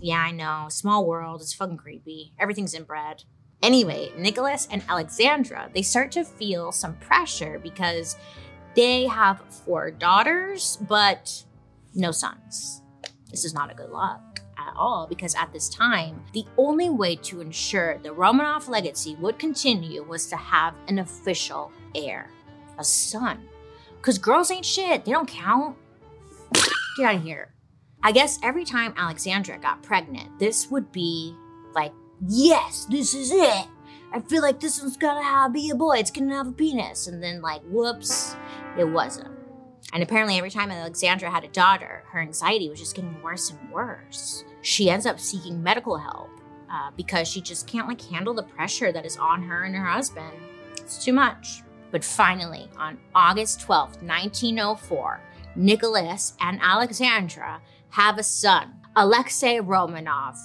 Yeah, 0.00 0.18
I 0.18 0.30
know. 0.30 0.66
Small 0.68 1.06
world. 1.06 1.40
It's 1.40 1.52
fucking 1.54 1.76
creepy. 1.76 2.32
Everything's 2.38 2.74
inbred. 2.74 3.24
Anyway, 3.62 4.10
Nicholas 4.16 4.66
and 4.70 4.82
Alexandra, 4.88 5.70
they 5.74 5.82
start 5.82 6.10
to 6.12 6.24
feel 6.24 6.72
some 6.72 6.96
pressure 6.96 7.58
because 7.62 8.16
they 8.74 9.06
have 9.06 9.42
four 9.64 9.90
daughters, 9.90 10.78
but 10.88 11.44
no 11.94 12.10
sons. 12.10 12.82
This 13.30 13.44
is 13.44 13.52
not 13.52 13.70
a 13.70 13.74
good 13.74 13.90
luck 13.90 14.40
at 14.56 14.72
all 14.76 15.06
because 15.06 15.34
at 15.34 15.52
this 15.52 15.68
time, 15.68 16.22
the 16.32 16.44
only 16.56 16.88
way 16.88 17.16
to 17.16 17.40
ensure 17.40 17.98
the 17.98 18.10
Romanov 18.10 18.68
legacy 18.68 19.16
would 19.16 19.38
continue 19.38 20.02
was 20.02 20.26
to 20.28 20.36
have 20.36 20.74
an 20.88 20.98
official 20.98 21.70
heir, 21.94 22.30
a 22.78 22.84
son. 22.84 23.46
Because 23.98 24.18
girls 24.18 24.50
ain't 24.50 24.64
shit, 24.64 25.04
they 25.04 25.12
don't 25.12 25.28
count. 25.28 25.76
Get 26.96 27.06
out 27.06 27.14
of 27.16 27.22
here. 27.22 27.52
I 28.02 28.12
guess 28.12 28.38
every 28.42 28.64
time 28.64 28.94
Alexandra 28.96 29.58
got 29.58 29.82
pregnant, 29.82 30.38
this 30.38 30.70
would 30.70 30.90
be 30.90 31.36
like, 31.74 31.92
yes, 32.26 32.86
this 32.90 33.14
is 33.14 33.30
it. 33.30 33.66
I 34.12 34.20
feel 34.20 34.42
like 34.42 34.58
this 34.58 34.80
one's 34.80 34.96
gonna 34.96 35.22
have 35.22 35.52
be 35.52 35.70
a 35.70 35.74
boy. 35.74 35.98
It's 35.98 36.10
gonna 36.10 36.34
have 36.34 36.48
a 36.48 36.52
penis. 36.52 37.06
And 37.06 37.22
then 37.22 37.40
like, 37.42 37.62
whoops, 37.64 38.36
it 38.78 38.84
wasn't. 38.84 39.30
And 39.92 40.02
apparently, 40.02 40.38
every 40.38 40.50
time 40.50 40.70
Alexandra 40.70 41.30
had 41.30 41.44
a 41.44 41.48
daughter, 41.48 42.04
her 42.12 42.20
anxiety 42.20 42.68
was 42.68 42.78
just 42.78 42.94
getting 42.94 43.20
worse 43.22 43.50
and 43.50 43.70
worse. 43.70 44.44
She 44.62 44.88
ends 44.88 45.06
up 45.06 45.18
seeking 45.18 45.62
medical 45.62 45.98
help 45.98 46.30
uh, 46.70 46.90
because 46.96 47.28
she 47.28 47.40
just 47.40 47.66
can't 47.66 47.88
like 47.88 48.00
handle 48.00 48.34
the 48.34 48.42
pressure 48.42 48.92
that 48.92 49.04
is 49.04 49.16
on 49.16 49.42
her 49.42 49.64
and 49.64 49.74
her 49.74 49.84
husband. 49.84 50.32
It's 50.78 51.04
too 51.04 51.12
much. 51.12 51.62
But 51.90 52.04
finally, 52.04 52.70
on 52.76 52.98
August 53.14 53.60
12th, 53.60 54.00
1904, 54.02 55.20
Nicholas 55.56 56.34
and 56.40 56.60
Alexandra 56.62 57.60
have 57.90 58.18
a 58.18 58.22
son, 58.22 58.74
Alexei 58.96 59.58
Romanov. 59.58 60.36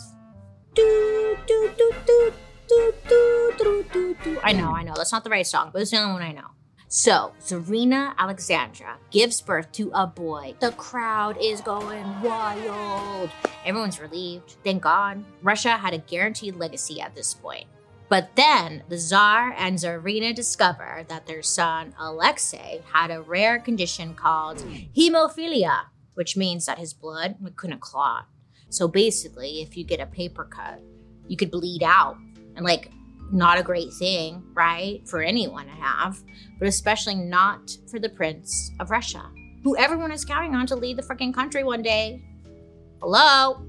I 4.43 4.53
know, 4.53 4.71
I 4.71 4.83
know. 4.83 4.93
That's 4.95 5.11
not 5.11 5.23
the 5.23 5.29
right 5.29 5.45
song, 5.45 5.69
but 5.71 5.81
it's 5.81 5.91
the 5.91 5.97
only 5.97 6.13
one 6.13 6.21
I 6.21 6.31
know. 6.31 6.47
So, 6.87 7.33
Tsarina 7.41 8.15
Alexandra 8.17 8.97
gives 9.11 9.41
birth 9.41 9.71
to 9.73 9.91
a 9.93 10.07
boy. 10.07 10.55
The 10.59 10.71
crowd 10.71 11.37
is 11.41 11.61
going 11.61 12.05
wild. 12.21 13.29
Everyone's 13.65 13.99
relieved. 13.99 14.55
Thank 14.63 14.83
God. 14.83 15.23
Russia 15.41 15.71
had 15.71 15.93
a 15.93 15.97
guaranteed 15.97 16.55
legacy 16.55 17.01
at 17.01 17.15
this 17.15 17.33
point. 17.33 17.65
But 18.07 18.35
then 18.35 18.83
the 18.87 18.97
Tsar 18.97 19.55
and 19.57 19.77
Tsarina 19.77 20.33
discover 20.33 21.05
that 21.07 21.25
their 21.25 21.41
son, 21.41 21.95
Alexei, 21.99 22.81
had 22.93 23.09
a 23.09 23.21
rare 23.21 23.59
condition 23.59 24.13
called 24.13 24.63
hemophilia 24.95 25.85
which 26.15 26.35
means 26.35 26.65
that 26.65 26.79
his 26.79 26.93
blood 26.93 27.35
couldn't 27.55 27.81
clot. 27.81 28.25
So 28.69 28.87
basically, 28.87 29.61
if 29.61 29.77
you 29.77 29.85
get 29.85 29.99
a 29.99 30.07
paper 30.07 30.45
cut, 30.45 30.81
you 31.27 31.37
could 31.37 31.51
bleed 31.51 31.83
out. 31.83 32.17
And 32.55 32.65
like, 32.65 32.91
not 33.31 33.57
a 33.57 33.63
great 33.63 33.93
thing, 33.93 34.43
right? 34.53 35.01
For 35.07 35.21
anyone 35.21 35.65
to 35.65 35.71
have, 35.71 36.21
but 36.59 36.67
especially 36.67 37.15
not 37.15 37.75
for 37.89 37.99
the 37.99 38.09
Prince 38.09 38.71
of 38.79 38.91
Russia, 38.91 39.31
who 39.63 39.75
everyone 39.77 40.11
is 40.11 40.25
counting 40.25 40.55
on 40.55 40.67
to 40.67 40.75
lead 40.75 40.97
the 40.97 41.03
freaking 41.03 41.33
country 41.33 41.63
one 41.63 41.81
day. 41.81 42.23
Hello? 43.01 43.65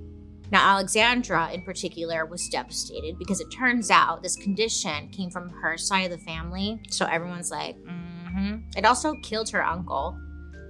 Now, 0.52 0.74
Alexandra 0.74 1.50
in 1.52 1.62
particular 1.62 2.26
was 2.26 2.48
devastated 2.50 3.18
because 3.18 3.40
it 3.40 3.50
turns 3.50 3.90
out 3.90 4.22
this 4.22 4.36
condition 4.36 5.08
came 5.08 5.30
from 5.30 5.48
her 5.48 5.76
side 5.76 6.10
of 6.10 6.18
the 6.18 6.24
family. 6.24 6.80
So 6.90 7.06
everyone's 7.06 7.50
like, 7.50 7.76
mm-hmm. 7.76 8.58
It 8.76 8.84
also 8.84 9.14
killed 9.22 9.48
her 9.50 9.64
uncle, 9.64 10.16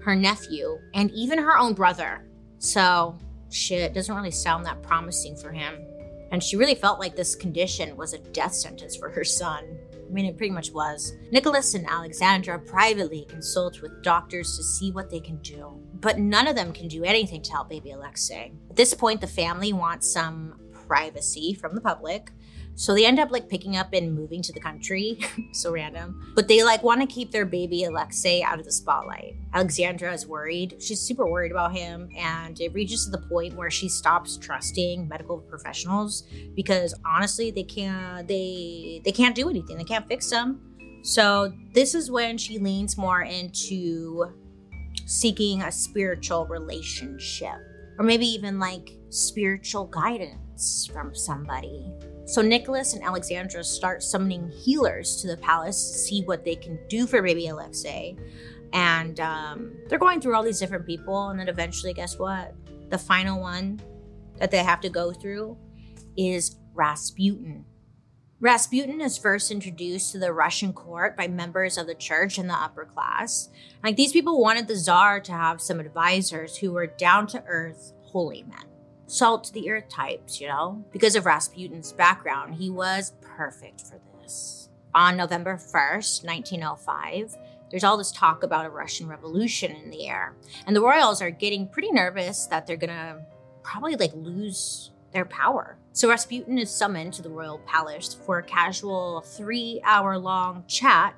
her 0.06 0.14
nephew, 0.14 0.78
and 0.94 1.10
even 1.10 1.36
her 1.36 1.58
own 1.58 1.74
brother. 1.74 2.24
So, 2.58 3.18
shit, 3.50 3.92
doesn't 3.92 4.14
really 4.14 4.30
sound 4.30 4.64
that 4.64 4.80
promising 4.80 5.36
for 5.36 5.50
him. 5.50 5.74
And 6.30 6.40
she 6.40 6.56
really 6.56 6.76
felt 6.76 7.00
like 7.00 7.16
this 7.16 7.34
condition 7.34 7.96
was 7.96 8.12
a 8.12 8.18
death 8.18 8.54
sentence 8.54 8.94
for 8.94 9.10
her 9.10 9.24
son. 9.24 9.64
I 9.92 10.12
mean, 10.12 10.26
it 10.26 10.36
pretty 10.36 10.52
much 10.52 10.70
was. 10.70 11.12
Nicholas 11.32 11.74
and 11.74 11.90
Alexandra 11.90 12.56
privately 12.56 13.26
consult 13.28 13.82
with 13.82 14.00
doctors 14.04 14.56
to 14.56 14.62
see 14.62 14.92
what 14.92 15.10
they 15.10 15.18
can 15.18 15.38
do, 15.38 15.76
but 15.94 16.20
none 16.20 16.46
of 16.46 16.54
them 16.54 16.72
can 16.72 16.86
do 16.86 17.02
anything 17.02 17.42
to 17.42 17.50
help 17.50 17.68
baby 17.68 17.90
Alexei. 17.90 18.52
At 18.70 18.76
this 18.76 18.94
point, 18.94 19.20
the 19.20 19.26
family 19.26 19.72
wants 19.72 20.12
some 20.12 20.60
privacy 20.86 21.52
from 21.54 21.74
the 21.74 21.80
public. 21.80 22.30
So 22.78 22.94
they 22.94 23.06
end 23.06 23.18
up 23.18 23.30
like 23.30 23.48
picking 23.48 23.74
up 23.74 23.94
and 23.94 24.14
moving 24.14 24.42
to 24.42 24.52
the 24.52 24.60
country. 24.60 25.18
so 25.52 25.72
random. 25.72 26.32
But 26.34 26.46
they 26.46 26.62
like 26.62 26.82
want 26.82 27.00
to 27.00 27.06
keep 27.06 27.32
their 27.32 27.46
baby 27.46 27.84
Alexei 27.84 28.42
out 28.42 28.58
of 28.58 28.66
the 28.66 28.70
spotlight. 28.72 29.34
Alexandra 29.54 30.12
is 30.12 30.26
worried. 30.26 30.76
She's 30.78 31.00
super 31.00 31.26
worried 31.26 31.52
about 31.52 31.72
him. 31.72 32.10
And 32.14 32.60
it 32.60 32.74
reaches 32.74 33.06
to 33.06 33.10
the 33.10 33.26
point 33.28 33.54
where 33.54 33.70
she 33.70 33.88
stops 33.88 34.36
trusting 34.36 35.08
medical 35.08 35.38
professionals 35.38 36.24
because 36.54 36.94
honestly 37.06 37.50
they 37.50 37.62
can't 37.62 38.28
they 38.28 39.00
they 39.06 39.12
can't 39.12 39.34
do 39.34 39.48
anything. 39.48 39.78
They 39.78 39.84
can't 39.84 40.06
fix 40.06 40.30
him. 40.30 40.60
So 41.02 41.54
this 41.72 41.94
is 41.94 42.10
when 42.10 42.36
she 42.36 42.58
leans 42.58 42.98
more 42.98 43.22
into 43.22 44.34
seeking 45.06 45.62
a 45.62 45.72
spiritual 45.72 46.46
relationship. 46.46 47.56
Or 47.98 48.04
maybe 48.04 48.26
even 48.26 48.58
like 48.58 48.90
spiritual 49.08 49.86
guidance 49.86 50.90
from 50.92 51.14
somebody. 51.14 51.90
So 52.26 52.42
Nicholas 52.42 52.92
and 52.94 53.04
Alexandra 53.04 53.62
start 53.62 54.02
summoning 54.02 54.50
healers 54.50 55.16
to 55.22 55.28
the 55.28 55.36
palace 55.36 55.92
to 55.92 55.98
see 55.98 56.22
what 56.24 56.44
they 56.44 56.56
can 56.56 56.76
do 56.88 57.06
for 57.06 57.22
baby 57.22 57.46
Alexei. 57.46 58.16
And 58.72 59.20
um, 59.20 59.76
they're 59.88 59.98
going 59.98 60.20
through 60.20 60.34
all 60.34 60.42
these 60.42 60.58
different 60.58 60.86
people. 60.86 61.28
And 61.28 61.38
then 61.38 61.48
eventually, 61.48 61.94
guess 61.94 62.18
what? 62.18 62.52
The 62.90 62.98
final 62.98 63.40
one 63.40 63.80
that 64.38 64.50
they 64.50 64.58
have 64.58 64.80
to 64.80 64.90
go 64.90 65.12
through 65.12 65.56
is 66.16 66.56
Rasputin. 66.74 67.64
Rasputin 68.40 69.00
is 69.00 69.16
first 69.16 69.52
introduced 69.52 70.10
to 70.12 70.18
the 70.18 70.32
Russian 70.32 70.72
court 70.72 71.16
by 71.16 71.28
members 71.28 71.78
of 71.78 71.86
the 71.86 71.94
church 71.94 72.38
and 72.38 72.50
the 72.50 72.54
upper 72.54 72.84
class. 72.84 73.50
Like 73.84 73.96
these 73.96 74.12
people 74.12 74.40
wanted 74.40 74.66
the 74.66 74.76
czar 74.76 75.20
to 75.20 75.32
have 75.32 75.60
some 75.60 75.78
advisors 75.78 76.56
who 76.56 76.72
were 76.72 76.88
down 76.88 77.28
to 77.28 77.44
earth 77.46 77.92
holy 78.02 78.42
men. 78.42 78.75
Salt 79.06 79.44
to 79.44 79.52
the 79.52 79.70
earth 79.70 79.88
types, 79.88 80.40
you 80.40 80.48
know? 80.48 80.84
Because 80.92 81.16
of 81.16 81.26
Rasputin's 81.26 81.92
background, 81.92 82.54
he 82.54 82.70
was 82.70 83.12
perfect 83.20 83.80
for 83.80 84.00
this. 84.20 84.68
On 84.94 85.16
November 85.16 85.56
1st, 85.56 86.24
1905, 86.24 87.36
there's 87.70 87.84
all 87.84 87.96
this 87.96 88.12
talk 88.12 88.42
about 88.42 88.66
a 88.66 88.70
Russian 88.70 89.08
revolution 89.08 89.72
in 89.72 89.90
the 89.90 90.08
air. 90.08 90.34
And 90.66 90.74
the 90.74 90.80
royals 90.80 91.20
are 91.20 91.30
getting 91.30 91.68
pretty 91.68 91.90
nervous 91.90 92.46
that 92.46 92.66
they're 92.66 92.76
gonna 92.76 93.26
probably 93.62 93.96
like 93.96 94.12
lose 94.14 94.90
their 95.12 95.24
power. 95.24 95.76
So 95.92 96.08
Rasputin 96.08 96.58
is 96.58 96.70
summoned 96.70 97.14
to 97.14 97.22
the 97.22 97.30
royal 97.30 97.58
palace 97.60 98.14
for 98.14 98.38
a 98.38 98.42
casual 98.42 99.22
three 99.22 99.80
hour 99.84 100.18
long 100.18 100.64
chat 100.68 101.14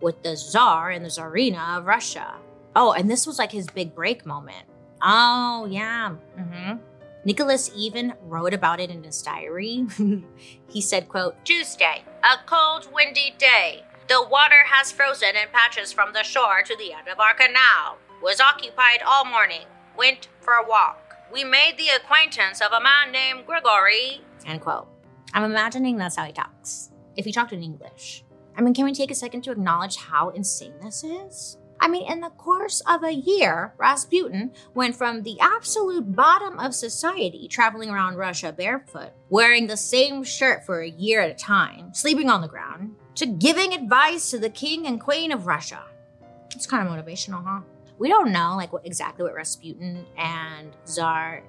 with 0.00 0.22
the 0.22 0.36
Tsar 0.36 0.90
and 0.90 1.04
the 1.04 1.10
Tsarina 1.10 1.78
of 1.78 1.86
Russia. 1.86 2.34
Oh, 2.74 2.92
and 2.92 3.10
this 3.10 3.26
was 3.26 3.38
like 3.38 3.52
his 3.52 3.66
big 3.66 3.94
break 3.94 4.26
moment. 4.26 4.66
Oh, 5.02 5.66
yeah. 5.70 6.14
Mm-hmm. 6.38 6.78
Nicholas 7.24 7.70
even 7.76 8.14
wrote 8.22 8.52
about 8.52 8.80
it 8.80 8.90
in 8.90 9.04
his 9.04 9.22
diary. 9.22 9.86
he 10.68 10.80
said, 10.80 11.08
quote, 11.08 11.36
Tuesday, 11.44 12.02
a 12.24 12.44
cold, 12.46 12.88
windy 12.92 13.34
day. 13.38 13.84
The 14.08 14.26
water 14.28 14.64
has 14.66 14.90
frozen 14.90 15.36
in 15.36 15.48
patches 15.52 15.92
from 15.92 16.12
the 16.12 16.24
shore 16.24 16.62
to 16.66 16.76
the 16.76 16.92
end 16.92 17.08
of 17.08 17.20
our 17.20 17.34
canal. 17.34 17.98
Was 18.22 18.40
occupied 18.40 19.02
all 19.06 19.24
morning. 19.24 19.66
Went 19.96 20.28
for 20.40 20.54
a 20.54 20.68
walk. 20.68 21.16
We 21.32 21.44
made 21.44 21.76
the 21.78 21.88
acquaintance 21.96 22.60
of 22.60 22.72
a 22.72 22.80
man 22.80 23.12
named 23.12 23.46
Grigory. 23.46 24.20
End 24.44 24.60
quote. 24.60 24.88
I'm 25.32 25.44
imagining 25.44 25.96
that's 25.96 26.16
how 26.16 26.24
he 26.24 26.32
talks. 26.32 26.90
If 27.16 27.24
he 27.24 27.32
talked 27.32 27.52
in 27.52 27.62
English. 27.62 28.24
I 28.56 28.60
mean, 28.60 28.74
can 28.74 28.84
we 28.84 28.92
take 28.92 29.10
a 29.10 29.14
second 29.14 29.42
to 29.42 29.52
acknowledge 29.52 29.96
how 29.96 30.30
insane 30.30 30.74
this 30.82 31.04
is? 31.04 31.56
I 31.82 31.88
mean, 31.88 32.08
in 32.08 32.20
the 32.20 32.30
course 32.30 32.80
of 32.86 33.02
a 33.02 33.12
year, 33.12 33.74
Rasputin 33.76 34.52
went 34.72 34.94
from 34.94 35.24
the 35.24 35.36
absolute 35.40 36.14
bottom 36.14 36.56
of 36.60 36.76
society, 36.76 37.48
traveling 37.48 37.90
around 37.90 38.14
Russia 38.14 38.52
barefoot, 38.52 39.10
wearing 39.30 39.66
the 39.66 39.76
same 39.76 40.22
shirt 40.22 40.64
for 40.64 40.80
a 40.80 40.88
year 40.88 41.20
at 41.20 41.32
a 41.32 41.34
time, 41.34 41.92
sleeping 41.92 42.30
on 42.30 42.40
the 42.40 42.46
ground, 42.46 42.94
to 43.16 43.26
giving 43.26 43.74
advice 43.74 44.30
to 44.30 44.38
the 44.38 44.48
king 44.48 44.86
and 44.86 45.00
queen 45.00 45.32
of 45.32 45.48
Russia. 45.48 45.82
It's 46.54 46.68
kind 46.68 46.86
of 46.86 46.94
motivational, 46.94 47.44
huh? 47.44 47.62
We 47.98 48.08
don't 48.08 48.30
know 48.30 48.54
like 48.56 48.72
what 48.72 48.86
exactly 48.86 49.24
what 49.24 49.34
Rasputin 49.34 50.06
and 50.16 50.76
Tsar 50.84 51.42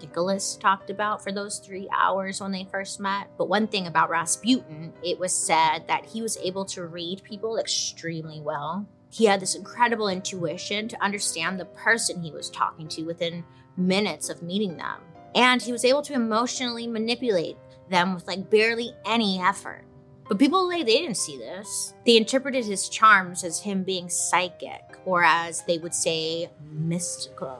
Nicholas 0.00 0.54
talked 0.54 0.90
about 0.90 1.20
for 1.20 1.32
those 1.32 1.58
three 1.58 1.88
hours 1.92 2.40
when 2.40 2.52
they 2.52 2.68
first 2.70 3.00
met. 3.00 3.28
But 3.36 3.48
one 3.48 3.66
thing 3.66 3.88
about 3.88 4.08
Rasputin, 4.08 4.92
it 5.02 5.18
was 5.18 5.32
said 5.32 5.88
that 5.88 6.06
he 6.06 6.22
was 6.22 6.36
able 6.36 6.64
to 6.66 6.86
read 6.86 7.24
people 7.24 7.58
extremely 7.58 8.40
well 8.40 8.86
he 9.10 9.24
had 9.24 9.40
this 9.40 9.54
incredible 9.54 10.08
intuition 10.08 10.88
to 10.88 11.02
understand 11.02 11.58
the 11.58 11.64
person 11.66 12.22
he 12.22 12.30
was 12.30 12.48
talking 12.50 12.88
to 12.88 13.02
within 13.02 13.44
minutes 13.76 14.28
of 14.28 14.42
meeting 14.42 14.76
them. 14.76 15.00
And 15.34 15.60
he 15.60 15.72
was 15.72 15.84
able 15.84 16.02
to 16.02 16.14
emotionally 16.14 16.86
manipulate 16.86 17.56
them 17.88 18.14
with 18.14 18.26
like 18.26 18.50
barely 18.50 18.92
any 19.04 19.40
effort. 19.40 19.84
But 20.28 20.38
people 20.38 20.68
they, 20.68 20.84
they 20.84 20.98
didn't 20.98 21.16
see 21.16 21.36
this. 21.38 21.94
They 22.06 22.16
interpreted 22.16 22.64
his 22.64 22.88
charms 22.88 23.42
as 23.42 23.60
him 23.60 23.82
being 23.82 24.08
psychic, 24.08 24.82
or 25.04 25.24
as 25.24 25.62
they 25.64 25.78
would 25.78 25.94
say, 25.94 26.50
mystical. 26.70 27.58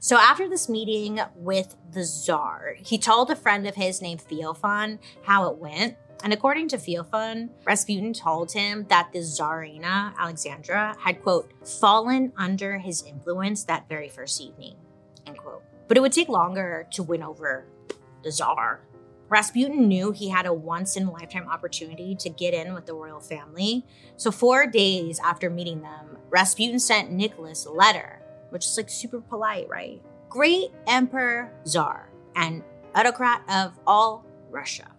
So 0.00 0.16
after 0.16 0.48
this 0.48 0.68
meeting 0.68 1.20
with 1.36 1.76
the 1.92 2.02
czar, 2.02 2.74
he 2.76 2.98
told 2.98 3.30
a 3.30 3.36
friend 3.36 3.68
of 3.68 3.76
his 3.76 4.02
named 4.02 4.20
Theophan 4.28 4.98
how 5.22 5.48
it 5.48 5.58
went, 5.58 5.96
and 6.22 6.32
according 6.32 6.68
to 6.68 6.76
Theophan, 6.76 7.50
Rasputin 7.64 8.12
told 8.12 8.52
him 8.52 8.86
that 8.88 9.10
the 9.12 9.18
Tsarina, 9.18 10.16
Alexandra, 10.16 10.96
had, 11.00 11.22
quote, 11.22 11.52
fallen 11.66 12.32
under 12.36 12.78
his 12.78 13.02
influence 13.02 13.64
that 13.64 13.88
very 13.88 14.08
first 14.08 14.40
evening, 14.40 14.76
end 15.26 15.38
quote. 15.38 15.62
But 15.88 15.96
it 15.96 16.00
would 16.00 16.12
take 16.12 16.28
longer 16.28 16.86
to 16.92 17.02
win 17.02 17.22
over 17.22 17.66
the 18.22 18.30
Tsar. 18.30 18.80
Rasputin 19.28 19.88
knew 19.88 20.12
he 20.12 20.28
had 20.28 20.46
a 20.46 20.52
once 20.52 20.96
in 20.96 21.06
a 21.06 21.10
lifetime 21.10 21.48
opportunity 21.48 22.14
to 22.16 22.28
get 22.28 22.54
in 22.54 22.74
with 22.74 22.86
the 22.86 22.94
royal 22.94 23.20
family. 23.20 23.84
So, 24.16 24.30
four 24.30 24.66
days 24.66 25.18
after 25.24 25.48
meeting 25.50 25.80
them, 25.80 26.18
Rasputin 26.30 26.78
sent 26.78 27.10
Nicholas 27.10 27.66
a 27.66 27.72
letter, 27.72 28.20
which 28.50 28.66
is 28.66 28.76
like 28.76 28.90
super 28.90 29.20
polite, 29.20 29.68
right? 29.68 30.02
Great 30.28 30.70
Emperor 30.86 31.50
Tsar 31.64 32.10
and 32.36 32.62
autocrat 32.94 33.42
of 33.48 33.78
all 33.86 34.24
Russia. 34.50 34.90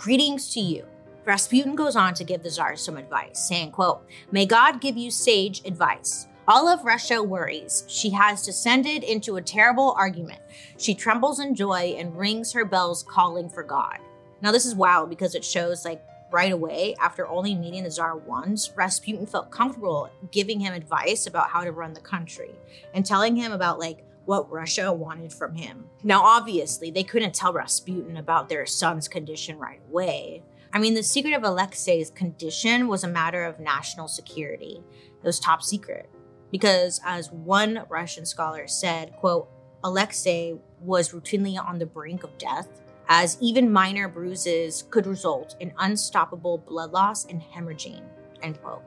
Greetings 0.00 0.50
to 0.54 0.60
you. 0.60 0.86
Rasputin 1.26 1.74
goes 1.74 1.94
on 1.94 2.14
to 2.14 2.24
give 2.24 2.42
the 2.42 2.48
Tsar 2.48 2.74
some 2.74 2.96
advice, 2.96 3.38
saying, 3.38 3.72
quote, 3.72 4.00
May 4.32 4.46
God 4.46 4.80
give 4.80 4.96
you 4.96 5.10
sage 5.10 5.60
advice. 5.66 6.26
All 6.48 6.68
of 6.68 6.86
Russia 6.86 7.22
worries. 7.22 7.84
She 7.86 8.08
has 8.08 8.42
descended 8.42 9.04
into 9.04 9.36
a 9.36 9.42
terrible 9.42 9.92
argument. 9.98 10.40
She 10.78 10.94
trembles 10.94 11.38
in 11.38 11.54
joy 11.54 11.96
and 11.98 12.16
rings 12.16 12.50
her 12.54 12.64
bells 12.64 13.02
calling 13.02 13.50
for 13.50 13.62
God. 13.62 13.98
Now, 14.40 14.52
this 14.52 14.64
is 14.64 14.74
wild 14.74 15.10
because 15.10 15.34
it 15.34 15.44
shows 15.44 15.84
like 15.84 16.02
right 16.32 16.52
away, 16.52 16.94
after 16.98 17.28
only 17.28 17.54
meeting 17.54 17.84
the 17.84 17.90
Tsar 17.90 18.16
once, 18.16 18.72
Rasputin 18.74 19.26
felt 19.26 19.50
comfortable 19.50 20.08
giving 20.30 20.60
him 20.60 20.72
advice 20.72 21.26
about 21.26 21.50
how 21.50 21.62
to 21.62 21.72
run 21.72 21.92
the 21.92 22.00
country 22.00 22.54
and 22.94 23.04
telling 23.04 23.36
him 23.36 23.52
about 23.52 23.78
like 23.78 24.02
what 24.30 24.48
Russia 24.48 24.92
wanted 24.92 25.32
from 25.32 25.56
him. 25.56 25.86
Now, 26.04 26.22
obviously, 26.22 26.92
they 26.92 27.02
couldn't 27.02 27.34
tell 27.34 27.52
Rasputin 27.52 28.16
about 28.16 28.48
their 28.48 28.64
son's 28.64 29.08
condition 29.08 29.58
right 29.58 29.80
away. 29.88 30.44
I 30.72 30.78
mean, 30.78 30.94
the 30.94 31.02
secret 31.02 31.34
of 31.34 31.42
Alexei's 31.42 32.10
condition 32.10 32.86
was 32.86 33.02
a 33.02 33.08
matter 33.08 33.42
of 33.42 33.58
national 33.58 34.06
security. 34.06 34.84
It 35.20 35.26
was 35.26 35.40
top 35.40 35.64
secret. 35.64 36.08
Because 36.52 37.00
as 37.04 37.32
one 37.32 37.82
Russian 37.88 38.24
scholar 38.24 38.68
said, 38.68 39.16
quote, 39.16 39.48
Alexei 39.82 40.56
was 40.78 41.10
routinely 41.10 41.58
on 41.58 41.80
the 41.80 41.86
brink 41.86 42.22
of 42.22 42.38
death, 42.38 42.68
as 43.08 43.36
even 43.40 43.72
minor 43.72 44.06
bruises 44.06 44.84
could 44.90 45.08
result 45.08 45.56
in 45.58 45.72
unstoppable 45.78 46.58
blood 46.58 46.92
loss 46.92 47.24
and 47.24 47.42
hemorrhaging, 47.42 48.04
end 48.44 48.62
quote. 48.62 48.84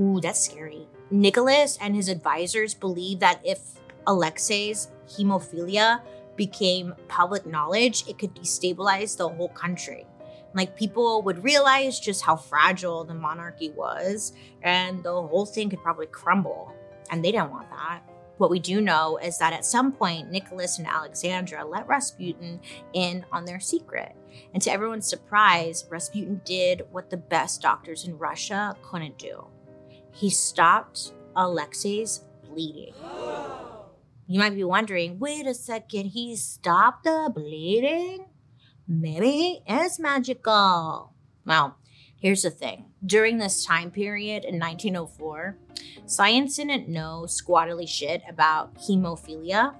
Ooh, 0.00 0.20
that's 0.20 0.40
scary. 0.40 0.88
Nicholas 1.12 1.78
and 1.80 1.94
his 1.94 2.08
advisors 2.08 2.74
believed 2.74 3.20
that 3.20 3.40
if 3.44 3.60
Alexei's 4.06 4.88
hemophilia 5.08 6.00
became 6.36 6.94
public 7.08 7.46
knowledge, 7.46 8.04
it 8.08 8.18
could 8.18 8.34
destabilize 8.34 9.16
the 9.16 9.28
whole 9.28 9.48
country. 9.48 10.06
Like 10.54 10.76
people 10.76 11.22
would 11.22 11.42
realize 11.42 11.98
just 11.98 12.22
how 12.22 12.36
fragile 12.36 13.04
the 13.04 13.14
monarchy 13.14 13.70
was, 13.70 14.32
and 14.62 15.02
the 15.02 15.12
whole 15.12 15.46
thing 15.46 15.68
could 15.70 15.82
probably 15.82 16.06
crumble. 16.06 16.72
And 17.10 17.24
they 17.24 17.32
didn't 17.32 17.50
want 17.50 17.70
that. 17.70 18.02
What 18.38 18.50
we 18.50 18.58
do 18.58 18.80
know 18.80 19.18
is 19.18 19.38
that 19.38 19.52
at 19.52 19.64
some 19.64 19.92
point, 19.92 20.30
Nicholas 20.30 20.78
and 20.78 20.86
Alexandra 20.86 21.64
let 21.64 21.86
Rasputin 21.86 22.60
in 22.92 23.24
on 23.30 23.44
their 23.44 23.60
secret. 23.60 24.14
And 24.52 24.62
to 24.62 24.72
everyone's 24.72 25.06
surprise, 25.06 25.86
Rasputin 25.88 26.40
did 26.44 26.82
what 26.90 27.10
the 27.10 27.16
best 27.16 27.62
doctors 27.62 28.04
in 28.04 28.18
Russia 28.18 28.76
couldn't 28.82 29.18
do. 29.18 29.46
He 30.12 30.30
stopped 30.30 31.12
Alexei's 31.36 32.24
bleeding. 32.44 32.94
You 34.26 34.38
might 34.38 34.54
be 34.54 34.64
wondering, 34.64 35.18
wait 35.18 35.46
a 35.46 35.54
second, 35.54 36.06
he 36.06 36.34
stopped 36.36 37.04
the 37.04 37.30
bleeding? 37.34 38.24
Maybe 38.88 39.62
it's 39.66 39.98
magical. 39.98 41.12
Well, 41.44 41.76
here's 42.18 42.42
the 42.42 42.50
thing. 42.50 42.86
During 43.04 43.36
this 43.36 43.66
time 43.66 43.90
period 43.90 44.44
in 44.44 44.58
1904, 44.58 45.58
science 46.06 46.56
didn't 46.56 46.88
know 46.88 47.26
squattily 47.26 47.86
shit 47.86 48.22
about 48.26 48.76
hemophilia. 48.76 49.74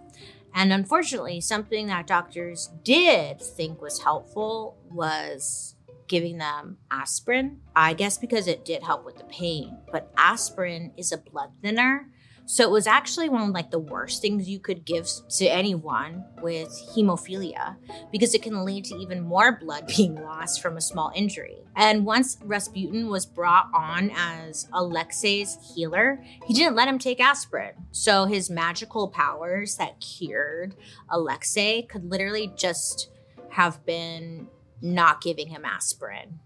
And 0.55 0.73
unfortunately, 0.73 1.41
something 1.41 1.87
that 1.87 2.07
doctors 2.07 2.71
did 2.83 3.41
think 3.41 3.81
was 3.81 4.03
helpful 4.03 4.77
was 4.91 5.75
giving 6.07 6.37
them 6.37 6.77
aspirin. 6.91 7.61
I 7.75 7.95
guess 7.95 8.19
because 8.19 8.47
it 8.47 8.65
did 8.65 8.83
help 8.83 9.07
with 9.07 9.17
the 9.17 9.25
pain, 9.25 9.79
but 9.91 10.13
aspirin 10.19 10.93
is 10.99 11.13
a 11.13 11.19
blood 11.19 11.51
thinner 11.63 12.11
so 12.47 12.63
it 12.63 12.71
was 12.71 12.87
actually 12.87 13.31
one 13.31 13.43
of 13.43 13.49
like 13.51 13.71
the 13.71 13.79
worst 13.79 14.21
things 14.21 14.49
you 14.49 14.59
could 14.59 14.85
give 14.85 15.09
to 15.31 15.47
anyone 15.47 16.25
with 16.43 16.69
hemophilia 16.95 17.77
because 18.13 18.35
it 18.35 18.43
can 18.43 18.65
lead 18.65 18.85
to 18.87 18.97
even 18.97 19.23
more 19.23 19.59
blood 19.59 19.87
being 19.97 20.15
lost 20.15 20.61
from 20.61 20.77
a 20.77 20.81
small 20.81 21.11
injury. 21.15 21.57
And 21.75 22.05
once 22.05 22.37
Rasputin 22.43 23.09
was 23.09 23.25
brought 23.25 23.71
on 23.75 24.11
as 24.15 24.69
Alexei's 24.73 25.57
healer, 25.75 26.23
he 26.47 26.53
didn't 26.53 26.77
let 26.77 26.87
him 26.87 26.99
take 26.99 27.19
aspirin. 27.19 27.73
So 27.93 28.27
his 28.27 28.51
magical 28.51 29.09
powers 29.09 29.77
that 29.77 30.01
cured 30.01 30.75
Alexei 31.09 31.83
could 31.83 32.05
literally 32.11 32.53
just 32.57 33.11
have 33.49 33.85
been 33.87 34.49
not 34.83 35.23
giving 35.23 35.49
him 35.49 35.65
aspirin. 35.65 36.39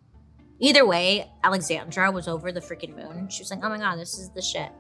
Either 0.61 0.87
way, 0.87 1.31
Alexandra 1.45 2.11
was 2.11 2.29
over 2.29 2.53
the 2.53 2.61
freaking 2.61 2.97
moon. 2.97 3.29
She 3.29 3.43
was 3.43 3.51
like, 3.51 3.61
oh 3.63 3.69
my 3.69 3.79
God, 3.79 3.97
this 3.97 4.19
is 4.19 4.31
the 4.31 4.43
shit 4.43 4.71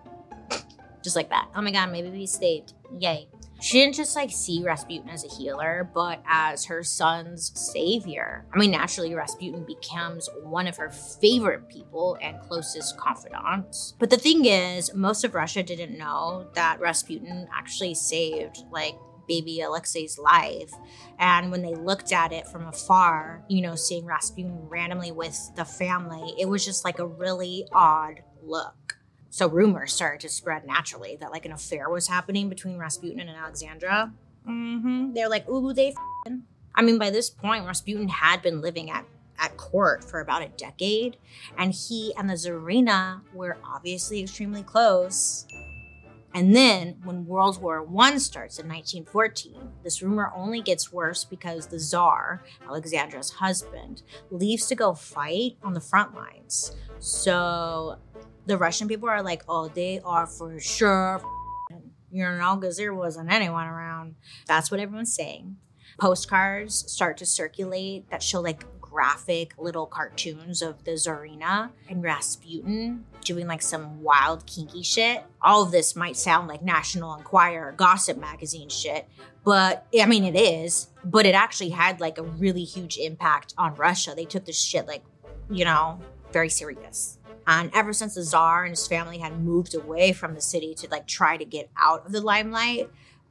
just 1.03 1.17
like 1.17 1.31
that. 1.31 1.49
Oh 1.55 1.63
my 1.63 1.71
god, 1.71 1.91
maybe 1.93 2.11
we 2.11 2.27
saved. 2.27 2.75
Yay. 2.99 3.29
She 3.61 3.81
didn't 3.81 3.97
just 3.97 4.15
like 4.15 4.31
see 4.31 4.63
Rasputin 4.63 5.11
as 5.11 5.25
a 5.25 5.29
healer, 5.29 5.91
but 5.93 6.23
as 6.29 6.65
her 6.67 6.85
son's 6.85 7.51
savior. 7.59 8.47
I 8.53 8.59
mean, 8.59 8.71
naturally, 8.71 9.15
Rasputin 9.15 9.65
becomes 9.65 10.29
one 10.45 10.69
of 10.69 10.77
her 10.77 10.91
favorite 10.91 11.69
people 11.69 12.17
and 12.23 12.41
closest 12.41 12.97
confidants. 12.97 13.95
But 13.99 14.11
the 14.11 14.17
thing 14.17 14.45
is, 14.45 14.95
most 14.95 15.25
of 15.25 15.35
Russia 15.35 15.65
didn't 15.65 15.99
know 15.99 16.47
that 16.55 16.79
Rasputin 16.79 17.49
actually 17.53 17.95
saved 17.95 18.59
like 18.71 18.95
baby 19.27 19.61
Alexei's 19.61 20.19
life. 20.19 20.73
And 21.19 21.51
when 21.51 21.63
they 21.63 21.75
looked 21.75 22.13
at 22.13 22.33
it 22.33 22.47
from 22.47 22.67
afar, 22.67 23.45
you 23.49 23.61
know, 23.61 23.75
seeing 23.75 24.07
Rasputin 24.07 24.69
randomly 24.69 25.13
with 25.13 25.37
the 25.57 25.65
family, 25.65 26.35
it 26.39 26.49
was 26.49 26.65
just 26.65 26.85
like 26.85 27.01
a 27.01 27.07
really 27.07 27.67
odd 27.73 28.23
look. 28.43 28.98
So 29.31 29.49
rumors 29.49 29.93
started 29.93 30.21
to 30.21 30.29
spread 30.29 30.67
naturally 30.67 31.17
that 31.21 31.31
like 31.31 31.45
an 31.45 31.53
affair 31.53 31.91
was 31.91 32.09
happening 32.09 32.49
between 32.49 32.79
Rasputin 32.79 33.21
and 33.21 33.31
Alexandra. 33.31 34.13
Mm-hmm. 34.49 35.13
They're 35.13 35.29
like, 35.29 35.49
ooh, 35.49 35.73
they. 35.73 35.89
F-ing. 35.89 36.45
I 36.75 36.83
mean, 36.83 36.99
by 36.99 37.11
this 37.11 37.29
point, 37.29 37.67
Rasputin 37.67 38.09
had 38.09 38.41
been 38.41 38.61
living 38.61 38.91
at 38.91 39.05
at 39.39 39.57
court 39.57 40.05
for 40.05 40.21
about 40.21 40.43
a 40.43 40.49
decade, 40.49 41.17
and 41.57 41.73
he 41.73 42.13
and 42.17 42.29
the 42.29 42.35
Tsarina 42.35 43.21
were 43.33 43.59
obviously 43.65 44.21
extremely 44.21 44.63
close. 44.63 45.47
And 46.35 46.55
then, 46.55 46.97
when 47.05 47.27
World 47.27 47.61
War 47.61 47.87
I 47.99 48.19
starts 48.19 48.59
in 48.59 48.69
1914, 48.69 49.73
this 49.83 50.03
rumor 50.03 50.31
only 50.37 50.61
gets 50.61 50.93
worse 50.93 51.25
because 51.25 51.67
the 51.67 51.79
Tsar, 51.79 52.45
Alexandra's 52.69 53.31
husband, 53.31 54.03
leaves 54.31 54.67
to 54.67 54.75
go 54.75 54.93
fight 54.93 55.57
on 55.63 55.73
the 55.73 55.81
front 55.81 56.15
lines. 56.15 56.77
So 56.99 57.97
the 58.49 58.57
Russian 58.57 58.89
people 58.89 59.09
are 59.09 59.23
like, 59.23 59.45
oh, 59.49 59.69
they 59.69 60.01
are 60.05 60.27
for 60.27 60.59
sure, 60.59 61.23
you 62.11 62.25
know, 62.25 62.57
because 62.57 62.79
there 62.79 62.95
wasn't 62.95 63.31
anyone 63.31 63.67
around. 63.67 64.17
That's 64.47 64.71
what 64.71 64.81
everyone's 64.81 65.15
saying. 65.15 65.57
Postcards 66.01 66.91
start 66.91 67.19
to 67.19 67.27
circulate 67.27 68.11
that 68.11 68.23
show 68.23 68.41
like 68.41 68.65
graphic 68.81 69.53
little 69.59 69.85
cartoons 69.85 70.63
of 70.63 70.83
the 70.85 70.93
Tsarina 70.93 71.71
and 71.91 72.03
Rasputin 72.03 73.05
doing 73.23 73.47
like 73.47 73.61
some 73.61 74.03
wild 74.03 74.47
kinky 74.47 74.83
shit. 74.83 75.23
All 75.43 75.63
of 75.63 75.71
this 75.71 75.95
might 75.95 76.17
sound 76.17 76.49
like 76.49 76.63
National 76.63 77.15
Enquirer 77.15 77.73
gossip 77.77 78.17
magazine 78.17 78.71
shit, 78.71 79.07
but 79.45 79.87
I 80.01 80.07
mean 80.07 80.25
it 80.25 80.37
is, 80.37 80.89
but 81.05 81.27
it 81.27 81.35
actually 81.35 81.71
had 81.71 82.01
like 82.01 82.17
a 82.17 82.23
really 82.23 82.65
huge 82.65 82.97
impact 82.97 83.53
on 83.59 83.75
Russia. 83.75 84.15
They 84.17 84.25
took 84.25 84.47
this 84.47 84.59
shit 84.59 84.87
like, 84.87 85.05
you 85.51 85.67
know, 85.67 86.01
very 86.33 86.49
serious. 86.49 87.18
And 87.49 87.71
ever 87.75 87.95
since 87.95 88.15
the 88.15 88.23
czar 88.23 88.65
and 88.65 88.73
his 88.73 88.87
family 88.87 89.19
had 89.19 89.41
moved 89.41 89.75
away 89.75 90.13
from 90.13 90.35
the 90.35 90.41
city 90.41 90.75
to 90.75 90.89
like 90.91 91.07
try 91.07 91.39
to 91.39 91.47
get 91.47 91.71
out 91.79 92.05
of 92.05 92.13
the 92.13 92.21
limelight, 92.21 92.91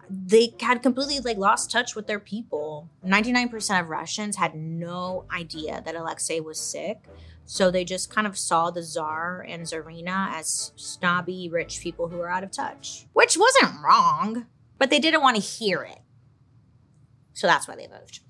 they 0.10 0.56
had 0.60 0.82
completely 0.82 1.20
like 1.20 1.38
lost 1.38 1.70
touch 1.70 1.96
with 1.96 2.08
their 2.08 2.20
people. 2.20 2.90
99% 3.06 3.80
of 3.80 3.90
Russians 3.90 4.38
had 4.38 4.56
no 4.56 5.26
idea 5.32 5.84
that 5.86 5.96
Alexei 5.96 6.40
was 6.40 6.60
sick. 6.60 7.04
So 7.46 7.70
they 7.70 7.86
just 7.86 8.10
kind 8.10 8.26
of 8.26 8.40
saw 8.40 8.72
the 8.72 8.82
czar 8.82 9.46
and 9.48 9.64
Tsarina 9.64 10.34
as 10.34 10.72
snobby, 10.76 11.48
rich 11.48 11.80
people 11.80 12.08
who 12.08 12.18
were 12.18 12.30
out 12.30 12.44
of 12.44 12.50
touch, 12.50 13.06
which 13.14 13.38
wasn't 13.38 13.84
wrong, 13.84 14.48
but 14.80 14.90
they 14.90 15.00
didn't 15.00 15.22
want 15.22 15.36
to 15.36 15.42
hear 15.42 15.84
it. 15.84 16.00
So 17.34 17.46
that's 17.46 17.68
why 17.68 17.76
they 17.76 17.88
moved. 17.88 18.22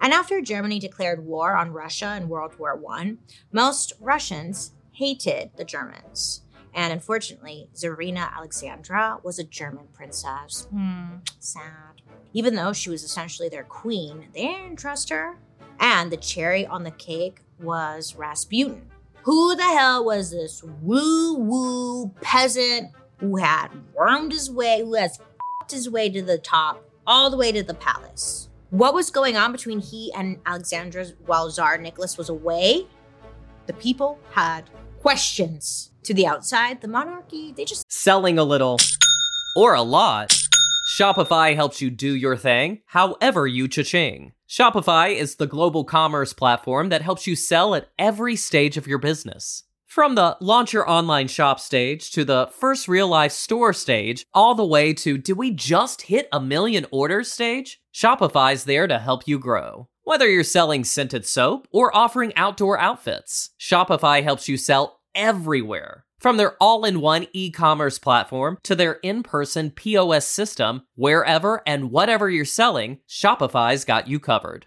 And 0.00 0.14
after 0.14 0.40
Germany 0.40 0.78
declared 0.78 1.26
war 1.26 1.54
on 1.54 1.70
Russia 1.70 2.16
in 2.16 2.30
World 2.30 2.58
War 2.58 2.80
I, 2.90 3.16
most 3.52 3.92
Russians 4.00 4.72
hated 4.94 5.50
the 5.56 5.64
Germans. 5.64 6.42
And 6.74 6.92
unfortunately, 6.92 7.68
Tsarina 7.74 8.32
Alexandra 8.34 9.18
was 9.22 9.38
a 9.38 9.44
German 9.44 9.86
princess. 9.92 10.66
Hmm, 10.70 11.18
sad. 11.38 12.02
Even 12.32 12.56
though 12.56 12.72
she 12.72 12.90
was 12.90 13.04
essentially 13.04 13.48
their 13.48 13.62
queen, 13.62 14.26
they 14.34 14.42
didn't 14.42 14.76
trust 14.76 15.10
her. 15.10 15.36
And 15.78 16.10
the 16.10 16.16
cherry 16.16 16.66
on 16.66 16.82
the 16.82 16.90
cake 16.90 17.42
was 17.60 18.16
Rasputin. 18.16 18.90
Who 19.22 19.54
the 19.54 19.62
hell 19.62 20.04
was 20.04 20.32
this 20.32 20.62
woo 20.82 21.34
woo 21.34 22.08
peasant 22.20 22.90
who 23.18 23.36
had 23.36 23.68
wormed 23.94 24.32
his 24.32 24.50
way, 24.50 24.80
who 24.80 24.94
has 24.94 25.16
fed 25.16 25.70
his 25.70 25.88
way 25.88 26.10
to 26.10 26.22
the 26.22 26.38
top, 26.38 26.84
all 27.06 27.30
the 27.30 27.36
way 27.36 27.52
to 27.52 27.62
the 27.62 27.74
palace? 27.74 28.48
What 28.70 28.94
was 28.94 29.10
going 29.10 29.36
on 29.36 29.52
between 29.52 29.78
he 29.78 30.12
and 30.14 30.40
Alexandra 30.44 31.06
while 31.26 31.48
Tsar 31.48 31.78
Nicholas 31.78 32.18
was 32.18 32.28
away? 32.28 32.88
The 33.66 33.72
people 33.74 34.18
had 34.32 34.68
questions. 35.04 35.90
To 36.04 36.14
the 36.14 36.26
outside, 36.26 36.80
the 36.80 36.88
monarchy, 36.88 37.52
they 37.52 37.66
just 37.66 37.84
Selling 37.92 38.38
a 38.38 38.42
little 38.42 38.78
or 39.54 39.74
a 39.74 39.82
lot. 39.82 40.34
Shopify 40.96 41.54
helps 41.54 41.82
you 41.82 41.90
do 41.90 42.14
your 42.14 42.38
thing, 42.38 42.80
however 42.86 43.46
you 43.46 43.68
cha-ching. 43.68 44.32
Shopify 44.48 45.14
is 45.14 45.36
the 45.36 45.46
global 45.46 45.84
commerce 45.84 46.32
platform 46.32 46.88
that 46.88 47.02
helps 47.02 47.26
you 47.26 47.36
sell 47.36 47.74
at 47.74 47.90
every 47.98 48.34
stage 48.34 48.78
of 48.78 48.86
your 48.86 48.96
business. 48.96 49.64
From 49.86 50.14
the 50.14 50.38
launch 50.40 50.72
your 50.72 50.88
online 50.88 51.28
shop 51.28 51.60
stage 51.60 52.10
to 52.12 52.24
the 52.24 52.48
first 52.58 52.88
real 52.88 53.06
life 53.06 53.32
store 53.32 53.74
stage, 53.74 54.24
all 54.32 54.54
the 54.54 54.64
way 54.64 54.94
to 54.94 55.18
do 55.18 55.34
we 55.34 55.50
just 55.50 56.02
hit 56.02 56.28
a 56.32 56.40
million 56.40 56.86
orders 56.90 57.30
stage? 57.30 57.78
Shopify's 57.92 58.64
there 58.64 58.86
to 58.86 58.98
help 58.98 59.28
you 59.28 59.38
grow. 59.38 59.86
Whether 60.06 60.28
you're 60.28 60.44
selling 60.44 60.84
scented 60.84 61.24
soap 61.24 61.66
or 61.72 61.96
offering 61.96 62.36
outdoor 62.36 62.78
outfits, 62.78 63.50
Shopify 63.58 64.22
helps 64.22 64.50
you 64.50 64.58
sell 64.58 65.00
everywhere. 65.14 66.04
From 66.18 66.36
their 66.36 66.56
all 66.60 66.84
in 66.84 67.00
one 67.00 67.26
e 67.32 67.50
commerce 67.50 67.98
platform 67.98 68.58
to 68.64 68.74
their 68.74 68.94
in 69.02 69.22
person 69.22 69.70
POS 69.70 70.26
system, 70.26 70.82
wherever 70.94 71.62
and 71.66 71.90
whatever 71.90 72.28
you're 72.28 72.44
selling, 72.44 72.98
Shopify's 73.08 73.86
got 73.86 74.06
you 74.06 74.20
covered. 74.20 74.66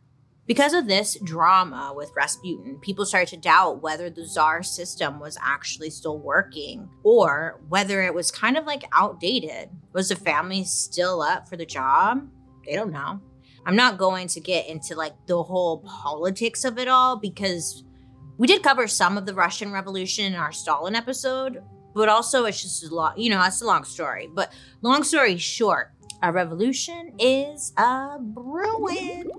Because 0.47 0.73
of 0.73 0.87
this 0.87 1.17
drama 1.23 1.93
with 1.95 2.11
Rasputin, 2.15 2.77
people 2.79 3.05
started 3.05 3.29
to 3.29 3.37
doubt 3.37 3.81
whether 3.81 4.09
the 4.09 4.25
czar 4.25 4.63
system 4.63 5.19
was 5.19 5.37
actually 5.41 5.91
still 5.91 6.17
working 6.17 6.89
or 7.03 7.61
whether 7.69 8.01
it 8.01 8.13
was 8.13 8.31
kind 8.31 8.57
of 8.57 8.65
like 8.65 8.83
outdated. 8.91 9.69
Was 9.93 10.09
the 10.09 10.15
family 10.15 10.63
still 10.63 11.21
up 11.21 11.47
for 11.47 11.57
the 11.57 11.65
job? 11.65 12.27
They 12.65 12.73
don't 12.73 12.91
know. 12.91 13.21
I'm 13.65 13.75
not 13.75 13.99
going 13.99 14.27
to 14.29 14.39
get 14.39 14.67
into 14.67 14.95
like 14.95 15.13
the 15.27 15.41
whole 15.41 15.79
politics 15.79 16.65
of 16.65 16.79
it 16.79 16.87
all 16.87 17.15
because 17.17 17.83
we 18.37 18.47
did 18.47 18.63
cover 18.63 18.87
some 18.87 19.17
of 19.17 19.27
the 19.27 19.35
Russian 19.35 19.71
Revolution 19.71 20.25
in 20.25 20.35
our 20.35 20.51
Stalin 20.51 20.95
episode, 20.95 21.61
but 21.93 22.09
also 22.09 22.45
it's 22.45 22.63
just 22.63 22.83
a 22.83 22.93
lot, 22.93 23.17
you 23.19 23.29
know, 23.29 23.43
it's 23.43 23.61
a 23.61 23.65
long 23.65 23.83
story. 23.83 24.27
But 24.33 24.51
long 24.81 25.03
story 25.03 25.37
short, 25.37 25.91
a 26.23 26.31
revolution 26.31 27.13
is 27.19 27.73
a 27.77 28.17
brewing. 28.19 29.29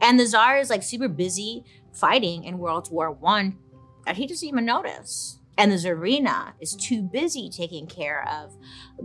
And 0.00 0.20
the 0.20 0.26
czar 0.26 0.58
is 0.58 0.70
like 0.70 0.82
super 0.82 1.08
busy 1.08 1.64
fighting 1.92 2.44
in 2.44 2.58
World 2.58 2.90
War 2.90 3.10
One 3.10 3.58
that 4.06 4.16
he 4.16 4.26
doesn't 4.26 4.46
even 4.46 4.64
notice. 4.64 5.38
And 5.56 5.70
the 5.70 5.76
Tsarina 5.76 6.52
is 6.60 6.74
too 6.74 7.02
busy 7.02 7.48
taking 7.48 7.86
care 7.86 8.28
of 8.28 8.56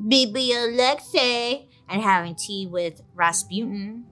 baby 0.07 0.53
Alexei 0.53 1.69
and 1.87 2.01
having 2.01 2.35
tea 2.35 2.67
with 2.67 3.01
Rasputin. 3.13 4.05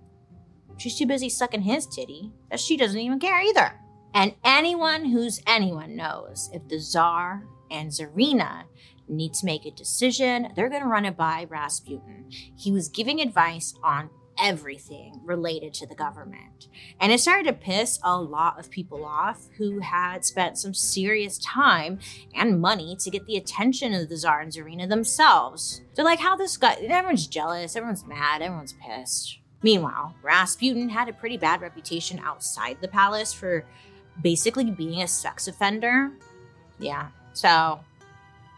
She's 0.78 0.98
too 0.98 1.08
busy 1.08 1.30
sucking 1.30 1.64
his 1.64 1.88
titty 1.88 2.32
that 2.52 2.60
she 2.60 2.78
doesn't 2.78 3.00
even 3.00 3.20
care 3.20 3.42
either. 3.42 3.80
And 4.14 4.36
anyone 4.44 5.06
who's 5.06 5.42
anyone 5.48 5.96
knows 5.96 6.50
if 6.54 6.68
the 6.68 6.80
czar 6.80 7.44
and 7.72 7.90
Tsarina 7.90 8.64
need 9.10 9.34
to 9.36 9.46
make 9.46 9.66
a 9.66 9.72
decision, 9.72 10.52
they're 10.56 10.70
going 10.70 10.82
to 10.82 10.88
run 10.88 11.06
it 11.06 11.18
by 11.18 11.48
Rasputin. 11.50 12.26
He 12.56 12.72
was 12.72 12.90
giving 12.90 13.20
advice 13.20 13.74
on 13.84 14.10
everything 14.40 15.22
related 15.24 15.74
to 15.76 15.88
the 15.88 15.96
government. 15.96 16.68
And 17.00 17.12
it 17.12 17.20
started 17.20 17.46
to 17.48 17.54
piss 17.54 18.00
a 18.04 18.20
lot 18.20 18.60
of 18.60 18.70
people 18.70 19.06
off 19.06 19.48
who 19.58 19.80
had 19.80 20.26
spent 20.26 20.58
some 20.58 20.74
serious 20.74 21.38
time 21.38 22.00
and 22.36 22.62
money 22.62 22.96
to 22.98 23.10
get 23.10 23.26
the 23.26 23.38
attention 23.38 23.94
of 23.94 24.10
the 24.10 24.18
Tsar 24.18 24.42
and 24.42 24.52
Tsarina 24.52 24.88
themselves. 24.88 25.82
They're 25.96 26.06
like, 26.06 26.20
how 26.20 26.36
this 26.36 26.58
guy, 26.58 26.74
everyone's 26.74 27.28
jealous, 27.28 27.76
everyone's 27.76 28.06
mad, 28.06 28.42
everyone's 28.42 28.76
pissed. 28.86 29.40
Meanwhile, 29.64 30.16
Rasputin 30.22 30.90
had 30.90 31.10
a 31.10 31.14
pretty 31.14 31.38
bad 31.38 31.62
reputation 31.62 32.20
outside 32.20 32.78
the 32.80 32.88
palace 32.88 33.34
for 33.34 33.66
basically 34.22 34.70
being 34.72 35.02
a 35.02 35.08
sex 35.08 35.48
offender. 35.48 36.12
Yeah, 36.80 37.08
so 37.34 37.80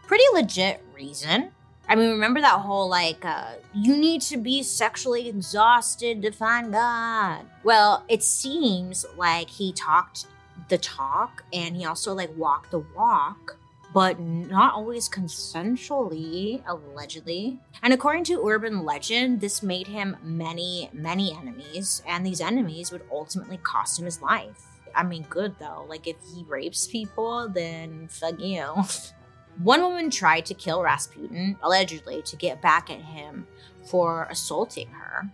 pretty 0.06 0.24
legit 0.34 0.84
reason. 0.94 1.52
I 1.90 1.96
mean, 1.96 2.10
remember 2.10 2.40
that 2.40 2.60
whole 2.60 2.88
like, 2.88 3.24
uh, 3.24 3.54
you 3.74 3.96
need 3.96 4.22
to 4.22 4.36
be 4.36 4.62
sexually 4.62 5.28
exhausted 5.28 6.22
to 6.22 6.30
find 6.30 6.72
God? 6.72 7.44
Well, 7.64 8.04
it 8.08 8.22
seems 8.22 9.04
like 9.16 9.50
he 9.50 9.72
talked 9.72 10.26
the 10.68 10.78
talk 10.78 11.42
and 11.52 11.76
he 11.76 11.84
also 11.84 12.14
like 12.14 12.30
walked 12.36 12.70
the 12.70 12.78
walk 12.78 13.56
but 13.92 14.20
not 14.20 14.74
always 14.74 15.08
consensually, 15.08 16.62
allegedly. 16.64 17.58
And 17.82 17.92
according 17.92 18.22
to 18.26 18.46
urban 18.46 18.84
legend, 18.84 19.40
this 19.40 19.64
made 19.64 19.88
him 19.88 20.16
many, 20.22 20.90
many 20.92 21.36
enemies, 21.36 22.00
and 22.06 22.24
these 22.24 22.40
enemies 22.40 22.92
would 22.92 23.02
ultimately 23.10 23.58
cost 23.58 23.98
him 23.98 24.04
his 24.04 24.22
life. 24.22 24.64
I 24.94 25.02
mean, 25.02 25.26
good 25.28 25.56
though. 25.58 25.86
Like, 25.88 26.06
if 26.06 26.14
he 26.32 26.44
rapes 26.44 26.86
people, 26.86 27.48
then 27.48 28.06
fuck 28.06 28.38
you. 28.38 28.74
One 29.62 29.82
woman 29.82 30.10
tried 30.10 30.46
to 30.46 30.54
kill 30.54 30.82
Rasputin, 30.82 31.56
allegedly, 31.62 32.22
to 32.22 32.36
get 32.36 32.62
back 32.62 32.90
at 32.90 33.00
him 33.00 33.46
for 33.84 34.26
assaulting 34.30 34.88
her. 34.88 35.28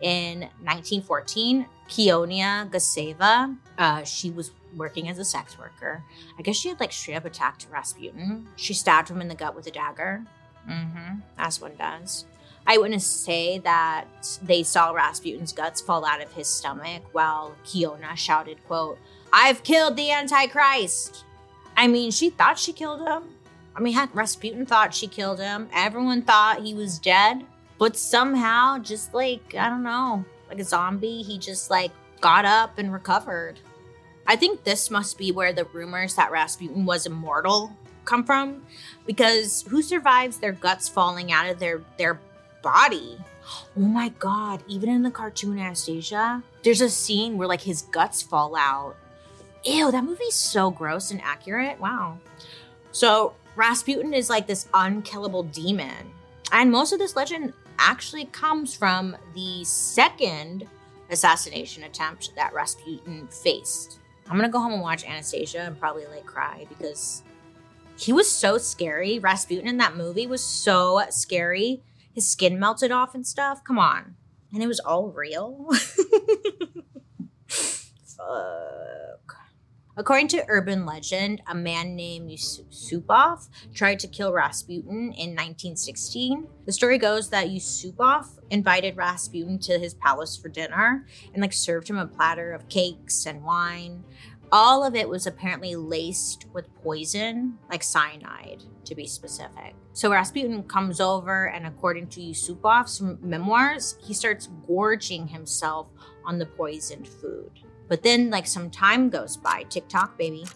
In 0.00 0.40
1914, 0.62 1.66
Kionia 1.88 2.68
Guseva, 2.70 3.56
uh, 3.78 4.02
she 4.02 4.30
was 4.30 4.50
working 4.76 5.08
as 5.08 5.18
a 5.18 5.24
sex 5.24 5.56
worker. 5.58 6.02
I 6.38 6.42
guess 6.42 6.56
she 6.56 6.70
had 6.70 6.80
like 6.80 6.92
straight 6.92 7.14
up 7.14 7.24
attacked 7.24 7.68
Rasputin. 7.70 8.48
She 8.56 8.74
stabbed 8.74 9.08
him 9.08 9.20
in 9.20 9.28
the 9.28 9.34
gut 9.34 9.54
with 9.54 9.66
a 9.68 9.70
dagger. 9.70 10.24
Mm-hmm. 10.68 11.20
As 11.38 11.60
one 11.60 11.76
does. 11.76 12.24
Eyewitnesses 12.66 13.10
say 13.10 13.58
that 13.58 14.06
they 14.42 14.62
saw 14.62 14.90
Rasputin's 14.92 15.52
guts 15.52 15.80
fall 15.80 16.04
out 16.04 16.22
of 16.22 16.32
his 16.32 16.48
stomach 16.48 17.02
while 17.12 17.54
Kiona 17.64 18.16
shouted, 18.16 18.64
quote, 18.66 18.98
I've 19.32 19.62
killed 19.62 19.96
the 19.96 20.10
Antichrist. 20.10 21.24
I 21.76 21.88
mean, 21.88 22.10
she 22.10 22.30
thought 22.30 22.58
she 22.58 22.72
killed 22.72 23.06
him. 23.06 23.24
I 23.74 23.80
mean, 23.80 23.98
Rasputin 24.12 24.66
thought 24.66 24.94
she 24.94 25.06
killed 25.06 25.40
him. 25.40 25.68
Everyone 25.72 26.22
thought 26.22 26.62
he 26.62 26.74
was 26.74 26.98
dead. 26.98 27.44
But 27.78 27.96
somehow, 27.96 28.78
just 28.78 29.12
like, 29.14 29.54
I 29.58 29.68
don't 29.68 29.82
know, 29.82 30.24
like 30.48 30.60
a 30.60 30.64
zombie, 30.64 31.22
he 31.22 31.38
just 31.38 31.70
like 31.70 31.90
got 32.20 32.44
up 32.44 32.78
and 32.78 32.92
recovered. 32.92 33.58
I 34.26 34.36
think 34.36 34.62
this 34.62 34.90
must 34.90 35.18
be 35.18 35.32
where 35.32 35.52
the 35.52 35.64
rumors 35.64 36.14
that 36.14 36.30
Rasputin 36.30 36.84
was 36.84 37.06
immortal 37.06 37.72
come 38.04 38.24
from, 38.24 38.62
because 39.06 39.62
who 39.62 39.82
survives 39.82 40.36
their 40.36 40.52
guts 40.52 40.88
falling 40.88 41.32
out 41.32 41.48
of 41.48 41.58
their 41.58 41.82
their 41.98 42.20
body? 42.62 43.18
Oh 43.76 43.80
my 43.80 44.10
god, 44.10 44.62
even 44.68 44.88
in 44.88 45.02
the 45.02 45.10
cartoon 45.10 45.58
Anastasia, 45.58 46.42
there's 46.62 46.80
a 46.80 46.88
scene 46.88 47.36
where 47.36 47.48
like 47.48 47.62
his 47.62 47.82
guts 47.82 48.22
fall 48.22 48.54
out. 48.54 48.94
Ew, 49.64 49.90
that 49.90 50.04
movie's 50.04 50.34
so 50.34 50.70
gross 50.70 51.10
and 51.10 51.20
accurate. 51.22 51.80
Wow. 51.80 52.18
So 52.92 53.34
Rasputin 53.56 54.14
is 54.14 54.30
like 54.30 54.46
this 54.46 54.68
unkillable 54.74 55.42
demon. 55.44 56.12
And 56.52 56.70
most 56.70 56.92
of 56.92 56.98
this 56.98 57.16
legend 57.16 57.52
actually 57.78 58.26
comes 58.26 58.74
from 58.74 59.16
the 59.34 59.64
second 59.64 60.66
assassination 61.10 61.84
attempt 61.84 62.34
that 62.36 62.52
Rasputin 62.54 63.28
faced. 63.28 63.98
I'm 64.28 64.36
gonna 64.36 64.48
go 64.48 64.60
home 64.60 64.72
and 64.72 64.82
watch 64.82 65.04
Anastasia 65.04 65.60
and 65.60 65.78
probably 65.78 66.06
like 66.06 66.24
cry 66.24 66.66
because 66.68 67.22
he 67.96 68.12
was 68.12 68.30
so 68.30 68.58
scary. 68.58 69.18
Rasputin 69.18 69.68
in 69.68 69.76
that 69.78 69.96
movie 69.96 70.26
was 70.26 70.42
so 70.42 71.02
scary. 71.10 71.82
His 72.14 72.28
skin 72.28 72.58
melted 72.58 72.90
off 72.90 73.14
and 73.14 73.26
stuff. 73.26 73.62
Come 73.64 73.78
on. 73.78 74.16
And 74.52 74.62
it 74.62 74.66
was 74.66 74.80
all 74.80 75.08
real. 75.10 75.68
Fuck. 77.48 79.21
According 79.94 80.28
to 80.28 80.44
urban 80.48 80.86
legend, 80.86 81.42
a 81.46 81.54
man 81.54 81.94
named 81.94 82.30
Yusupov 82.30 83.50
tried 83.74 83.98
to 83.98 84.08
kill 84.08 84.32
Rasputin 84.32 85.12
in 85.12 85.36
1916. 85.36 86.46
The 86.64 86.72
story 86.72 86.96
goes 86.96 87.28
that 87.28 87.48
Yusupov 87.48 88.26
invited 88.48 88.96
Rasputin 88.96 89.58
to 89.60 89.78
his 89.78 89.92
palace 89.92 90.34
for 90.34 90.48
dinner 90.48 91.06
and 91.34 91.42
like 91.42 91.52
served 91.52 91.90
him 91.90 91.98
a 91.98 92.06
platter 92.06 92.54
of 92.54 92.70
cakes 92.70 93.26
and 93.26 93.44
wine. 93.44 94.02
All 94.50 94.82
of 94.82 94.94
it 94.94 95.10
was 95.10 95.26
apparently 95.26 95.76
laced 95.76 96.46
with 96.54 96.74
poison, 96.82 97.58
like 97.70 97.82
cyanide 97.82 98.62
to 98.86 98.94
be 98.94 99.06
specific. 99.06 99.74
So 99.92 100.10
Rasputin 100.10 100.62
comes 100.62 101.00
over 101.02 101.48
and 101.48 101.66
according 101.66 102.06
to 102.08 102.20
Yusupov's 102.20 103.02
memoirs, 103.20 103.96
he 104.02 104.14
starts 104.14 104.48
gorging 104.66 105.28
himself 105.28 105.88
on 106.24 106.38
the 106.38 106.46
poisoned 106.46 107.06
food. 107.06 107.60
But 107.92 108.02
then, 108.02 108.30
like, 108.30 108.46
some 108.46 108.70
time 108.70 109.10
goes 109.10 109.36
by, 109.36 109.64
TikTok, 109.64 110.16
baby, 110.16 110.46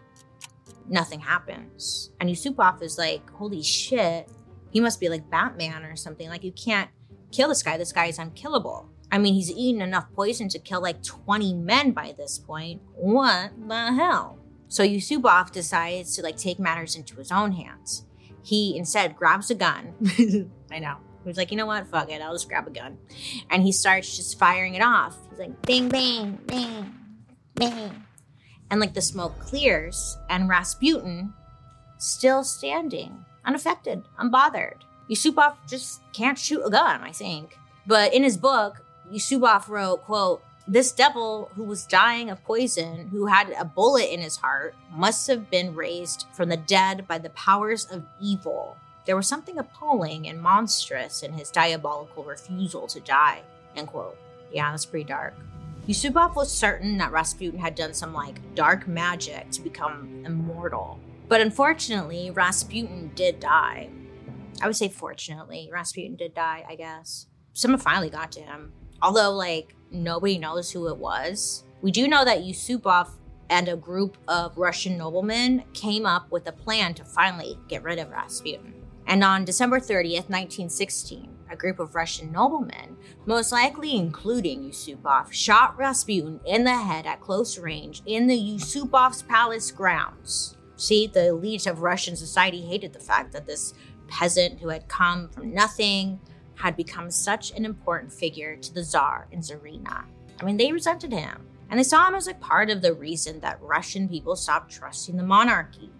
nothing 0.88 1.20
happens. 1.20 2.10
And 2.18 2.30
Yusupov 2.30 2.80
is 2.80 2.96
like, 2.96 3.28
holy 3.28 3.62
shit, 3.62 4.30
he 4.70 4.80
must 4.80 4.98
be 5.00 5.10
like 5.10 5.28
Batman 5.28 5.84
or 5.84 5.96
something. 5.96 6.30
Like, 6.30 6.44
you 6.44 6.52
can't 6.52 6.88
kill 7.32 7.50
this 7.50 7.62
guy. 7.62 7.76
This 7.76 7.92
guy 7.92 8.06
is 8.06 8.18
unkillable. 8.18 8.88
I 9.12 9.18
mean, 9.18 9.34
he's 9.34 9.50
eaten 9.50 9.82
enough 9.82 10.06
poison 10.14 10.48
to 10.48 10.58
kill 10.58 10.80
like 10.80 11.02
20 11.02 11.52
men 11.52 11.90
by 11.90 12.14
this 12.16 12.38
point. 12.38 12.80
What 12.94 13.50
the 13.68 13.92
hell? 13.92 14.38
So 14.68 14.82
Yusupov 14.82 15.52
decides 15.52 16.16
to 16.16 16.22
like 16.22 16.38
take 16.38 16.58
matters 16.58 16.96
into 16.96 17.16
his 17.16 17.30
own 17.30 17.52
hands. 17.52 18.06
He 18.42 18.78
instead 18.78 19.14
grabs 19.14 19.50
a 19.50 19.54
gun. 19.54 19.92
I 20.72 20.78
know. 20.78 20.96
He 21.22 21.28
was 21.28 21.36
like, 21.36 21.50
you 21.50 21.58
know 21.58 21.66
what? 21.66 21.86
Fuck 21.88 22.10
it. 22.10 22.22
I'll 22.22 22.32
just 22.32 22.48
grab 22.48 22.66
a 22.66 22.70
gun. 22.70 22.96
And 23.50 23.62
he 23.62 23.72
starts 23.72 24.16
just 24.16 24.38
firing 24.38 24.72
it 24.72 24.82
off. 24.82 25.18
He's 25.28 25.38
like, 25.38 25.60
bing, 25.66 25.90
bang, 25.90 26.38
bang, 26.46 26.94
and 27.60 28.80
like 28.80 28.94
the 28.94 29.02
smoke 29.02 29.38
clears, 29.40 30.18
and 30.28 30.48
Rasputin 30.48 31.32
still 31.98 32.44
standing, 32.44 33.24
unaffected, 33.44 34.04
unbothered. 34.18 34.78
Yusupov 35.08 35.54
just 35.68 36.00
can't 36.12 36.38
shoot 36.38 36.62
a 36.64 36.70
gun, 36.70 37.00
I 37.02 37.12
think. 37.12 37.58
But 37.86 38.12
in 38.12 38.24
his 38.24 38.36
book, 38.36 38.84
Yusupov 39.12 39.68
wrote, 39.68 40.02
quote, 40.04 40.42
this 40.68 40.90
devil 40.90 41.48
who 41.54 41.62
was 41.62 41.86
dying 41.86 42.28
of 42.28 42.42
poison, 42.42 43.08
who 43.08 43.26
had 43.26 43.50
a 43.50 43.64
bullet 43.64 44.12
in 44.12 44.20
his 44.20 44.36
heart, 44.36 44.74
must 44.92 45.28
have 45.28 45.48
been 45.48 45.76
raised 45.76 46.26
from 46.32 46.48
the 46.48 46.56
dead 46.56 47.06
by 47.06 47.18
the 47.18 47.30
powers 47.30 47.84
of 47.84 48.02
evil. 48.20 48.76
There 49.04 49.14
was 49.14 49.28
something 49.28 49.58
appalling 49.58 50.26
and 50.26 50.42
monstrous 50.42 51.22
in 51.22 51.32
his 51.34 51.52
diabolical 51.52 52.24
refusal 52.24 52.88
to 52.88 52.98
die. 52.98 53.42
End 53.76 53.86
quote. 53.86 54.18
Yeah, 54.52 54.72
that's 54.72 54.86
pretty 54.86 55.04
dark. 55.04 55.34
Yusupov 55.88 56.34
was 56.34 56.52
certain 56.52 56.98
that 56.98 57.12
Rasputin 57.12 57.60
had 57.60 57.76
done 57.76 57.94
some 57.94 58.12
like 58.12 58.40
dark 58.56 58.88
magic 58.88 59.50
to 59.52 59.62
become 59.62 60.22
immortal. 60.24 60.98
But 61.28 61.40
unfortunately, 61.40 62.30
Rasputin 62.32 63.12
did 63.14 63.38
die. 63.38 63.90
I 64.60 64.66
would 64.66 64.76
say 64.76 64.88
fortunately, 64.88 65.68
Rasputin 65.72 66.16
did 66.16 66.34
die, 66.34 66.64
I 66.68 66.74
guess. 66.74 67.26
Someone 67.52 67.80
finally 67.80 68.10
got 68.10 68.32
to 68.32 68.40
him. 68.40 68.72
Although, 69.00 69.32
like, 69.32 69.74
nobody 69.90 70.38
knows 70.38 70.70
who 70.70 70.88
it 70.88 70.96
was. 70.96 71.64
We 71.82 71.90
do 71.90 72.08
know 72.08 72.24
that 72.24 72.40
Yusupov 72.40 73.10
and 73.50 73.68
a 73.68 73.76
group 73.76 74.18
of 74.26 74.56
Russian 74.56 74.96
noblemen 74.98 75.64
came 75.72 76.06
up 76.06 76.32
with 76.32 76.48
a 76.48 76.52
plan 76.52 76.94
to 76.94 77.04
finally 77.04 77.58
get 77.68 77.82
rid 77.82 77.98
of 77.98 78.10
Rasputin. 78.10 78.75
And 79.06 79.22
on 79.22 79.44
December 79.44 79.78
30th, 79.78 80.28
1916, 80.28 81.36
a 81.50 81.56
group 81.56 81.78
of 81.78 81.94
Russian 81.94 82.32
noblemen, 82.32 82.96
most 83.24 83.52
likely 83.52 83.94
including 83.94 84.64
Yusupov, 84.64 85.32
shot 85.32 85.76
Rasputin 85.78 86.40
in 86.44 86.64
the 86.64 86.76
head 86.76 87.06
at 87.06 87.20
close 87.20 87.58
range 87.58 88.02
in 88.04 88.26
the 88.26 88.38
Yusupov's 88.38 89.22
palace 89.22 89.70
grounds. 89.70 90.56
See, 90.76 91.06
the 91.06 91.28
elite 91.28 91.66
of 91.66 91.82
Russian 91.82 92.16
society 92.16 92.60
hated 92.60 92.92
the 92.92 92.98
fact 92.98 93.32
that 93.32 93.46
this 93.46 93.74
peasant 94.08 94.60
who 94.60 94.68
had 94.68 94.88
come 94.88 95.28
from 95.28 95.54
nothing 95.54 96.20
had 96.56 96.76
become 96.76 97.10
such 97.10 97.52
an 97.52 97.64
important 97.64 98.12
figure 98.12 98.56
to 98.56 98.74
the 98.74 98.84
Tsar 98.84 99.28
and 99.32 99.42
Tsarina. 99.42 100.04
I 100.40 100.44
mean, 100.44 100.56
they 100.56 100.72
resented 100.72 101.12
him. 101.12 101.46
And 101.68 101.78
they 101.78 101.84
saw 101.84 102.08
him 102.08 102.14
as 102.14 102.26
like 102.26 102.40
part 102.40 102.70
of 102.70 102.80
the 102.82 102.94
reason 102.94 103.40
that 103.40 103.60
Russian 103.60 104.08
people 104.08 104.36
stopped 104.36 104.70
trusting 104.70 105.16
the 105.16 105.24
monarchy. 105.24 105.90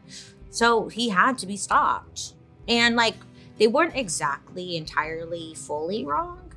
So 0.51 0.89
he 0.89 1.09
had 1.09 1.39
to 1.39 1.47
be 1.47 1.57
stopped. 1.57 2.35
And 2.69 2.97
like 2.97 3.17
they 3.59 3.67
weren't 3.67 3.97
exactly 3.97 4.77
entirely 4.77 5.55
fully 5.55 6.05
wrong. 6.05 6.53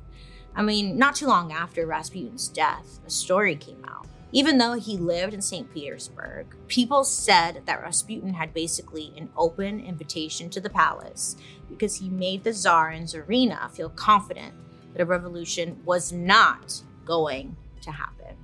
I 0.54 0.62
mean, 0.62 0.98
not 0.98 1.14
too 1.14 1.26
long 1.26 1.52
after 1.52 1.86
Rasputin's 1.86 2.48
death, 2.48 2.98
a 3.06 3.10
story 3.10 3.54
came 3.54 3.84
out. 3.88 4.06
Even 4.32 4.58
though 4.58 4.74
he 4.74 4.96
lived 4.96 5.34
in 5.34 5.42
St. 5.42 5.72
Petersburg, 5.72 6.54
people 6.68 7.02
said 7.02 7.62
that 7.66 7.82
Rasputin 7.82 8.34
had 8.34 8.54
basically 8.54 9.12
an 9.16 9.28
open 9.36 9.80
invitation 9.80 10.48
to 10.50 10.60
the 10.60 10.70
palace 10.70 11.36
because 11.68 11.96
he 11.96 12.08
made 12.08 12.44
the 12.44 12.52
Tsar 12.52 12.90
and 12.90 13.06
Tsarina 13.06 13.70
feel 13.70 13.88
confident 13.90 14.54
that 14.92 15.02
a 15.02 15.06
revolution 15.06 15.80
was 15.84 16.12
not 16.12 16.80
going 17.04 17.56
to 17.82 17.90
happen. 17.90 18.36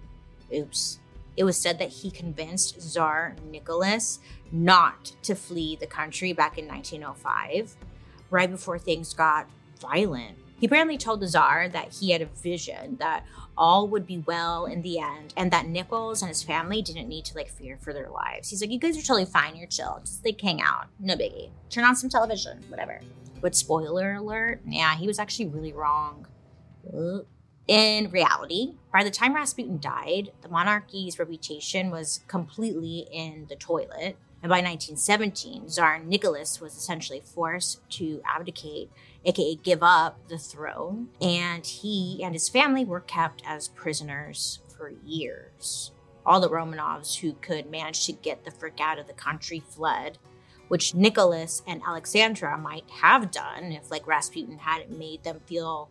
Oops. 0.53 0.99
It 1.37 1.45
was 1.45 1.57
said 1.57 1.79
that 1.79 1.91
he 1.91 2.11
convinced 2.11 2.81
Tsar 2.81 3.37
Nicholas 3.51 4.21
not 4.51 5.13
to 5.23 5.35
flee 5.35 5.77
the 5.77 5.87
country 5.87 6.33
back 6.33 6.59
in 6.59 6.67
1905 6.67 7.77
right 8.31 8.51
before 8.51 8.79
things 8.79 9.15
got 9.15 9.49
violent. 9.81 10.39
He 10.59 10.67
apparently 10.67 10.97
told 10.97 11.21
the 11.21 11.29
Tsar 11.29 11.69
that 11.69 11.93
he 11.93 12.11
had 12.13 12.23
a 12.23 12.27
vision 12.27 12.97
that 12.97 13.25
all 13.59 13.89
would 13.89 14.07
be 14.07 14.19
well 14.19 14.65
in 14.65 14.83
the 14.83 14.99
end 14.99 15.35
and 15.37 15.51
that 15.51 15.67
Nichols 15.67 16.23
and 16.23 16.29
his 16.29 16.43
family 16.43 16.81
didn't 16.81 17.09
need 17.09 17.27
to 17.27 17.35
like 17.35 17.49
fear 17.49 17.77
for 17.81 17.93
their 17.93 18.09
lives. 18.09 18.49
He's 18.49 18.63
like, 18.63 18.71
you 18.71 18.79
guys 18.79 18.97
are 18.97 19.03
totally 19.03 19.27
fine, 19.27 19.57
you're 19.57 19.67
chill. 19.67 19.99
Just 20.01 20.25
like 20.25 20.41
hang 20.41 20.63
out. 20.63 20.87
No 20.99 21.15
biggie. 21.15 21.51
Turn 21.69 21.85
on 21.85 21.95
some 21.95 22.09
television, 22.09 22.63
whatever. 22.69 23.01
But 23.43 23.55
spoiler 23.55 24.15
alert, 24.15 24.63
yeah, 24.67 24.97
he 24.97 25.07
was 25.07 25.19
actually 25.19 25.49
really 25.49 25.75
wrong. 25.75 26.27
In 27.69 28.11
reality, 28.11 28.75
by 28.93 29.03
the 29.03 29.11
time 29.11 29.35
Rasputin 29.35 29.81
died, 29.81 30.31
the 30.43 30.49
monarchy's 30.49 31.19
reputation 31.19 31.91
was 31.91 32.21
completely 32.29 33.09
in 33.13 33.47
the 33.49 33.57
toilet. 33.57 34.17
And 34.43 34.51
by 34.51 34.59
1917, 34.59 35.69
Tsar 35.69 35.99
Nicholas 35.99 36.61
was 36.61 36.77
essentially 36.77 37.23
forced 37.25 37.81
to 37.93 38.21
abdicate, 38.25 38.91
aka 39.25 39.57
give 39.57 39.83
up 39.83 40.29
the 40.29 40.39
throne, 40.39 41.09
and 41.21 41.67
he 41.67 42.21
and 42.23 42.35
his 42.35 42.49
family 42.49 42.85
were 42.85 43.01
kept 43.01 43.43
as 43.45 43.69
prisoners 43.69 44.61
for 44.77 44.93
years. 45.05 45.91
All 46.25 46.41
the 46.41 46.51
Romanovs 46.51 47.19
who 47.19 47.33
could 47.33 47.69
manage 47.69 48.07
to 48.07 48.13
get 48.13 48.45
the 48.45 48.53
frick 48.53 48.79
out 48.81 49.01
of 49.01 49.09
the 49.09 49.13
country 49.13 49.59
fled, 49.59 50.19
which 50.69 50.95
Nicholas 50.95 51.63
and 51.67 51.83
Alexandra 51.85 52.57
might 52.59 52.89
have 53.01 53.33
done 53.33 53.73
if, 53.73 53.91
like, 53.91 54.07
Rasputin 54.07 54.59
hadn't 54.59 54.97
made 54.97 55.25
them 55.25 55.41
feel 55.47 55.89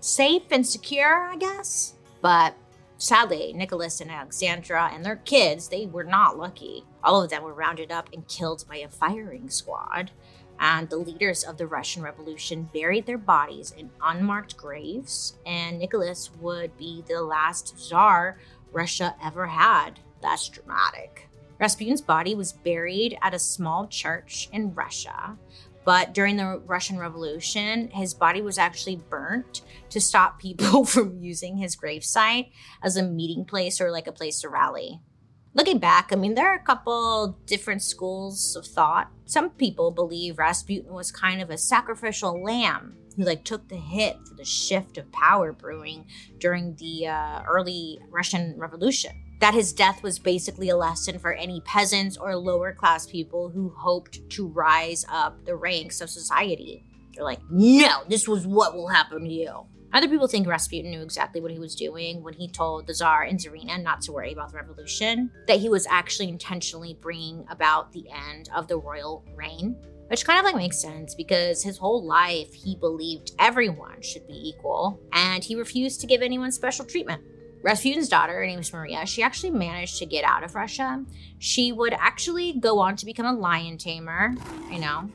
safe 0.00 0.42
and 0.50 0.66
secure, 0.66 1.30
I 1.30 1.36
guess. 1.36 1.94
But 2.20 2.54
sadly, 2.98 3.52
Nicholas 3.54 4.00
and 4.00 4.10
Alexandra 4.10 4.90
and 4.92 5.04
their 5.04 5.16
kids, 5.16 5.68
they 5.68 5.86
were 5.86 6.04
not 6.04 6.38
lucky. 6.38 6.84
All 7.04 7.22
of 7.22 7.30
them 7.30 7.42
were 7.42 7.54
rounded 7.54 7.92
up 7.92 8.10
and 8.12 8.26
killed 8.28 8.64
by 8.68 8.76
a 8.76 8.88
firing 8.88 9.48
squad. 9.48 10.10
And 10.58 10.90
the 10.90 10.98
leaders 10.98 11.42
of 11.42 11.56
the 11.56 11.66
Russian 11.66 12.02
Revolution 12.02 12.68
buried 12.74 13.06
their 13.06 13.16
bodies 13.16 13.70
in 13.70 13.90
unmarked 14.02 14.58
graves, 14.58 15.38
and 15.46 15.78
Nicholas 15.78 16.30
would 16.38 16.76
be 16.76 17.02
the 17.08 17.22
last 17.22 17.78
czar 17.78 18.38
Russia 18.70 19.16
ever 19.24 19.46
had. 19.46 20.00
That's 20.20 20.50
dramatic. 20.50 21.30
Rasputin's 21.58 22.02
body 22.02 22.34
was 22.34 22.52
buried 22.52 23.16
at 23.22 23.34
a 23.34 23.38
small 23.38 23.86
church 23.86 24.48
in 24.52 24.74
Russia, 24.74 25.38
but 25.84 26.12
during 26.12 26.36
the 26.36 26.60
Russian 26.66 26.98
Revolution, 26.98 27.88
his 27.88 28.14
body 28.14 28.42
was 28.42 28.58
actually 28.58 28.96
burnt 28.96 29.62
to 29.90 30.00
stop 30.00 30.38
people 30.38 30.84
from 30.86 31.18
using 31.18 31.56
his 31.56 31.76
gravesite 31.76 32.50
as 32.82 32.96
a 32.96 33.02
meeting 33.02 33.44
place 33.44 33.80
or 33.80 33.90
like 33.90 34.06
a 34.06 34.12
place 34.12 34.40
to 34.40 34.48
rally. 34.48 35.00
Looking 35.52 35.78
back, 35.78 36.12
I 36.12 36.16
mean, 36.16 36.34
there 36.34 36.48
are 36.48 36.56
a 36.56 36.62
couple 36.62 37.36
different 37.44 37.82
schools 37.82 38.54
of 38.54 38.66
thought. 38.66 39.10
Some 39.24 39.50
people 39.50 39.90
believe 39.90 40.38
Rasputin 40.38 40.92
was 40.92 41.10
kind 41.10 41.42
of 41.42 41.50
a 41.50 41.58
sacrificial 41.58 42.40
lamb 42.40 42.96
who 43.16 43.24
like 43.24 43.44
took 43.44 43.68
the 43.68 43.76
hit 43.76 44.16
for 44.28 44.34
the 44.34 44.44
shift 44.44 44.96
of 44.96 45.10
power 45.10 45.52
brewing 45.52 46.06
during 46.38 46.76
the 46.76 47.08
uh, 47.08 47.42
early 47.48 47.98
Russian 48.10 48.54
Revolution 48.58 49.12
that 49.40 49.54
his 49.54 49.72
death 49.72 50.02
was 50.02 50.18
basically 50.18 50.68
a 50.68 50.76
lesson 50.76 51.18
for 51.18 51.32
any 51.32 51.60
peasants 51.62 52.16
or 52.16 52.36
lower 52.36 52.72
class 52.72 53.06
people 53.06 53.48
who 53.48 53.70
hoped 53.76 54.28
to 54.30 54.46
rise 54.48 55.04
up 55.08 55.44
the 55.44 55.56
ranks 55.56 56.00
of 56.00 56.10
society. 56.10 56.84
They're 57.14 57.24
like, 57.24 57.40
no, 57.50 58.04
this 58.08 58.28
was 58.28 58.46
what 58.46 58.74
will 58.74 58.88
happen 58.88 59.24
to 59.24 59.32
you. 59.32 59.66
Other 59.92 60.08
people 60.08 60.28
think 60.28 60.46
Rasputin 60.46 60.92
knew 60.92 61.02
exactly 61.02 61.40
what 61.40 61.50
he 61.50 61.58
was 61.58 61.74
doing 61.74 62.22
when 62.22 62.34
he 62.34 62.48
told 62.48 62.86
the 62.86 62.94
Tsar 62.94 63.24
and 63.24 63.38
Tsarina 63.38 63.82
not 63.82 64.00
to 64.02 64.12
worry 64.12 64.32
about 64.32 64.52
the 64.52 64.58
revolution, 64.58 65.30
that 65.48 65.58
he 65.58 65.68
was 65.68 65.86
actually 65.88 66.28
intentionally 66.28 66.96
bringing 67.00 67.44
about 67.50 67.92
the 67.92 68.04
end 68.28 68.50
of 68.54 68.68
the 68.68 68.78
royal 68.78 69.24
reign. 69.34 69.74
Which 70.08 70.24
kind 70.24 70.38
of 70.38 70.44
like 70.44 70.56
makes 70.56 70.80
sense 70.80 71.14
because 71.14 71.62
his 71.62 71.78
whole 71.78 72.04
life 72.04 72.52
he 72.52 72.74
believed 72.76 73.32
everyone 73.38 74.02
should 74.02 74.26
be 74.26 74.48
equal 74.48 75.00
and 75.12 75.42
he 75.42 75.54
refused 75.54 76.00
to 76.00 76.06
give 76.08 76.20
anyone 76.20 76.50
special 76.50 76.84
treatment. 76.84 77.22
Rasputin's 77.62 78.08
daughter, 78.08 78.32
her 78.34 78.46
name 78.46 78.58
was 78.58 78.72
Maria, 78.72 79.04
she 79.04 79.22
actually 79.22 79.50
managed 79.50 79.98
to 79.98 80.06
get 80.06 80.24
out 80.24 80.42
of 80.42 80.54
Russia. 80.54 81.04
She 81.38 81.72
would 81.72 81.92
actually 81.92 82.54
go 82.54 82.78
on 82.78 82.96
to 82.96 83.04
become 83.04 83.26
a 83.26 83.38
lion 83.38 83.76
tamer, 83.76 84.32
you 84.70 84.78
know, 84.78 85.10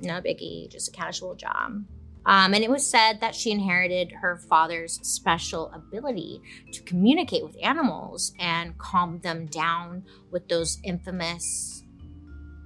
no 0.00 0.20
biggie, 0.20 0.70
just 0.70 0.88
a 0.88 0.92
casual 0.92 1.34
job. 1.34 1.84
Um, 2.26 2.52
and 2.52 2.62
it 2.62 2.70
was 2.70 2.88
said 2.88 3.20
that 3.20 3.34
she 3.34 3.50
inherited 3.50 4.12
her 4.12 4.36
father's 4.36 5.00
special 5.02 5.72
ability 5.72 6.42
to 6.72 6.82
communicate 6.82 7.42
with 7.42 7.56
animals 7.62 8.34
and 8.38 8.76
calm 8.76 9.20
them 9.20 9.46
down 9.46 10.04
with 10.30 10.46
those 10.48 10.78
infamous 10.84 11.82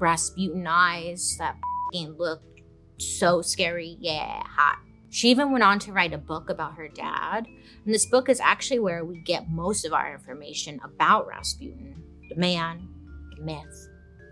Rasputin 0.00 0.66
eyes 0.66 1.36
that 1.38 1.56
looked 1.94 2.60
so 2.98 3.40
scary. 3.40 3.96
Yeah, 4.00 4.42
hot. 4.44 4.78
She 5.10 5.30
even 5.30 5.52
went 5.52 5.62
on 5.62 5.78
to 5.80 5.92
write 5.92 6.12
a 6.12 6.18
book 6.18 6.50
about 6.50 6.74
her 6.74 6.88
dad. 6.88 7.46
And 7.84 7.92
this 7.92 8.06
book 8.06 8.28
is 8.28 8.40
actually 8.40 8.78
where 8.78 9.04
we 9.04 9.20
get 9.22 9.50
most 9.50 9.84
of 9.84 9.92
our 9.92 10.12
information 10.12 10.80
about 10.84 11.26
Rasputin 11.26 12.02
the 12.28 12.40
man, 12.40 12.88
the 13.36 13.42
myth, 13.42 13.88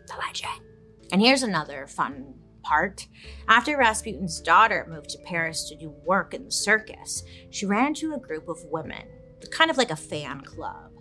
the 0.06 0.14
legend. 0.24 0.64
And 1.12 1.20
here's 1.20 1.42
another 1.42 1.86
fun 1.86 2.34
part. 2.62 3.06
After 3.48 3.76
Rasputin's 3.76 4.40
daughter 4.40 4.86
moved 4.88 5.10
to 5.10 5.18
Paris 5.18 5.68
to 5.68 5.76
do 5.76 5.90
work 6.04 6.32
in 6.32 6.44
the 6.44 6.50
circus, 6.50 7.22
she 7.50 7.66
ran 7.66 7.88
into 7.88 8.14
a 8.14 8.18
group 8.18 8.48
of 8.48 8.64
women, 8.70 9.02
kind 9.50 9.70
of 9.70 9.76
like 9.76 9.90
a 9.90 9.96
fan 9.96 10.40
club. 10.42 10.92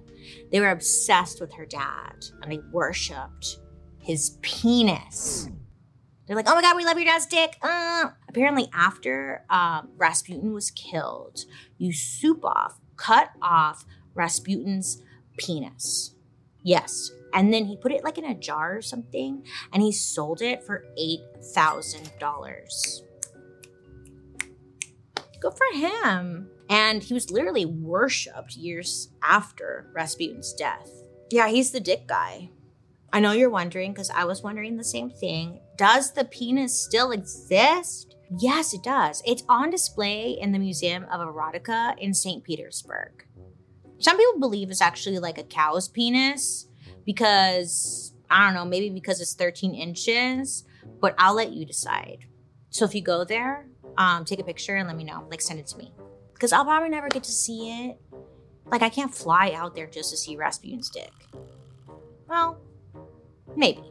They 0.51 0.59
were 0.59 0.71
obsessed 0.71 1.39
with 1.39 1.53
her 1.53 1.65
dad 1.65 2.25
and 2.41 2.51
they 2.51 2.59
worshipped 2.71 3.59
his 4.01 4.37
penis. 4.41 5.49
They're 6.29 6.37
like, 6.37 6.47
oh 6.47 6.53
my 6.53 6.61
God, 6.61 6.77
we 6.77 6.85
love 6.85 6.95
your 6.95 7.07
dad's 7.07 7.25
dick. 7.25 7.57
Uh. 7.59 8.11
Apparently, 8.27 8.69
after 8.71 9.43
um, 9.49 9.89
Rasputin 9.97 10.53
was 10.53 10.69
killed, 10.69 11.45
Yusupov 11.81 12.73
cut 12.97 13.31
off 13.41 13.83
Rasputin's 14.13 15.01
penis. 15.39 16.13
Yes. 16.61 17.09
And 17.33 17.51
then 17.51 17.65
he 17.65 17.77
put 17.77 17.91
it 17.91 18.03
like 18.03 18.19
in 18.19 18.25
a 18.25 18.35
jar 18.35 18.77
or 18.77 18.83
something 18.83 19.43
and 19.73 19.81
he 19.81 19.91
sold 19.91 20.43
it 20.43 20.63
for 20.63 20.85
$8,000. 20.99 23.01
Good 25.39 25.53
for 25.53 25.77
him. 25.77 26.47
And 26.69 27.01
he 27.01 27.15
was 27.15 27.31
literally 27.31 27.65
worshipped 27.65 28.55
years 28.55 29.09
after 29.23 29.89
Rasputin's 29.95 30.53
death. 30.53 30.91
Yeah, 31.31 31.47
he's 31.47 31.71
the 31.71 31.79
dick 31.79 32.05
guy. 32.05 32.51
I 33.11 33.19
know 33.19 33.31
you're 33.31 33.49
wondering 33.49 33.93
because 33.93 34.11
I 34.11 34.25
was 34.25 34.43
wondering 34.43 34.77
the 34.77 34.83
same 34.83 35.09
thing. 35.09 35.59
Does 35.79 36.11
the 36.11 36.25
penis 36.25 36.77
still 36.77 37.11
exist? 37.11 38.17
Yes, 38.37 38.73
it 38.73 38.83
does. 38.83 39.23
It's 39.25 39.43
on 39.47 39.69
display 39.69 40.31
in 40.31 40.51
the 40.51 40.59
Museum 40.59 41.05
of 41.05 41.21
Erotica 41.21 41.97
in 41.97 42.13
St. 42.13 42.43
Petersburg. 42.43 43.25
Some 43.99 44.17
people 44.17 44.41
believe 44.41 44.69
it's 44.69 44.81
actually 44.81 45.19
like 45.19 45.37
a 45.37 45.43
cow's 45.43 45.87
penis 45.87 46.67
because, 47.05 48.13
I 48.29 48.45
don't 48.45 48.55
know, 48.55 48.65
maybe 48.65 48.89
because 48.89 49.21
it's 49.21 49.33
13 49.35 49.73
inches, 49.73 50.65
but 50.99 51.15
I'll 51.17 51.33
let 51.33 51.53
you 51.53 51.65
decide. 51.65 52.25
So 52.71 52.83
if 52.83 52.93
you 52.93 53.01
go 53.01 53.23
there, 53.23 53.65
um, 53.97 54.25
take 54.25 54.39
a 54.39 54.43
picture 54.43 54.75
and 54.75 54.85
let 54.85 54.97
me 54.97 55.05
know. 55.05 55.25
Like, 55.31 55.39
send 55.39 55.61
it 55.61 55.67
to 55.67 55.77
me. 55.77 55.93
Because 56.33 56.51
I'll 56.51 56.65
probably 56.65 56.89
never 56.89 57.07
get 57.07 57.23
to 57.23 57.31
see 57.31 57.87
it. 57.87 58.01
Like, 58.65 58.81
I 58.81 58.89
can't 58.89 59.15
fly 59.15 59.53
out 59.55 59.75
there 59.75 59.87
just 59.87 60.11
to 60.11 60.17
see 60.17 60.35
Rasputin's 60.35 60.89
dick. 60.89 61.13
Well, 62.27 62.59
Maybe, 63.55 63.83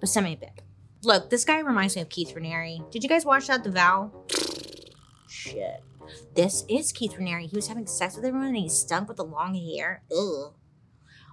but 0.00 0.08
semi 0.08 0.34
big. 0.34 0.62
Look, 1.02 1.30
this 1.30 1.44
guy 1.44 1.60
reminds 1.60 1.94
me 1.94 2.02
of 2.02 2.08
Keith 2.08 2.34
Raniere. 2.34 2.90
Did 2.90 3.02
you 3.02 3.08
guys 3.08 3.24
watch 3.24 3.46
that, 3.46 3.62
The 3.62 3.70
Vow? 3.70 4.10
Shit. 5.28 5.84
This 6.34 6.64
is 6.68 6.92
Keith 6.92 7.14
Raniere. 7.14 7.48
He 7.48 7.56
was 7.56 7.68
having 7.68 7.86
sex 7.86 8.16
with 8.16 8.24
everyone 8.24 8.48
and 8.48 8.56
he 8.56 8.68
stunk 8.68 9.08
with 9.08 9.18
the 9.18 9.24
long 9.24 9.54
hair. 9.54 10.02
Ugh. 10.10 10.54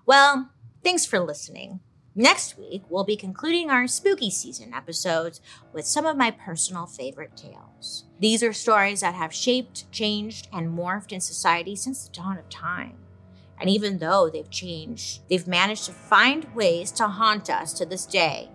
Well, 0.05 0.51
thanks 0.84 1.05
for 1.05 1.20
listening. 1.20 1.80
Next 2.18 2.57
week, 2.57 2.84
we'll 2.89 3.03
be 3.03 3.18
concluding 3.18 3.70
our 3.70 3.88
spooky 3.88 4.30
season 4.30 4.74
episodes 4.74 5.41
with 5.74 5.86
some 5.86 6.05
of 6.05 6.16
my 6.16 6.32
personal 6.32 6.86
favorite 6.86 7.36
tales. 7.36 8.05
These 8.20 8.41
are 8.41 8.53
stories 8.53 9.01
that 9.01 9.16
have 9.16 9.34
shaped, 9.34 9.91
changed, 9.91 10.47
and 10.53 10.78
morphed 10.78 11.11
in 11.11 11.20
society 11.20 11.76
since 11.76 12.07
the 12.07 12.13
dawn 12.13 12.38
of 12.38 12.47
time. 12.49 12.97
And 13.59 13.70
even 13.70 13.97
though 13.97 14.30
they've 14.30 14.49
changed, 14.49 15.28
they've 15.30 15.47
managed 15.47 15.86
to 15.86 15.91
find 15.91 16.53
ways 16.55 16.91
to 16.93 17.07
haunt 17.07 17.49
us 17.49 17.74
to 17.74 17.86
this 17.86 18.05
day. 18.05 18.49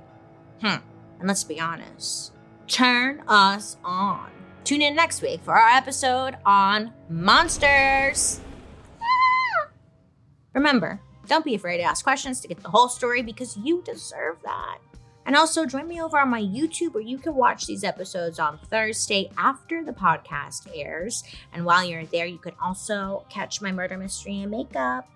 Hmm. 0.62 0.76
And 1.20 1.28
let's 1.28 1.44
be 1.44 1.60
honest, 1.60 2.32
turn 2.66 3.22
us 3.28 3.76
on. 3.84 4.30
Tune 4.64 4.82
in 4.82 4.94
next 4.94 5.22
week 5.22 5.40
for 5.42 5.54
our 5.56 5.68
episode 5.68 6.36
on 6.44 6.92
monsters. 7.08 8.40
Ah! 9.00 9.68
Remember, 10.54 11.00
don't 11.26 11.44
be 11.44 11.54
afraid 11.54 11.78
to 11.78 11.84
ask 11.84 12.02
questions 12.02 12.40
to 12.40 12.48
get 12.48 12.62
the 12.62 12.70
whole 12.70 12.88
story 12.88 13.22
because 13.22 13.56
you 13.56 13.82
deserve 13.82 14.38
that. 14.44 14.78
And 15.26 15.36
also 15.36 15.66
join 15.66 15.86
me 15.86 16.00
over 16.00 16.18
on 16.18 16.28
my 16.30 16.42
YouTube 16.42 16.94
where 16.94 17.02
you 17.02 17.18
can 17.18 17.34
watch 17.34 17.66
these 17.66 17.84
episodes 17.84 18.38
on 18.38 18.58
Thursday 18.68 19.30
after 19.36 19.84
the 19.84 19.92
podcast 19.92 20.68
airs. 20.74 21.22
And 21.52 21.64
while 21.64 21.84
you're 21.84 22.06
there, 22.06 22.26
you 22.26 22.38
can 22.38 22.54
also 22.60 23.24
catch 23.28 23.60
my 23.60 23.70
murder 23.70 23.96
mystery 23.96 24.40
and 24.40 24.50
makeup. 24.50 25.06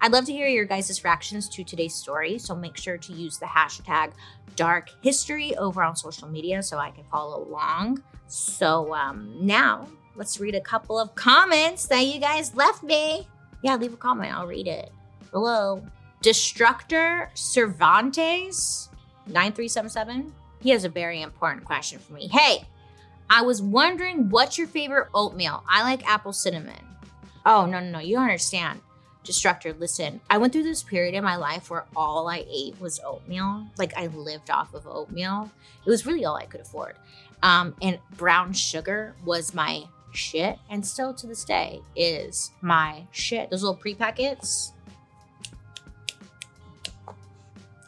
I'd 0.00 0.12
love 0.12 0.26
to 0.26 0.32
hear 0.32 0.46
your 0.46 0.64
guys' 0.64 1.02
reactions 1.02 1.48
to 1.50 1.64
today's 1.64 1.94
story, 1.94 2.38
so 2.38 2.54
make 2.54 2.76
sure 2.76 2.98
to 2.98 3.12
use 3.12 3.38
the 3.38 3.46
hashtag 3.46 4.12
dark 4.54 4.90
history 5.02 5.56
over 5.56 5.82
on 5.82 5.96
social 5.96 6.28
media 6.28 6.62
so 6.62 6.78
I 6.78 6.90
can 6.90 7.04
follow 7.04 7.44
along. 7.44 8.02
So 8.28 8.94
um, 8.94 9.34
now 9.40 9.88
let's 10.14 10.38
read 10.38 10.54
a 10.54 10.60
couple 10.60 10.98
of 10.98 11.14
comments 11.14 11.86
that 11.86 12.06
you 12.06 12.20
guys 12.20 12.54
left 12.54 12.82
me. 12.82 13.26
Yeah, 13.62 13.76
leave 13.76 13.94
a 13.94 13.96
comment. 13.96 14.32
I'll 14.32 14.46
read 14.46 14.68
it. 14.68 14.92
Hello. 15.32 15.82
Destructor 16.22 17.30
Cervantes 17.34 18.88
9377. 19.26 20.32
He 20.60 20.70
has 20.70 20.84
a 20.84 20.88
very 20.88 21.22
important 21.22 21.64
question 21.64 21.98
for 21.98 22.12
me. 22.12 22.28
Hey, 22.28 22.64
I 23.30 23.42
was 23.42 23.60
wondering 23.62 24.28
what's 24.28 24.58
your 24.58 24.66
favorite 24.66 25.08
oatmeal? 25.14 25.62
I 25.68 25.82
like 25.82 26.08
apple 26.08 26.32
cinnamon. 26.32 26.84
Oh, 27.44 27.66
no, 27.66 27.80
no, 27.80 27.90
no. 27.90 27.98
You 27.98 28.16
don't 28.16 28.24
understand. 28.24 28.80
Destructor, 29.24 29.74
listen, 29.74 30.20
I 30.30 30.38
went 30.38 30.52
through 30.52 30.62
this 30.62 30.82
period 30.82 31.14
in 31.14 31.22
my 31.22 31.36
life 31.36 31.70
where 31.70 31.84
all 31.94 32.28
I 32.28 32.46
ate 32.48 32.80
was 32.80 33.00
oatmeal. 33.04 33.66
Like 33.76 33.96
I 33.96 34.06
lived 34.06 34.50
off 34.50 34.72
of 34.74 34.86
oatmeal. 34.86 35.50
It 35.84 35.90
was 35.90 36.06
really 36.06 36.24
all 36.24 36.36
I 36.36 36.46
could 36.46 36.60
afford. 36.60 36.94
Um, 37.42 37.74
and 37.82 37.98
brown 38.16 38.52
sugar 38.52 39.14
was 39.24 39.54
my 39.54 39.84
shit, 40.12 40.58
and 40.70 40.84
still 40.84 41.14
to 41.14 41.26
this 41.26 41.44
day 41.44 41.80
is 41.94 42.50
my 42.60 43.06
shit. 43.12 43.50
Those 43.50 43.62
little 43.62 43.76
pre 43.76 43.94
packets. 43.94 44.72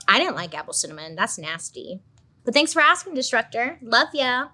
I 0.07 0.19
didn't 0.19 0.35
like 0.35 0.55
apple 0.55 0.73
cinnamon. 0.73 1.15
That's 1.15 1.39
nasty. 1.39 2.01
But 2.45 2.55
thanks 2.55 2.73
for 2.73 2.81
asking, 2.81 3.15
Destructor. 3.15 3.79
Love 3.81 4.09
ya. 4.13 4.49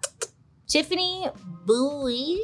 Tiffany 0.66 1.28
Bowie 1.64 2.42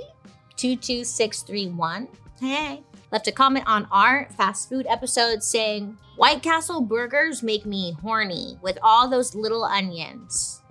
22631. 0.57 2.09
Hey. 2.41 2.83
Left 3.13 3.29
a 3.29 3.33
comment 3.33 3.67
on 3.69 3.87
our 3.93 4.27
fast 4.39 4.71
food 4.71 4.87
episode 4.89 5.43
saying, 5.43 5.99
White 6.17 6.43
Castle 6.43 6.81
burgers 6.81 7.43
make 7.43 7.67
me 7.67 7.95
horny 8.01 8.59
with 8.63 8.79
all 8.83 9.07
those 9.07 9.35
little 9.35 9.65
onions. 9.65 10.63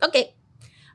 Okay. 0.00 0.34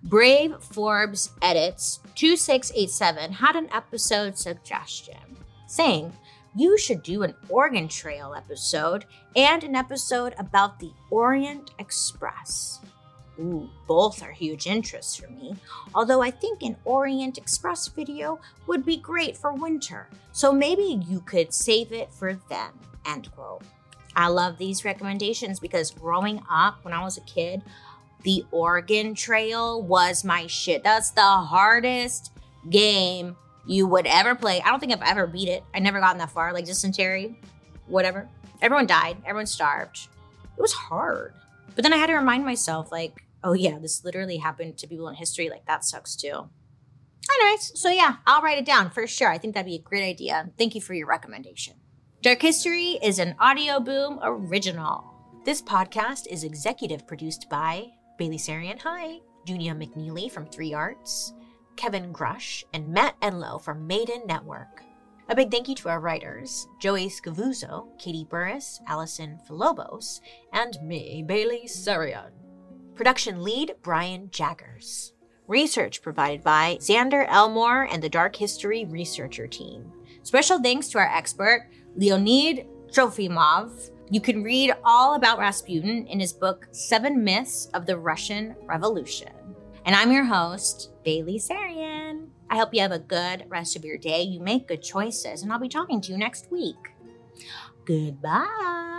Brave 0.01 0.55
Forbes 0.61 1.31
Edits 1.41 1.99
2687 2.15 3.33
had 3.33 3.57
an 3.57 3.67
episode 3.73 4.37
suggestion 4.37 5.35
saying 5.67 6.13
you 6.55 6.77
should 6.77 7.03
do 7.03 7.23
an 7.23 7.35
Oregon 7.49 7.89
Trail 7.89 8.33
episode 8.33 9.03
and 9.35 9.61
an 9.65 9.75
episode 9.75 10.35
about 10.39 10.79
the 10.79 10.93
Orient 11.11 11.71
Express. 11.79 12.78
Ooh, 13.39 13.69
both 13.87 14.21
are 14.21 14.31
huge 14.31 14.67
interests 14.67 15.15
for 15.15 15.29
me, 15.29 15.55
although 15.95 16.21
I 16.21 16.29
think 16.29 16.61
an 16.61 16.75
Orient 16.83 17.37
Express 17.37 17.87
video 17.87 18.39
would 18.67 18.85
be 18.85 18.97
great 18.97 19.37
for 19.37 19.53
winter, 19.53 20.09
so 20.33 20.51
maybe 20.51 21.01
you 21.07 21.21
could 21.21 21.53
save 21.53 21.93
it 21.93 22.11
for 22.11 22.37
then. 22.49 22.71
End 23.05 23.31
quote. 23.31 23.61
I 24.15 24.27
love 24.27 24.57
these 24.57 24.83
recommendations 24.83 25.59
because 25.59 25.91
growing 25.91 26.41
up 26.51 26.83
when 26.83 26.93
I 26.93 27.01
was 27.03 27.17
a 27.17 27.21
kid, 27.21 27.61
the 28.23 28.43
Oregon 28.51 29.15
Trail 29.15 29.81
was 29.81 30.25
my 30.25 30.45
shit. 30.47 30.83
That's 30.83 31.11
the 31.11 31.21
hardest 31.21 32.33
game 32.69 33.37
you 33.65 33.87
would 33.87 34.05
ever 34.05 34.35
play. 34.35 34.61
I 34.61 34.69
don't 34.69 34.81
think 34.81 34.91
I've 34.91 35.01
ever 35.01 35.27
beat 35.27 35.47
it. 35.47 35.63
I 35.73 35.79
never 35.79 36.01
gotten 36.01 36.17
that 36.17 36.31
far, 36.31 36.51
like 36.51 36.65
dysentery, 36.65 37.39
whatever. 37.87 38.27
Everyone 38.61 38.87
died, 38.87 39.15
everyone 39.25 39.45
starved. 39.45 40.09
It 40.57 40.61
was 40.61 40.73
hard. 40.73 41.33
But 41.75 41.83
then 41.83 41.93
I 41.93 41.97
had 41.97 42.07
to 42.07 42.15
remind 42.15 42.43
myself, 42.43 42.91
like, 42.91 43.23
oh 43.43 43.53
yeah, 43.53 43.79
this 43.79 44.03
literally 44.03 44.37
happened 44.37 44.77
to 44.77 44.87
people 44.87 45.07
in 45.09 45.15
history. 45.15 45.49
Like, 45.49 45.65
that 45.65 45.85
sucks 45.85 46.15
too. 46.15 46.49
Anyways, 47.31 47.79
so 47.79 47.89
yeah, 47.89 48.17
I'll 48.25 48.41
write 48.41 48.57
it 48.57 48.65
down 48.65 48.89
for 48.89 49.05
sure. 49.05 49.29
I 49.29 49.37
think 49.37 49.53
that'd 49.53 49.65
be 49.65 49.75
a 49.75 49.81
great 49.81 50.03
idea. 50.03 50.49
Thank 50.57 50.75
you 50.75 50.81
for 50.81 50.93
your 50.93 51.07
recommendation. 51.07 51.75
Dark 52.21 52.41
History 52.41 52.99
is 53.01 53.19
an 53.19 53.35
Audioboom 53.39 54.19
original. 54.23 55.13
This 55.45 55.61
podcast 55.61 56.27
is 56.27 56.43
executive 56.43 57.07
produced 57.07 57.49
by 57.49 57.87
Bailey 58.17 58.37
Sarian, 58.37 58.79
hi, 58.79 59.19
Junia 59.45 59.73
McNeely 59.73 60.29
from 60.29 60.45
Three 60.45 60.73
Arts, 60.73 61.33
Kevin 61.77 62.11
Grush, 62.11 62.63
and 62.73 62.89
Matt 62.89 63.19
Enlow 63.21 63.61
from 63.61 63.87
Maiden 63.87 64.23
Network. 64.25 64.83
A 65.29 65.35
big 65.35 65.49
thank 65.51 65.69
you 65.69 65.75
to 65.75 65.89
our 65.89 65.99
writers, 65.99 66.67
Joey 66.79 67.07
Scavuzzo, 67.07 67.87
Katie 67.99 68.27
Burris, 68.29 68.81
Allison 68.87 69.39
Philobos, 69.47 70.19
and 70.51 70.77
me, 70.81 71.23
Bailey 71.25 71.63
Sarian. 71.67 72.31
Production 72.99 73.43
lead, 73.43 73.75
Brian 73.81 74.29
Jaggers. 74.29 75.13
Research 75.47 76.01
provided 76.01 76.43
by 76.43 76.77
Xander 76.81 77.25
Elmore 77.29 77.83
and 77.83 78.03
the 78.03 78.09
Dark 78.09 78.35
History 78.35 78.83
Researcher 78.83 79.47
Team. 79.47 79.89
Special 80.23 80.61
thanks 80.61 80.89
to 80.89 80.97
our 80.97 81.07
expert, 81.07 81.69
Leonid 81.95 82.67
Trofimov. 82.91 83.91
You 84.11 84.19
can 84.19 84.43
read 84.43 84.73
all 84.83 85.15
about 85.15 85.39
Rasputin 85.39 86.07
in 86.07 86.19
his 86.19 86.33
book, 86.33 86.67
Seven 86.71 87.23
Myths 87.23 87.69
of 87.73 87.85
the 87.85 87.97
Russian 87.97 88.53
Revolution. 88.65 89.31
And 89.85 89.95
I'm 89.95 90.11
your 90.11 90.25
host, 90.25 90.91
Bailey 91.05 91.39
Sarian. 91.39 92.27
I 92.49 92.57
hope 92.57 92.73
you 92.73 92.81
have 92.81 92.91
a 92.91 92.99
good 92.99 93.45
rest 93.47 93.77
of 93.77 93.85
your 93.85 93.97
day. 93.97 94.23
You 94.23 94.41
make 94.41 94.67
good 94.67 94.83
choices, 94.83 95.41
and 95.41 95.53
I'll 95.53 95.59
be 95.59 95.69
talking 95.69 96.01
to 96.01 96.11
you 96.11 96.17
next 96.17 96.51
week. 96.51 96.75
Goodbye. 97.85 98.98